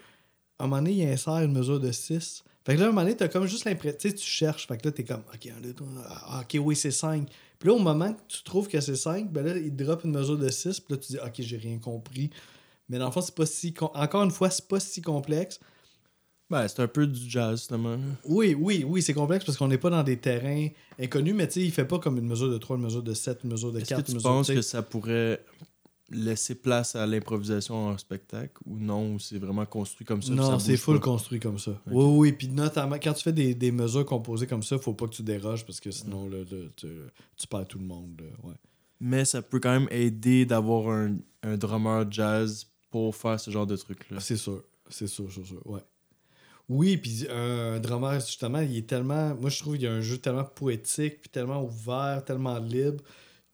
[0.60, 2.44] à un moment donné, il insère une mesure de 6.
[2.66, 3.98] Fait que là, à un moment donné, t'as comme juste l'impression.
[4.00, 4.68] Tu sais, tu cherches.
[4.68, 7.30] Fait que là, t'es comme, OK, un, deux, trois, ah, OK, oui, c'est 5.
[7.60, 10.12] Puis là, au moment que tu trouves que c'est 5, ben là, il drop une
[10.12, 10.80] mesure de 6.
[10.82, 12.30] Puis là, tu dis, OK, j'ai rien compris.
[12.90, 13.74] Mais dans le fond, c'est pas si.
[13.80, 15.60] Encore une fois, c'est pas si complexe.
[16.50, 17.98] Ben, c'est un peu du jazz, justement.
[18.26, 20.68] Oui, oui, oui, c'est complexe parce qu'on n'est pas dans des terrains
[21.00, 23.14] inconnus, mais tu sais, il fait pas comme une mesure de 3, une mesure de
[23.14, 25.44] 7, une mesure de Est-ce 4, que tu une mesure que ça pourrait
[26.12, 30.32] laisser place à l'improvisation en spectacle ou non, ou c'est vraiment construit comme ça?
[30.34, 31.06] Non, c'est full pas?
[31.06, 31.82] construit comme ça.
[31.88, 35.08] Oui, oui, puis notamment, quand tu fais des, des mesures composées comme ça, faut pas
[35.08, 36.88] que tu déroges parce que sinon, là, là, tu,
[37.36, 38.22] tu perds tout le monde.
[38.22, 38.56] là, ouais.
[39.00, 43.66] Mais ça peut quand même aider d'avoir un, un drummer jazz pour faire ce genre
[43.66, 44.20] de truc-là.
[44.20, 45.80] C'est sûr, c'est sûr, c'est sûr, ouais.
[46.70, 49.34] Oui, puis un drummer, justement, il est tellement.
[49.34, 53.04] Moi, je trouve qu'il y a un jeu tellement poétique, puis tellement ouvert, tellement libre,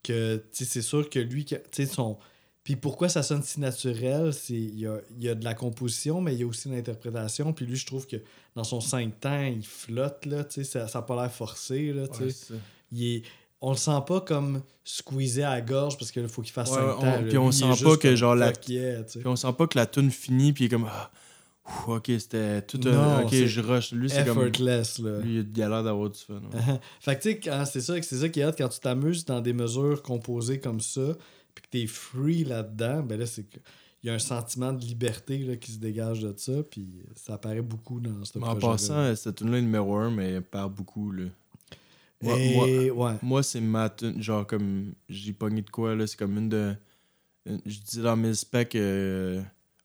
[0.03, 2.17] que c'est sûr que lui, tu sais, son.
[2.65, 5.53] Puis pourquoi ça sonne si naturel, c'est il y a, il y a de la
[5.53, 7.53] composition, mais il y a aussi l'interprétation.
[7.53, 8.17] Puis lui, je trouve que
[8.55, 12.09] dans son 5 temps, il flotte, là, tu sais, ça n'a pas l'air forcé, là,
[12.09, 12.53] tu sais.
[12.53, 12.59] Ouais.
[12.91, 13.23] Il est-
[13.61, 16.77] on le sent pas comme squeezé à la gorge parce qu'il faut qu'il fasse Ouais,
[16.77, 17.23] 5 on- temps.
[17.27, 18.51] puis on sent pas que, genre, la-.
[18.53, 18.79] Puis
[19.25, 20.87] on sent pas que la tune finit, puis il est comme.
[20.89, 21.11] Ah,
[21.67, 22.91] ouf, ok, c'était tout un.
[22.91, 23.91] Non, ok, je rush.
[23.91, 24.39] Lui, c'est comme.
[24.39, 25.19] Effortless, là.
[25.19, 26.35] Lui, il a l'air d'avoir du fun.
[26.53, 26.79] ouais.
[26.99, 29.41] Fait que tu sais, c'est ça, c'est ça qui est hot, quand tu t'amuses dans
[29.41, 31.15] des mesures composées comme ça,
[31.53, 33.57] puis que t'es free là-dedans, ben là, c'est que.
[34.01, 36.87] Il y a un sentiment de liberté là, qui se dégage de ça, puis
[37.17, 40.29] ça apparaît beaucoup dans ce Mais en projet passant, cette tune-là est numéro 1, mais
[40.35, 41.11] elle perd beaucoup.
[41.11, 41.23] Là.
[42.21, 43.17] Moi, Et moi, ouais.
[43.21, 44.21] moi, c'est ma tune.
[44.21, 44.93] Genre, comme.
[45.07, 46.05] J'ai pogné de quoi, là.
[46.07, 46.75] C'est comme une de.
[47.45, 48.75] une- je disais dans mes specs.
[48.75, 49.41] Euh,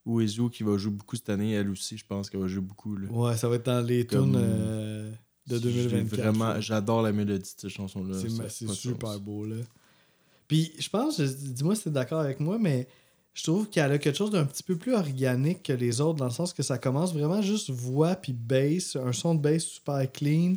[0.07, 2.95] Uezu qui va jouer beaucoup cette année, elle aussi, je pense qu'elle va jouer beaucoup.
[2.97, 3.09] Là.
[3.11, 5.11] Ouais, ça va être dans les tunes euh,
[5.47, 6.21] de J'ai 2024.
[6.21, 8.19] Vraiment, j'adore la mélodie de cette chanson-là.
[8.51, 9.57] C'est super beau, là.
[10.47, 12.87] Puis je pense, dis-moi si t'es d'accord avec moi, mais
[13.33, 16.27] je trouve qu'elle a quelque chose d'un petit peu plus organique que les autres, dans
[16.27, 20.13] le sens que ça commence vraiment juste voix puis bass, un son de bass super
[20.13, 20.55] clean.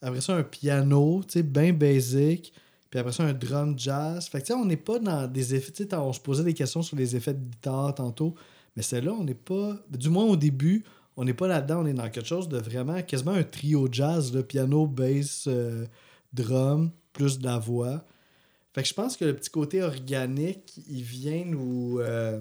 [0.00, 2.52] Après ça, un piano, tu sais, bien basic.
[2.90, 4.28] Puis après ça, un drum jazz.
[4.28, 5.72] Fait que tu sais, on n'est pas dans des effets.
[5.72, 8.34] Tu sais, on se posait des questions sur les effets de guitare tantôt.
[8.76, 9.76] Mais celle-là, on n'est pas.
[9.90, 10.84] Du moins au début,
[11.16, 11.82] on n'est pas là-dedans.
[11.82, 15.86] On est dans quelque chose de vraiment quasiment un trio jazz, là, piano, bass, euh,
[16.32, 18.04] drum, plus de la voix.
[18.72, 21.98] Fait que je pense que le petit côté organique, il vient nous.
[22.00, 22.40] euh,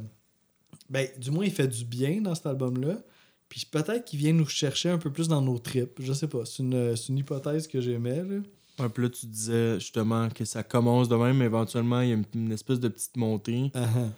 [0.89, 2.99] ben, du moins, il fait du bien dans cet album-là.
[3.49, 5.99] Puis peut-être qu'il vient nous chercher un peu plus dans nos tripes.
[6.01, 6.45] Je sais pas.
[6.45, 8.23] C'est une, une hypothèse que j'aimais.
[8.23, 8.35] Là.
[8.79, 12.11] Ouais, puis là, tu disais justement que ça commence de même, mais éventuellement, il y
[12.11, 13.71] a une, une espèce de petite montée.
[13.73, 14.09] Uh-huh.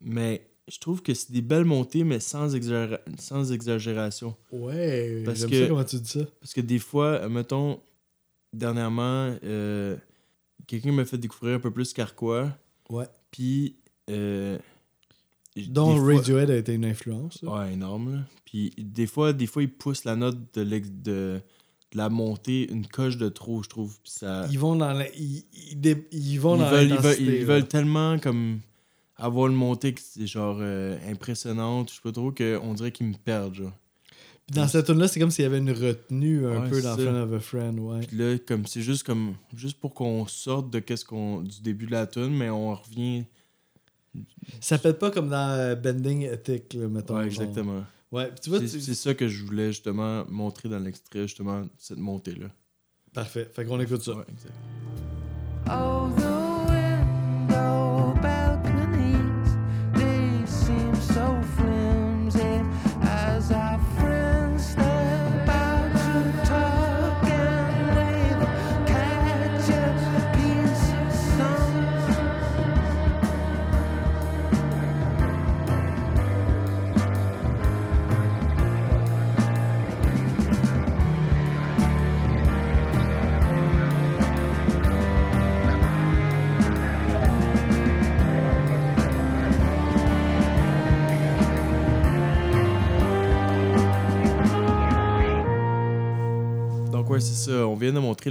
[0.00, 4.34] Mais je trouve que c'est des belles montées, mais sans, exagéra- sans exagération.
[4.52, 6.20] Ouais, Parce que- ça comment tu dis ça.
[6.40, 7.80] Parce que des fois, mettons,
[8.52, 9.96] dernièrement, euh,
[10.66, 12.50] quelqu'un m'a fait découvrir un peu plus Carquois.
[12.88, 13.06] Ouais.
[13.30, 13.76] Puis.
[14.10, 14.58] Euh,
[15.94, 17.42] des fois- Radiohead a été une influence.
[17.42, 17.50] là.
[17.52, 18.14] Ouais, énorme.
[18.14, 18.20] Là.
[18.44, 21.40] Puis des fois, des fois, ils poussent la note de, l'ex- de,
[21.92, 23.98] de la montée une coche de trop, je trouve.
[24.02, 24.46] Puis ça.
[24.50, 26.96] Ils vont dans la- ils, ils dé- ils vont ils dans veulent, ils,
[27.44, 28.60] veulent, ils tellement comme
[29.16, 33.06] avoir une montée qui est genre euh, impressionnante, je sais pas trop, qu'on dirait qu'ils
[33.08, 33.54] me perdent.
[33.54, 33.72] Genre.
[34.46, 36.76] Puis dans cette tune là c'est comme s'il y avait une retenue un Ouais, peu
[36.76, 36.94] c'est dans.
[36.96, 38.00] Friend of a Friend, ouais.
[38.00, 41.86] Puis là, comme c'est juste comme juste pour qu'on sorte de qu'est-ce qu'on du début
[41.86, 43.24] de la tune, mais on revient.
[44.60, 47.16] Ça pète pas comme dans euh, Bending Ethic, là, mettons.
[47.16, 47.42] Ouais, genre.
[47.44, 47.84] exactement.
[48.10, 51.22] Ouais, puis tu vois, C'est tu- c'est ça que je voulais justement montrer dans l'extrait,
[51.22, 52.48] justement, cette montée-là.
[53.14, 53.50] Parfait.
[53.54, 54.12] Fait qu'on écoute ça.
[54.16, 54.54] Ouais, exact.
[55.70, 56.08] Oh,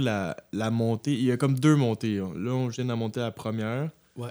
[0.00, 1.12] la, la montée.
[1.12, 2.16] Il y a comme deux montées.
[2.16, 3.90] Là, on vient de monter la première.
[4.16, 4.30] Ouais.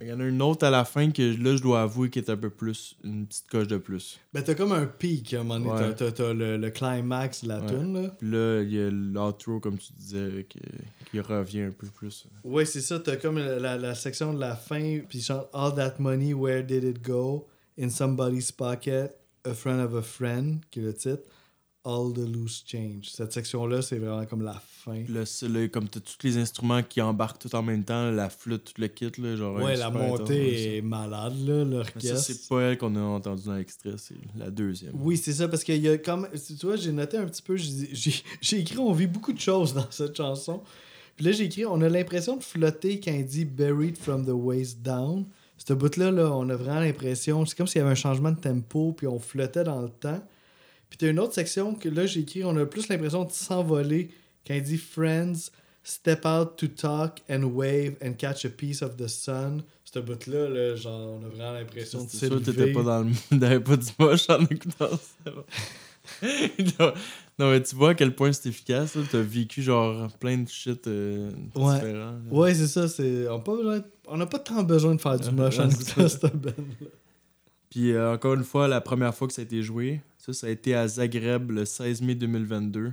[0.00, 2.18] Il y en a une autre à la fin que là, je dois avouer qui
[2.18, 4.18] est un peu plus, une petite coche de plus.
[4.32, 5.88] Ben, t'as comme un pic à un moment donné.
[5.88, 5.94] Ouais.
[5.94, 7.66] T'as- T'as t'as le, le climax de la Ouais.
[7.66, 8.08] tune, là.
[8.18, 10.58] Puis là, il y a l'outro, comme tu disais, qui,
[11.10, 12.26] qui revient un peu plus.
[12.44, 12.98] Ouais, c'est ça.
[12.98, 16.32] T'as comme la, la- la section de la fin, puis il chante All that money,
[16.34, 17.46] where did it go?
[17.78, 21.22] In somebody's pocket, a friend of a friend, qui est le titre.
[21.84, 23.10] All the loose change.
[23.10, 25.02] Cette section-là, c'est vraiment comme la fin.
[25.08, 28.30] Là, c'est là, comme t'as tous les instruments qui embarquent tout en même temps, la
[28.30, 29.60] flûte, tout le kit, là, genre.
[29.60, 32.18] Ouais, la montée est malade, là, l'orchestre.
[32.18, 34.92] c'est pas elle qu'on a entendu dans l'extrait, c'est la deuxième.
[34.94, 36.28] Oui, c'est ça, parce qu'il y a comme.
[36.32, 39.90] Tu vois, j'ai noté un petit peu, j'ai écrit on vit beaucoup de choses dans
[39.90, 40.62] cette chanson.
[41.16, 44.30] Puis là, j'ai écrit on a l'impression de flotter quand il dit buried from the
[44.30, 45.26] waist down.
[45.58, 47.44] Ce bout-là, là, on a vraiment l'impression.
[47.46, 50.22] C'est comme s'il y avait un changement de tempo, puis on flottait dans le temps.
[50.92, 54.10] Puis t'as une autre section que là, j'ai écrit on a plus l'impression de s'envoler
[54.46, 55.48] quand il dit friends.
[55.84, 59.62] Step out to talk and wave and catch a piece of the sun.
[59.84, 62.72] Ce bout-là, là, genre, on a vraiment l'impression de C'est sûr que t'étais s'élever.
[62.74, 65.32] pas dans le pas du moche en écoutant ça.
[67.38, 68.96] non, mais tu vois à quel point c'est efficace.
[69.10, 71.74] T'as vécu genre plein de shit euh, Ouais.
[71.74, 71.94] différents.
[71.94, 72.14] là.
[72.30, 72.86] Ouais, c'est ça.
[72.86, 73.26] C'est...
[73.28, 76.52] On n'a pas, besoin- tant besoin de faire du moche en écoutant cette band
[77.70, 80.46] Puis euh, encore une fois, la première fois que ça a été joué, ça, ça
[80.46, 82.92] a été à Zagreb le 16 mai 2022.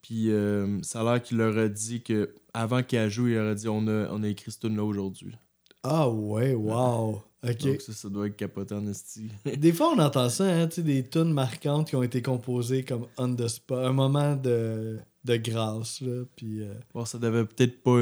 [0.00, 3.34] Puis euh, ça a l'air qu'il leur a dit que avant qu'il a joué, il
[3.36, 5.34] leur a dit on a, on a écrit ce tune là aujourd'hui.
[5.82, 7.20] Ah ouais, wow.
[7.44, 7.58] Ok.
[7.64, 9.28] Donc ça, ça doit être capoté en esti.
[9.56, 13.06] Des fois, on entend ça, hein, tu des tunes marquantes qui ont été composées comme
[13.16, 16.62] on the spot, un moment de, de grâce, là, puis...
[16.62, 17.98] euh, bon, ça devait peut-être pas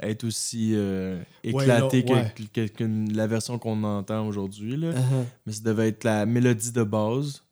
[0.00, 2.32] être aussi euh, Ouais, éclaté ouais.
[2.36, 4.76] que, que- que la version qu'on entend aujourd'hui.
[4.76, 4.92] là.
[4.92, 5.24] uh-huh.
[5.46, 7.42] Mais ça devait être la mélodie de base.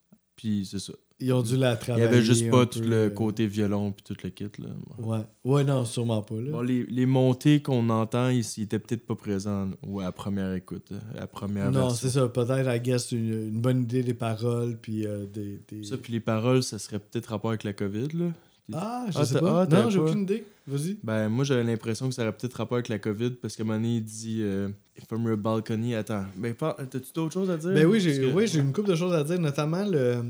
[0.41, 0.95] Puis c'est ça.
[1.23, 3.47] Ils ont dû la Il y travailler avait juste pas tout peu, le euh, côté
[3.47, 4.49] violon puis tout le kit.
[4.59, 4.69] Là.
[4.99, 5.19] Ouais.
[5.45, 6.51] Ouais, non, sûrement pas, là.
[6.51, 10.55] Bon, les, les montées qu'on entend, ils, ils étaient peut-être pas présents ouais, à première
[10.55, 12.27] écoute, à première non, c'est ça.
[12.27, 15.61] Peut-être, I guess, une, une bonne idée des paroles, puis euh, des...
[15.69, 18.09] des- Ça, puis les paroles, ça serait peut-être rapport avec la COVID.
[18.15, 18.33] Là.
[18.73, 19.67] Ah, je Ah, sais pas.
[19.71, 20.45] ah, non, j'ai aucune idée.
[20.67, 20.97] Vas-y.
[21.03, 23.67] Ben, moi, j'avais l'impression que ça aurait peut-être rapport avec la COVID parce qu'à un
[23.67, 24.69] moment donné, il dit euh,
[25.09, 25.95] From your balcony.
[25.95, 27.73] Attends, ben, t'as-tu d'autres choses à dire?
[27.73, 30.25] Ben oui, j'ai que- oui, une couple de choses à dire, notamment le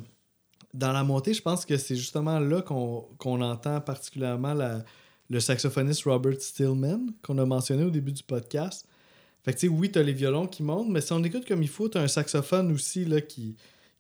[0.73, 4.85] dans la montée, je pense que c'est justement là qu'on qu'on entend particulièrement la-
[5.29, 8.87] le saxophoniste Robert Stillman, qu'on a mentionné au début du podcast.
[9.45, 11.63] Fait que tu sais, oui, t'as les violons qui montent, mais si on écoute comme
[11.63, 13.57] il faut, t'as un saxophone aussi là, qui,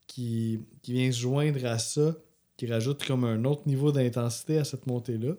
[0.06, 2.14] qui, qui vient se joindre à ça,
[2.56, 5.32] qui rajoute comme un autre niveau d'intensité à cette montée-là.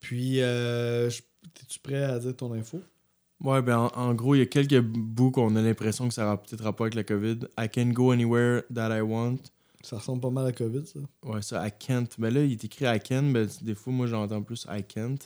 [0.00, 1.10] Puis, euh,
[1.54, 2.80] t'es-tu prêt à dire ton info?
[3.44, 6.24] Ouais, ben en, en gros, il y a quelques bouts qu'on a l'impression que ça
[6.24, 7.38] aura peut-être rapport avec la COVID.
[7.58, 9.38] I can go anywhere that I want.
[9.82, 10.98] Ça ressemble pas mal à la COVID, ça.
[11.24, 12.08] Ouais, ça, I can't.
[12.18, 15.18] Mais là, il est écrit I can, mais des fois, moi, j'entends plus I can't.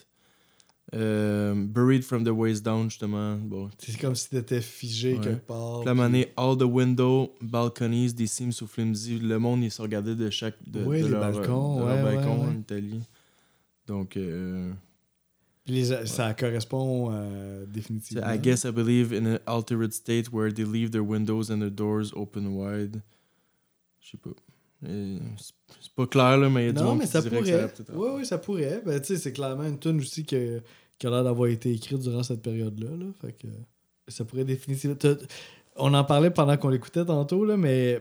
[0.94, 3.36] Euh, buried from the waist down, justement.
[3.36, 3.70] Bon.
[3.78, 5.20] C'est comme si t'étais figé Ouais.
[5.20, 5.80] quelque part.
[5.84, 9.18] Puis donné, all the window balconies, they seem so flimsy.
[9.18, 10.56] Le monde, il se regardait de chaque.
[10.66, 13.00] De, Oui, de les leur, balcons, de leur ouais, balcon en Italie.
[13.86, 14.70] Donc, euh,
[16.06, 18.28] Ça correspond euh, définitivement.
[18.28, 21.70] I guess I believe in an altered state where they leave their windows and their
[21.70, 23.00] doors open wide.
[24.00, 24.30] Je sais pas.
[24.84, 27.22] Euh, c'est, pas clair, là, mais il y a du Non, monde mais qui ça
[27.22, 27.72] que pourrait.
[27.94, 28.82] Oui, oui, ça pourrait.
[28.84, 32.24] Ben, tu sais, c'est clairement une tune aussi qui a l'air d'avoir été écrite durant
[32.24, 32.90] cette période-là.
[32.90, 33.06] Là.
[33.20, 33.46] Fait que
[34.08, 34.96] ça pourrait définitivement.
[35.76, 38.00] On en parlait pendant qu'on l'écoutait tantôt, là, mais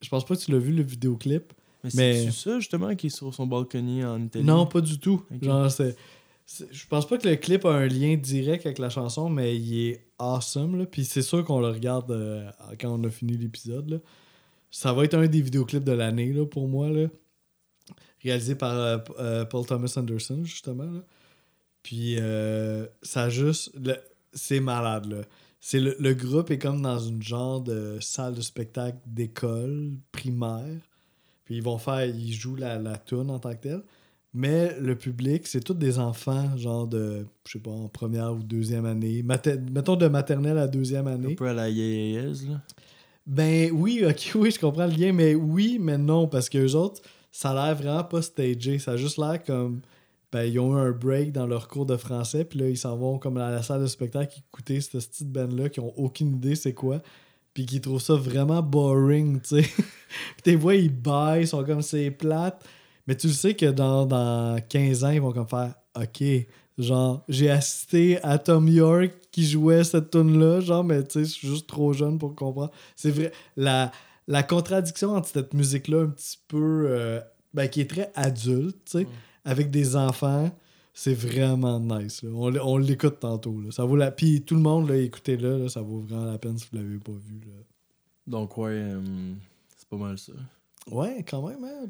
[0.00, 1.52] je pense pas que tu l'as vu, le vidéoclip.
[1.82, 4.44] Mais, Mais- c'est ça, justement, qui est sur son balconier en Italie?
[4.44, 5.22] Non, pas du tout.
[5.34, 5.42] Ok.
[5.42, 5.96] Genre, c'est.
[6.72, 9.88] Je pense pas que le clip a un lien direct avec la chanson, mais il
[9.88, 10.78] est awesome.
[10.78, 10.86] Là.
[10.86, 12.50] Puis c'est sûr qu'on le regarde euh,
[12.80, 14.02] quand on a fini l'épisode.
[14.70, 16.90] Ça va être un des vidéoclips de l'année pour moi.
[16.90, 17.06] Là.
[18.22, 20.90] Réalisé par euh, euh, Paul Thomas Anderson, justement.
[20.90, 21.00] là.
[21.82, 22.18] Puis
[23.02, 23.72] ça juste.
[24.32, 25.06] C'est malade.
[25.06, 25.22] Là.
[25.72, 30.80] Le, le groupe est comme dans une genre de salle de spectacle d'école primaire.
[31.44, 32.04] Puis ils vont faire.
[32.04, 33.82] Ils jouent la, la tune en tant que telle.
[34.32, 38.42] Mais le public, c'est tous des enfants, genre de, je sais pas, en première ou
[38.42, 39.22] deuxième année.
[39.24, 41.34] Mater- mettons de maternelle à deuxième Un année.
[41.34, 42.60] peu à la là.
[43.26, 46.74] Ben oui, ok, oui, je comprends le lien, mais oui, mais non, parce que les
[46.76, 47.02] autres,
[47.32, 48.78] ça a l'air vraiment pas stagé.
[48.78, 49.80] Ça a juste l'air comme.
[50.32, 52.96] Ben, ils ont eu un break dans leur cours de français, puis là, ils s'en
[52.96, 56.54] vont comme à la salle de spectacle écouter cette petite band-là qui ont aucune idée
[56.54, 57.02] c'est quoi,
[57.52, 59.62] puis qui trouvent ça vraiment boring, tu sais.
[59.68, 62.64] puis tes voix, ils baillent, ils sont comme c'est plate.
[63.10, 66.22] Mais tu le sais que dans, dans 15 ans, ils vont comme faire OK,
[66.78, 71.30] genre, j'ai assisté à Tom York qui jouait cette tune-là, genre, mais tu sais, je
[71.32, 72.70] suis juste trop jeune pour comprendre.
[72.94, 73.90] C'est vrai, la,
[74.28, 77.20] la contradiction entre cette musique-là un petit peu euh,
[77.52, 79.06] ben, qui est très adulte, tu sais, Ouais.
[79.44, 80.48] avec des enfants.
[80.94, 82.22] C'est vraiment nice.
[82.22, 82.30] là.
[82.32, 83.60] On, on l'écoute tantôt.
[83.60, 83.72] Là.
[83.72, 84.12] Ça vaut la...
[84.12, 85.58] Puis tout le monde, là, écoutez-le.
[85.64, 87.40] là, ça vaut vraiment la peine si vous l'avez pas vu.
[87.44, 87.54] Là.
[88.28, 89.00] Donc, ouais, euh,
[89.76, 90.32] c'est pas mal ça.
[90.92, 91.64] Ouais, quand même.
[91.64, 91.88] Hein?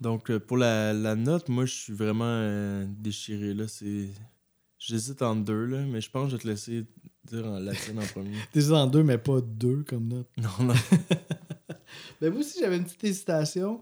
[0.00, 3.54] Donc, euh, pour la, la note, moi, je suis vraiment euh, déchiré.
[3.54, 3.66] là.
[3.68, 4.08] C'est...
[4.78, 6.84] J'hésite entre deux, là, mais je pense que je vais te laisser
[7.24, 8.36] dire en, la tienne en premier.
[8.52, 10.28] T'es en deux, mais pas deux comme note.
[10.36, 10.74] Non, non.
[12.20, 13.80] Ben, moi aussi, j'avais une petite hésitation.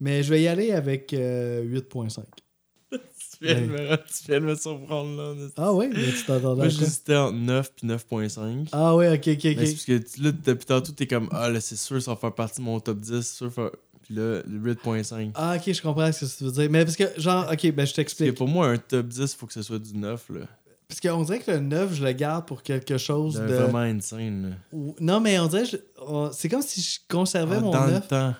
[0.00, 2.20] Mais je vais y aller avec euh, 8.5.
[2.90, 2.98] tu,
[3.40, 5.48] viens de me, tu viens de me surprendre, là.
[5.56, 5.88] Ah ouais?
[5.88, 8.68] Mais tu t'attendais Moi, j'hésitais entre 9 puis 9.5.
[8.72, 9.44] Ah ouais, ok, ok, ok.
[9.44, 12.34] Mais parce que là, depuis tantôt, t'es comme, ah là, c'est sûr, ça va faire
[12.34, 13.12] partie de mon top 10.
[13.22, 13.70] c'est sûr, faire-
[14.04, 15.30] Puis là, le 8.5.
[15.34, 16.68] Ah, ok, je comprends ce que tu veux dire.
[16.70, 18.34] Mais parce que, genre, ok, ben je Parce que t'explique.
[18.34, 20.28] pour moi, un top 10, il faut que ce soit du 9.
[20.30, 20.40] Là.
[20.88, 23.40] Parce qu'on dirait que le 9, je le garde pour quelque chose de.
[23.54, 24.50] Vraiment insane.
[24.50, 24.56] Là.
[24.72, 25.76] Ou- Non, mais on dirait, je-
[26.06, 28.02] on- c'est comme si je conservais Ah, mon dans 9.
[28.02, 28.34] le temps.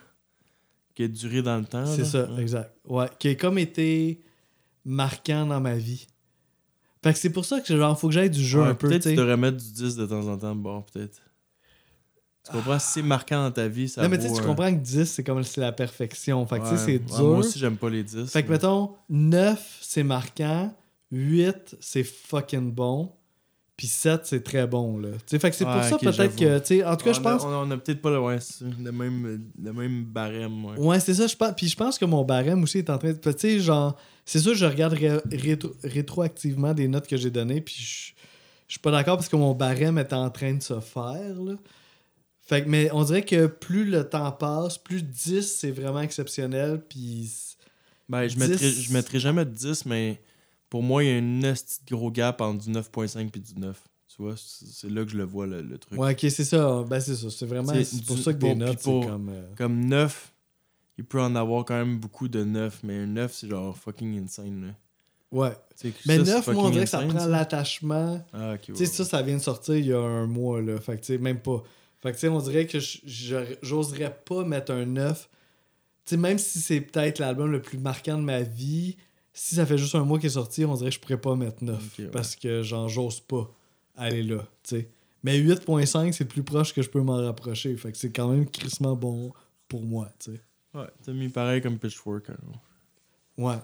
[0.94, 1.86] Qui a duré dans le temps.
[1.86, 2.42] C'est ça, Ouais.
[2.42, 2.72] exact.
[2.86, 4.22] Ouais, qui a comme été
[4.84, 6.06] marquant dans ma vie.
[7.02, 8.88] Fait que c'est pour ça que genre faut que j'aille du jeu Ouais, un peu,
[8.88, 10.54] Peut-être tu devrais mettre du 10 de temps en temps.
[10.54, 11.20] Bon, peut-être.
[12.46, 12.78] Tu comprends?
[12.78, 14.78] Si c'est marquant dans ta vie, ça Non, mais tu sais, tu un- comprends que
[14.80, 16.44] 10, c'est comme c'est la perfection.
[16.46, 17.18] Fait que tu sais, c'est dur.
[17.24, 18.30] moi aussi, j'aime pas les 10.
[18.30, 20.74] Fait que mettons, 9, c'est marquant.
[21.10, 23.12] 8, c'est fucking bon.
[23.76, 25.08] Puis 7, c'est très bon, là.
[25.12, 27.42] Tu sais, fait que c'est pour ça peut-être que, en tout cas, je pense...
[27.44, 30.64] On a, a peut-être pas le, ouais, le, même, le même barème.
[30.64, 30.78] Ouais.
[30.78, 31.54] Ouais, c'est ça, je pense.
[31.56, 33.18] Puis je pense que mon barème aussi est en train de.
[33.18, 37.60] Tu sais, genre, c'est sûr, je regarde ré- rétro- rétroactivement des notes que j'ai données,
[37.60, 38.12] puis je
[38.66, 41.52] je suis pas d'accord parce que mon barème est en train de se faire, là.
[42.46, 46.82] Fait que, mais on dirait que plus le temps passe, plus 10, c'est vraiment exceptionnel,
[46.88, 47.30] puis.
[48.08, 48.38] Ben, je 10.
[48.48, 50.20] mettrais, je mettrais jamais de 10, mais
[50.68, 51.54] pour moi, il y a un
[51.90, 53.80] gros gap entre du 9.5 et du 9.
[54.14, 55.98] Tu vois, c'est là que je le vois, le, le truc.
[55.98, 56.84] Ouais, ok, c'est ça.
[56.88, 57.30] Ben, c'est ça.
[57.30, 57.72] C'est vraiment.
[57.82, 59.28] C'est pour du- ça que des notes, pour- comme.
[59.30, 60.32] euh, Comme 9,
[60.98, 64.22] il peut en avoir quand même beaucoup de 9, mais un 9, c'est genre fucking
[64.22, 64.66] insane.
[64.66, 64.72] Là.
[65.32, 65.52] Ouais.
[66.06, 68.24] Mais ça, c'est 9, moi, on dirait que ça prend l'attachement.
[68.32, 70.78] Ah, ouais, Tu sais, ça, ça vient de sortir il y a un mois, là.
[70.78, 71.62] Fait que, tu sais, même pas.
[72.04, 72.78] Fait que, tu sais, on dirait que
[73.62, 75.26] j'oserais pas mettre un 9.
[76.04, 78.98] Tu sais, même si c'est peut-être l'album le plus marquant de ma vie,
[79.32, 81.34] si ça fait juste un mois qu'il est sorti, on dirait que je pourrais pas
[81.34, 81.82] mettre 9.
[81.82, 82.10] Ok, ouais.
[82.10, 83.50] Parce que, genre, j'ose pas
[83.96, 84.88] aller là, tu sais.
[85.22, 87.74] Mais 8.5, c'est le plus proche que je peux m'en rapprocher.
[87.78, 89.32] Fait que c'est quand même crissement bon
[89.66, 90.40] pour moi, tu sais.
[90.74, 92.28] Ouais, t'as mis pareil comme Pitchfork.
[92.28, 92.36] hein.
[93.38, 93.56] Ouais.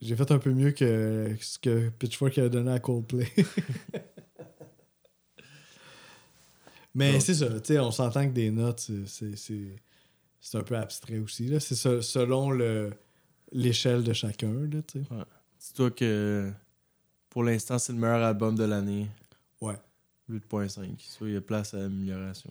[0.00, 3.28] J'ai fait un peu mieux que ce que Pitchfork a donné à Coldplay.
[6.94, 9.76] Mais c'est ça, tu sais, on s'entend que des notes, c'est-
[10.54, 11.48] un peu abstrait aussi.
[11.60, 12.92] C'est se- selon le
[13.52, 15.06] l'échelle de chacun, là, tu sais.
[15.60, 16.50] Dis-toi que
[17.28, 19.08] pour l'instant, c'est le meilleur album de l'année.
[19.60, 19.74] Ouais.
[20.28, 21.00] 8.5.
[21.00, 22.50] Ça, il y a place à amélioration.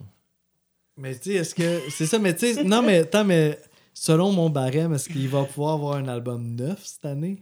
[0.98, 1.90] Mais tu sais, est-ce que.
[1.90, 3.57] C'est ça, mais tu sais, non, mais attends, mais
[3.94, 7.41] selon mon barème, est-ce qu'il va pouvoir avoir un album neuf cette année?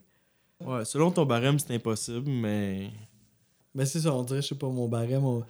[0.63, 2.91] Ouais, selon ton barème, c'est impossible, mais.
[3.73, 5.23] Mais c'est ça, on dirait, je sais pas, mon barème.
[5.25, 5.43] on-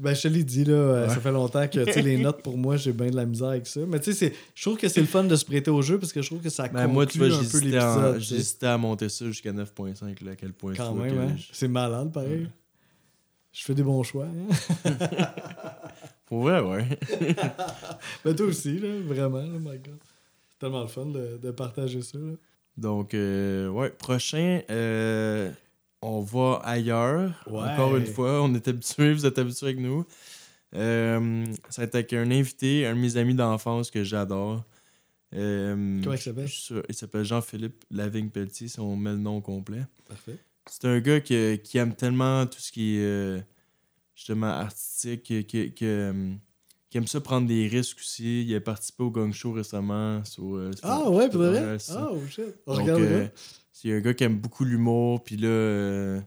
[0.00, 2.76] Ben, je te l'ai dit, là, euh, ça fait longtemps que les notes, pour moi,
[2.76, 3.80] j'ai bien de la misère avec ça.
[3.86, 6.12] Mais tu sais, je trouve que c'est le fun de se prêter au jeu parce
[6.12, 8.20] que je trouve que ça Ben, moi, tu conclut vois, un peu l'épisode.
[8.20, 11.34] j'hésitais à monter ça jusqu'à 9.5, là, à quel point Quand même, hein?
[11.36, 12.48] je- C'est malade, pareil.
[13.52, 14.26] Je fais des bons choix.
[14.26, 14.90] Hein?
[16.26, 16.98] Pour vrai, ouais.
[18.24, 19.98] Ben, toi aussi, là, vraiment, là, my God.
[20.50, 22.18] C'est tellement le fun de, de partager ça.
[22.18, 22.32] là.
[22.76, 25.52] Donc, euh, ouais, prochain, euh,
[26.04, 27.44] on va ailleurs.
[27.46, 27.60] Ouais.
[27.70, 30.04] Encore une fois, on est habitués, vous êtes habitués avec nous.
[30.74, 34.64] Euh, ça va être avec un invité, un de mes amis d'enfance que j'adore.
[35.34, 36.48] Euh, Comment il s'appelle?
[36.88, 39.82] Il s'appelle Jean-Philippe Lavigne-Pelletier, si on met le nom complet.
[40.08, 40.36] Parfait.
[40.70, 43.40] C'est un gars que- qui aime tellement tout ce qui est euh,
[44.14, 46.32] justement artistique, que- que- que,
[46.90, 48.42] qui aime ça prendre des risques aussi.
[48.44, 50.24] Il a participé au Gong Show récemment.
[50.24, 51.76] sur, euh, Ah ouais, pour vrai?
[51.90, 52.44] Ah, oh shit.
[52.66, 53.28] On euh,
[53.84, 56.20] c'est un gars qui aime beaucoup l'humour, puis là, euh,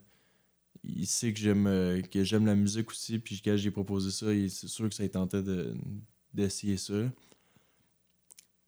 [0.83, 4.31] il sait que j'aime euh, que j'aime la musique aussi, puis quand j'ai proposé ça,
[4.33, 5.73] il- c'est sûr que ça lui tentait de-
[6.33, 6.93] d'essayer ça.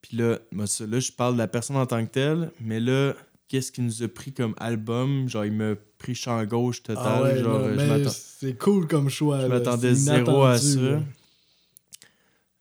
[0.01, 2.79] Puis là, moi, ça, là, je parle de la personne en tant que telle, mais
[2.79, 3.13] là,
[3.47, 5.27] qu'est-ce qu'il nous a pris comme album?
[5.29, 7.03] Genre, il m'a pris champ gauche total.
[7.05, 9.37] Ah ouais, genre, euh, je c'est cool comme choix.
[9.37, 9.49] je là.
[9.49, 11.03] m'attendais zéro à ça.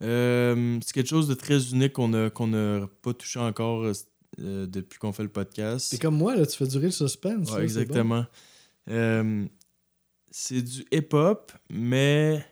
[0.02, 3.84] Euh, c'est quelque chose de très unique qu'on a qu'on n'a pas touché encore
[4.40, 5.88] euh, depuis qu'on fait le podcast.
[5.90, 7.50] C'est comme moi, là, tu fais durer le suspense.
[7.50, 8.26] Ouais, là, c'est exactement.
[8.88, 9.46] Euh,
[10.30, 12.44] c'est du hip-hop, mais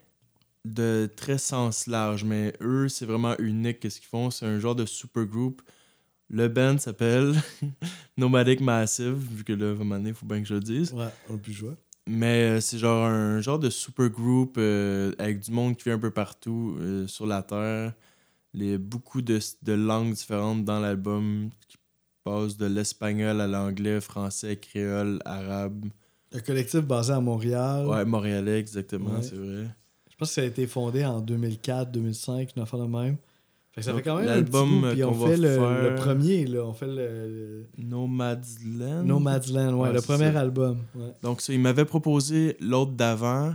[0.65, 2.25] de très sens large.
[2.25, 3.81] Mais eux, c'est vraiment unique.
[3.81, 4.31] Qu'est-ce qu'ils font?
[4.31, 5.63] C'est un genre de super groupe.
[6.29, 7.35] Le band s'appelle
[8.17, 10.61] Nomadic Massive, vu que là, à un moment donné, il faut bien que je le
[10.61, 10.93] dise.
[10.93, 11.75] Ouais, on plus jouer.
[12.09, 15.95] Mais euh, c'est genre un genre de super groupe euh, avec du monde qui vient
[15.95, 17.93] un peu partout sur la Terre.
[18.57, 21.77] Les, beaucoup de, de langues différentes dans l'album qui
[22.25, 25.85] passent de l'espagnol à l'anglais, français, créole, arabe.
[26.33, 27.87] Le collectif basé à Montréal.
[27.87, 29.23] Ouais, montréalais, exactement, Ouais.
[29.23, 29.69] c'est vrai.
[30.11, 33.17] Je pense que ça a été fondé en 2004, 2005, une affaire de même.
[33.73, 35.49] Fait que ça Donc, fait quand même un petit l'album, bout, puis on fait le,
[35.55, 36.65] faire- le premier, là.
[36.65, 39.05] On fait le, Nomadland.
[39.05, 40.41] Nomadland, ouais, Ouais, le premier ça.
[40.41, 40.79] album.
[40.95, 41.13] Ouais.
[41.23, 43.55] Donc, ça, il m'avait proposé l'autre d'avant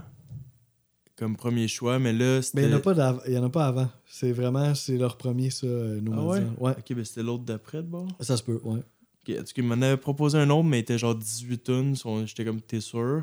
[1.21, 2.61] comme premier choix, mais là, c'était.
[2.61, 3.89] Mais il n'y en, a pas en a avant.
[4.07, 6.39] C'est vraiment, c'est leur premier, ça, euh, Ah ouais?
[6.57, 6.71] Ouais?
[6.71, 8.07] Ok, ben c'était l'autre d'après, de bord.
[8.21, 8.79] Ça se peut, ouais.
[8.79, 11.59] Ok, en tout cas, il m'en avait proposé un autre, mais il était genre 18
[11.59, 11.95] tonnes.
[12.25, 13.21] J'étais comme, t'es sûr?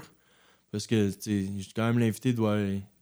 [0.71, 2.57] Parce que, tu sais, quand même, l'invité doit,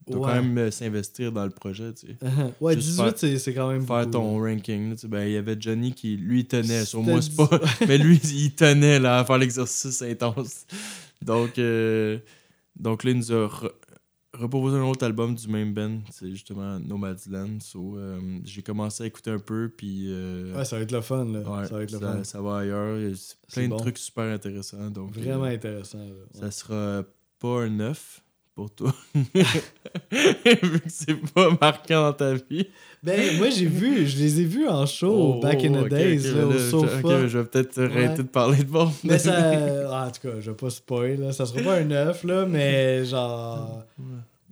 [0.07, 0.21] doit Ouais.
[0.23, 2.17] quand même euh, s'investir dans le projet, tu sais.
[2.63, 3.87] ouais, Juste 18, faire- c'est, quand même.
[3.87, 6.87] Faire beaucoup, ton ranking, tu sais, ben, il y avait Johnny qui, lui, tenait.
[6.87, 7.51] Sur moi, c'est pas.
[7.87, 10.65] mais lui, il tenait, là, à faire l'exercice intense.
[11.21, 12.19] Donc, euh,
[12.79, 13.49] donc là, il nous a
[14.37, 17.61] re- reproposé un autre album du même band, c'est justement Nomadland.
[17.63, 20.07] So, euh, j'ai commencé à écouter un peu, puis.
[20.09, 21.41] euh, Ouais, ça va être le fun, là.
[21.41, 22.25] Ouais, ça va être le ça, fun.
[22.25, 22.99] ça va ailleurs.
[22.99, 23.17] Il y a
[23.53, 23.77] plein de bon.
[23.79, 24.91] trucs super intéressants.
[24.91, 26.05] Donc, Vraiment euh, intéressant, là.
[26.05, 26.41] Ouais.
[26.41, 27.05] ça sera
[27.39, 28.23] pas un 9
[28.57, 28.93] pour toi.
[29.15, 32.67] Vu que c'est pas marquant dans ta vie.
[33.03, 36.29] Ben, moi, j'ai vu, je les ai vus en show Oh, back in the days,
[36.31, 36.99] ok, là, au sofa.
[37.05, 38.17] ok, je vais peut-être arrêter Ouais.
[38.17, 38.91] de parler de bon.
[39.05, 39.35] Mais ça.
[39.93, 41.33] ah, en tout cas, je vais pas spoil, là.
[41.33, 43.85] Ça sera pas un 9, là, mais genre.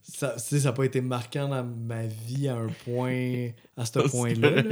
[0.03, 3.49] Ça, ça n'a pas été marquant dans ma vie à un point.
[3.77, 4.51] à ce point-là.
[4.51, 4.63] là.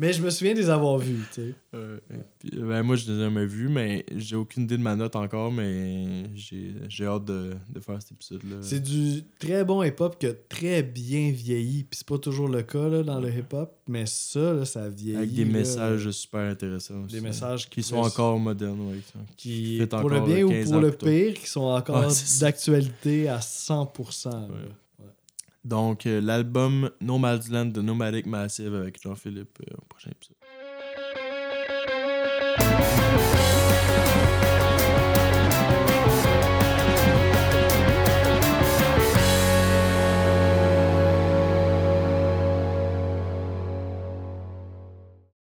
[0.00, 1.54] Mais je me souviens de les avoir vus, tu sais.
[1.74, 1.98] Euh,
[2.38, 5.16] puis, ben, moi, je les ai jamais vus, mais j'ai aucune idée de ma note
[5.16, 8.58] encore, mais j'ai j'ai hâte de, de faire cet épisode-là.
[8.62, 11.82] C'est du très bon hip-hop qui a très bien vieilli.
[11.82, 15.16] Puis c'est pas toujours le cas là, dans le hip-hop, mais ça, là, ça vieillit.
[15.16, 17.16] Avec des là, messages super intéressants aussi.
[17.16, 19.00] Des messages qui sont encore modernes, ouais.
[19.36, 23.40] qui, pour le bien ou 15 pour le pire, qui sont encore Ouais, d'actualité à
[23.40, 24.30] 100%.
[24.30, 24.48] là.
[25.64, 30.37] Donc, euh, l'album Nomadland de Nomadic Massive avec Jean-Philippe euh, au prochain épisode.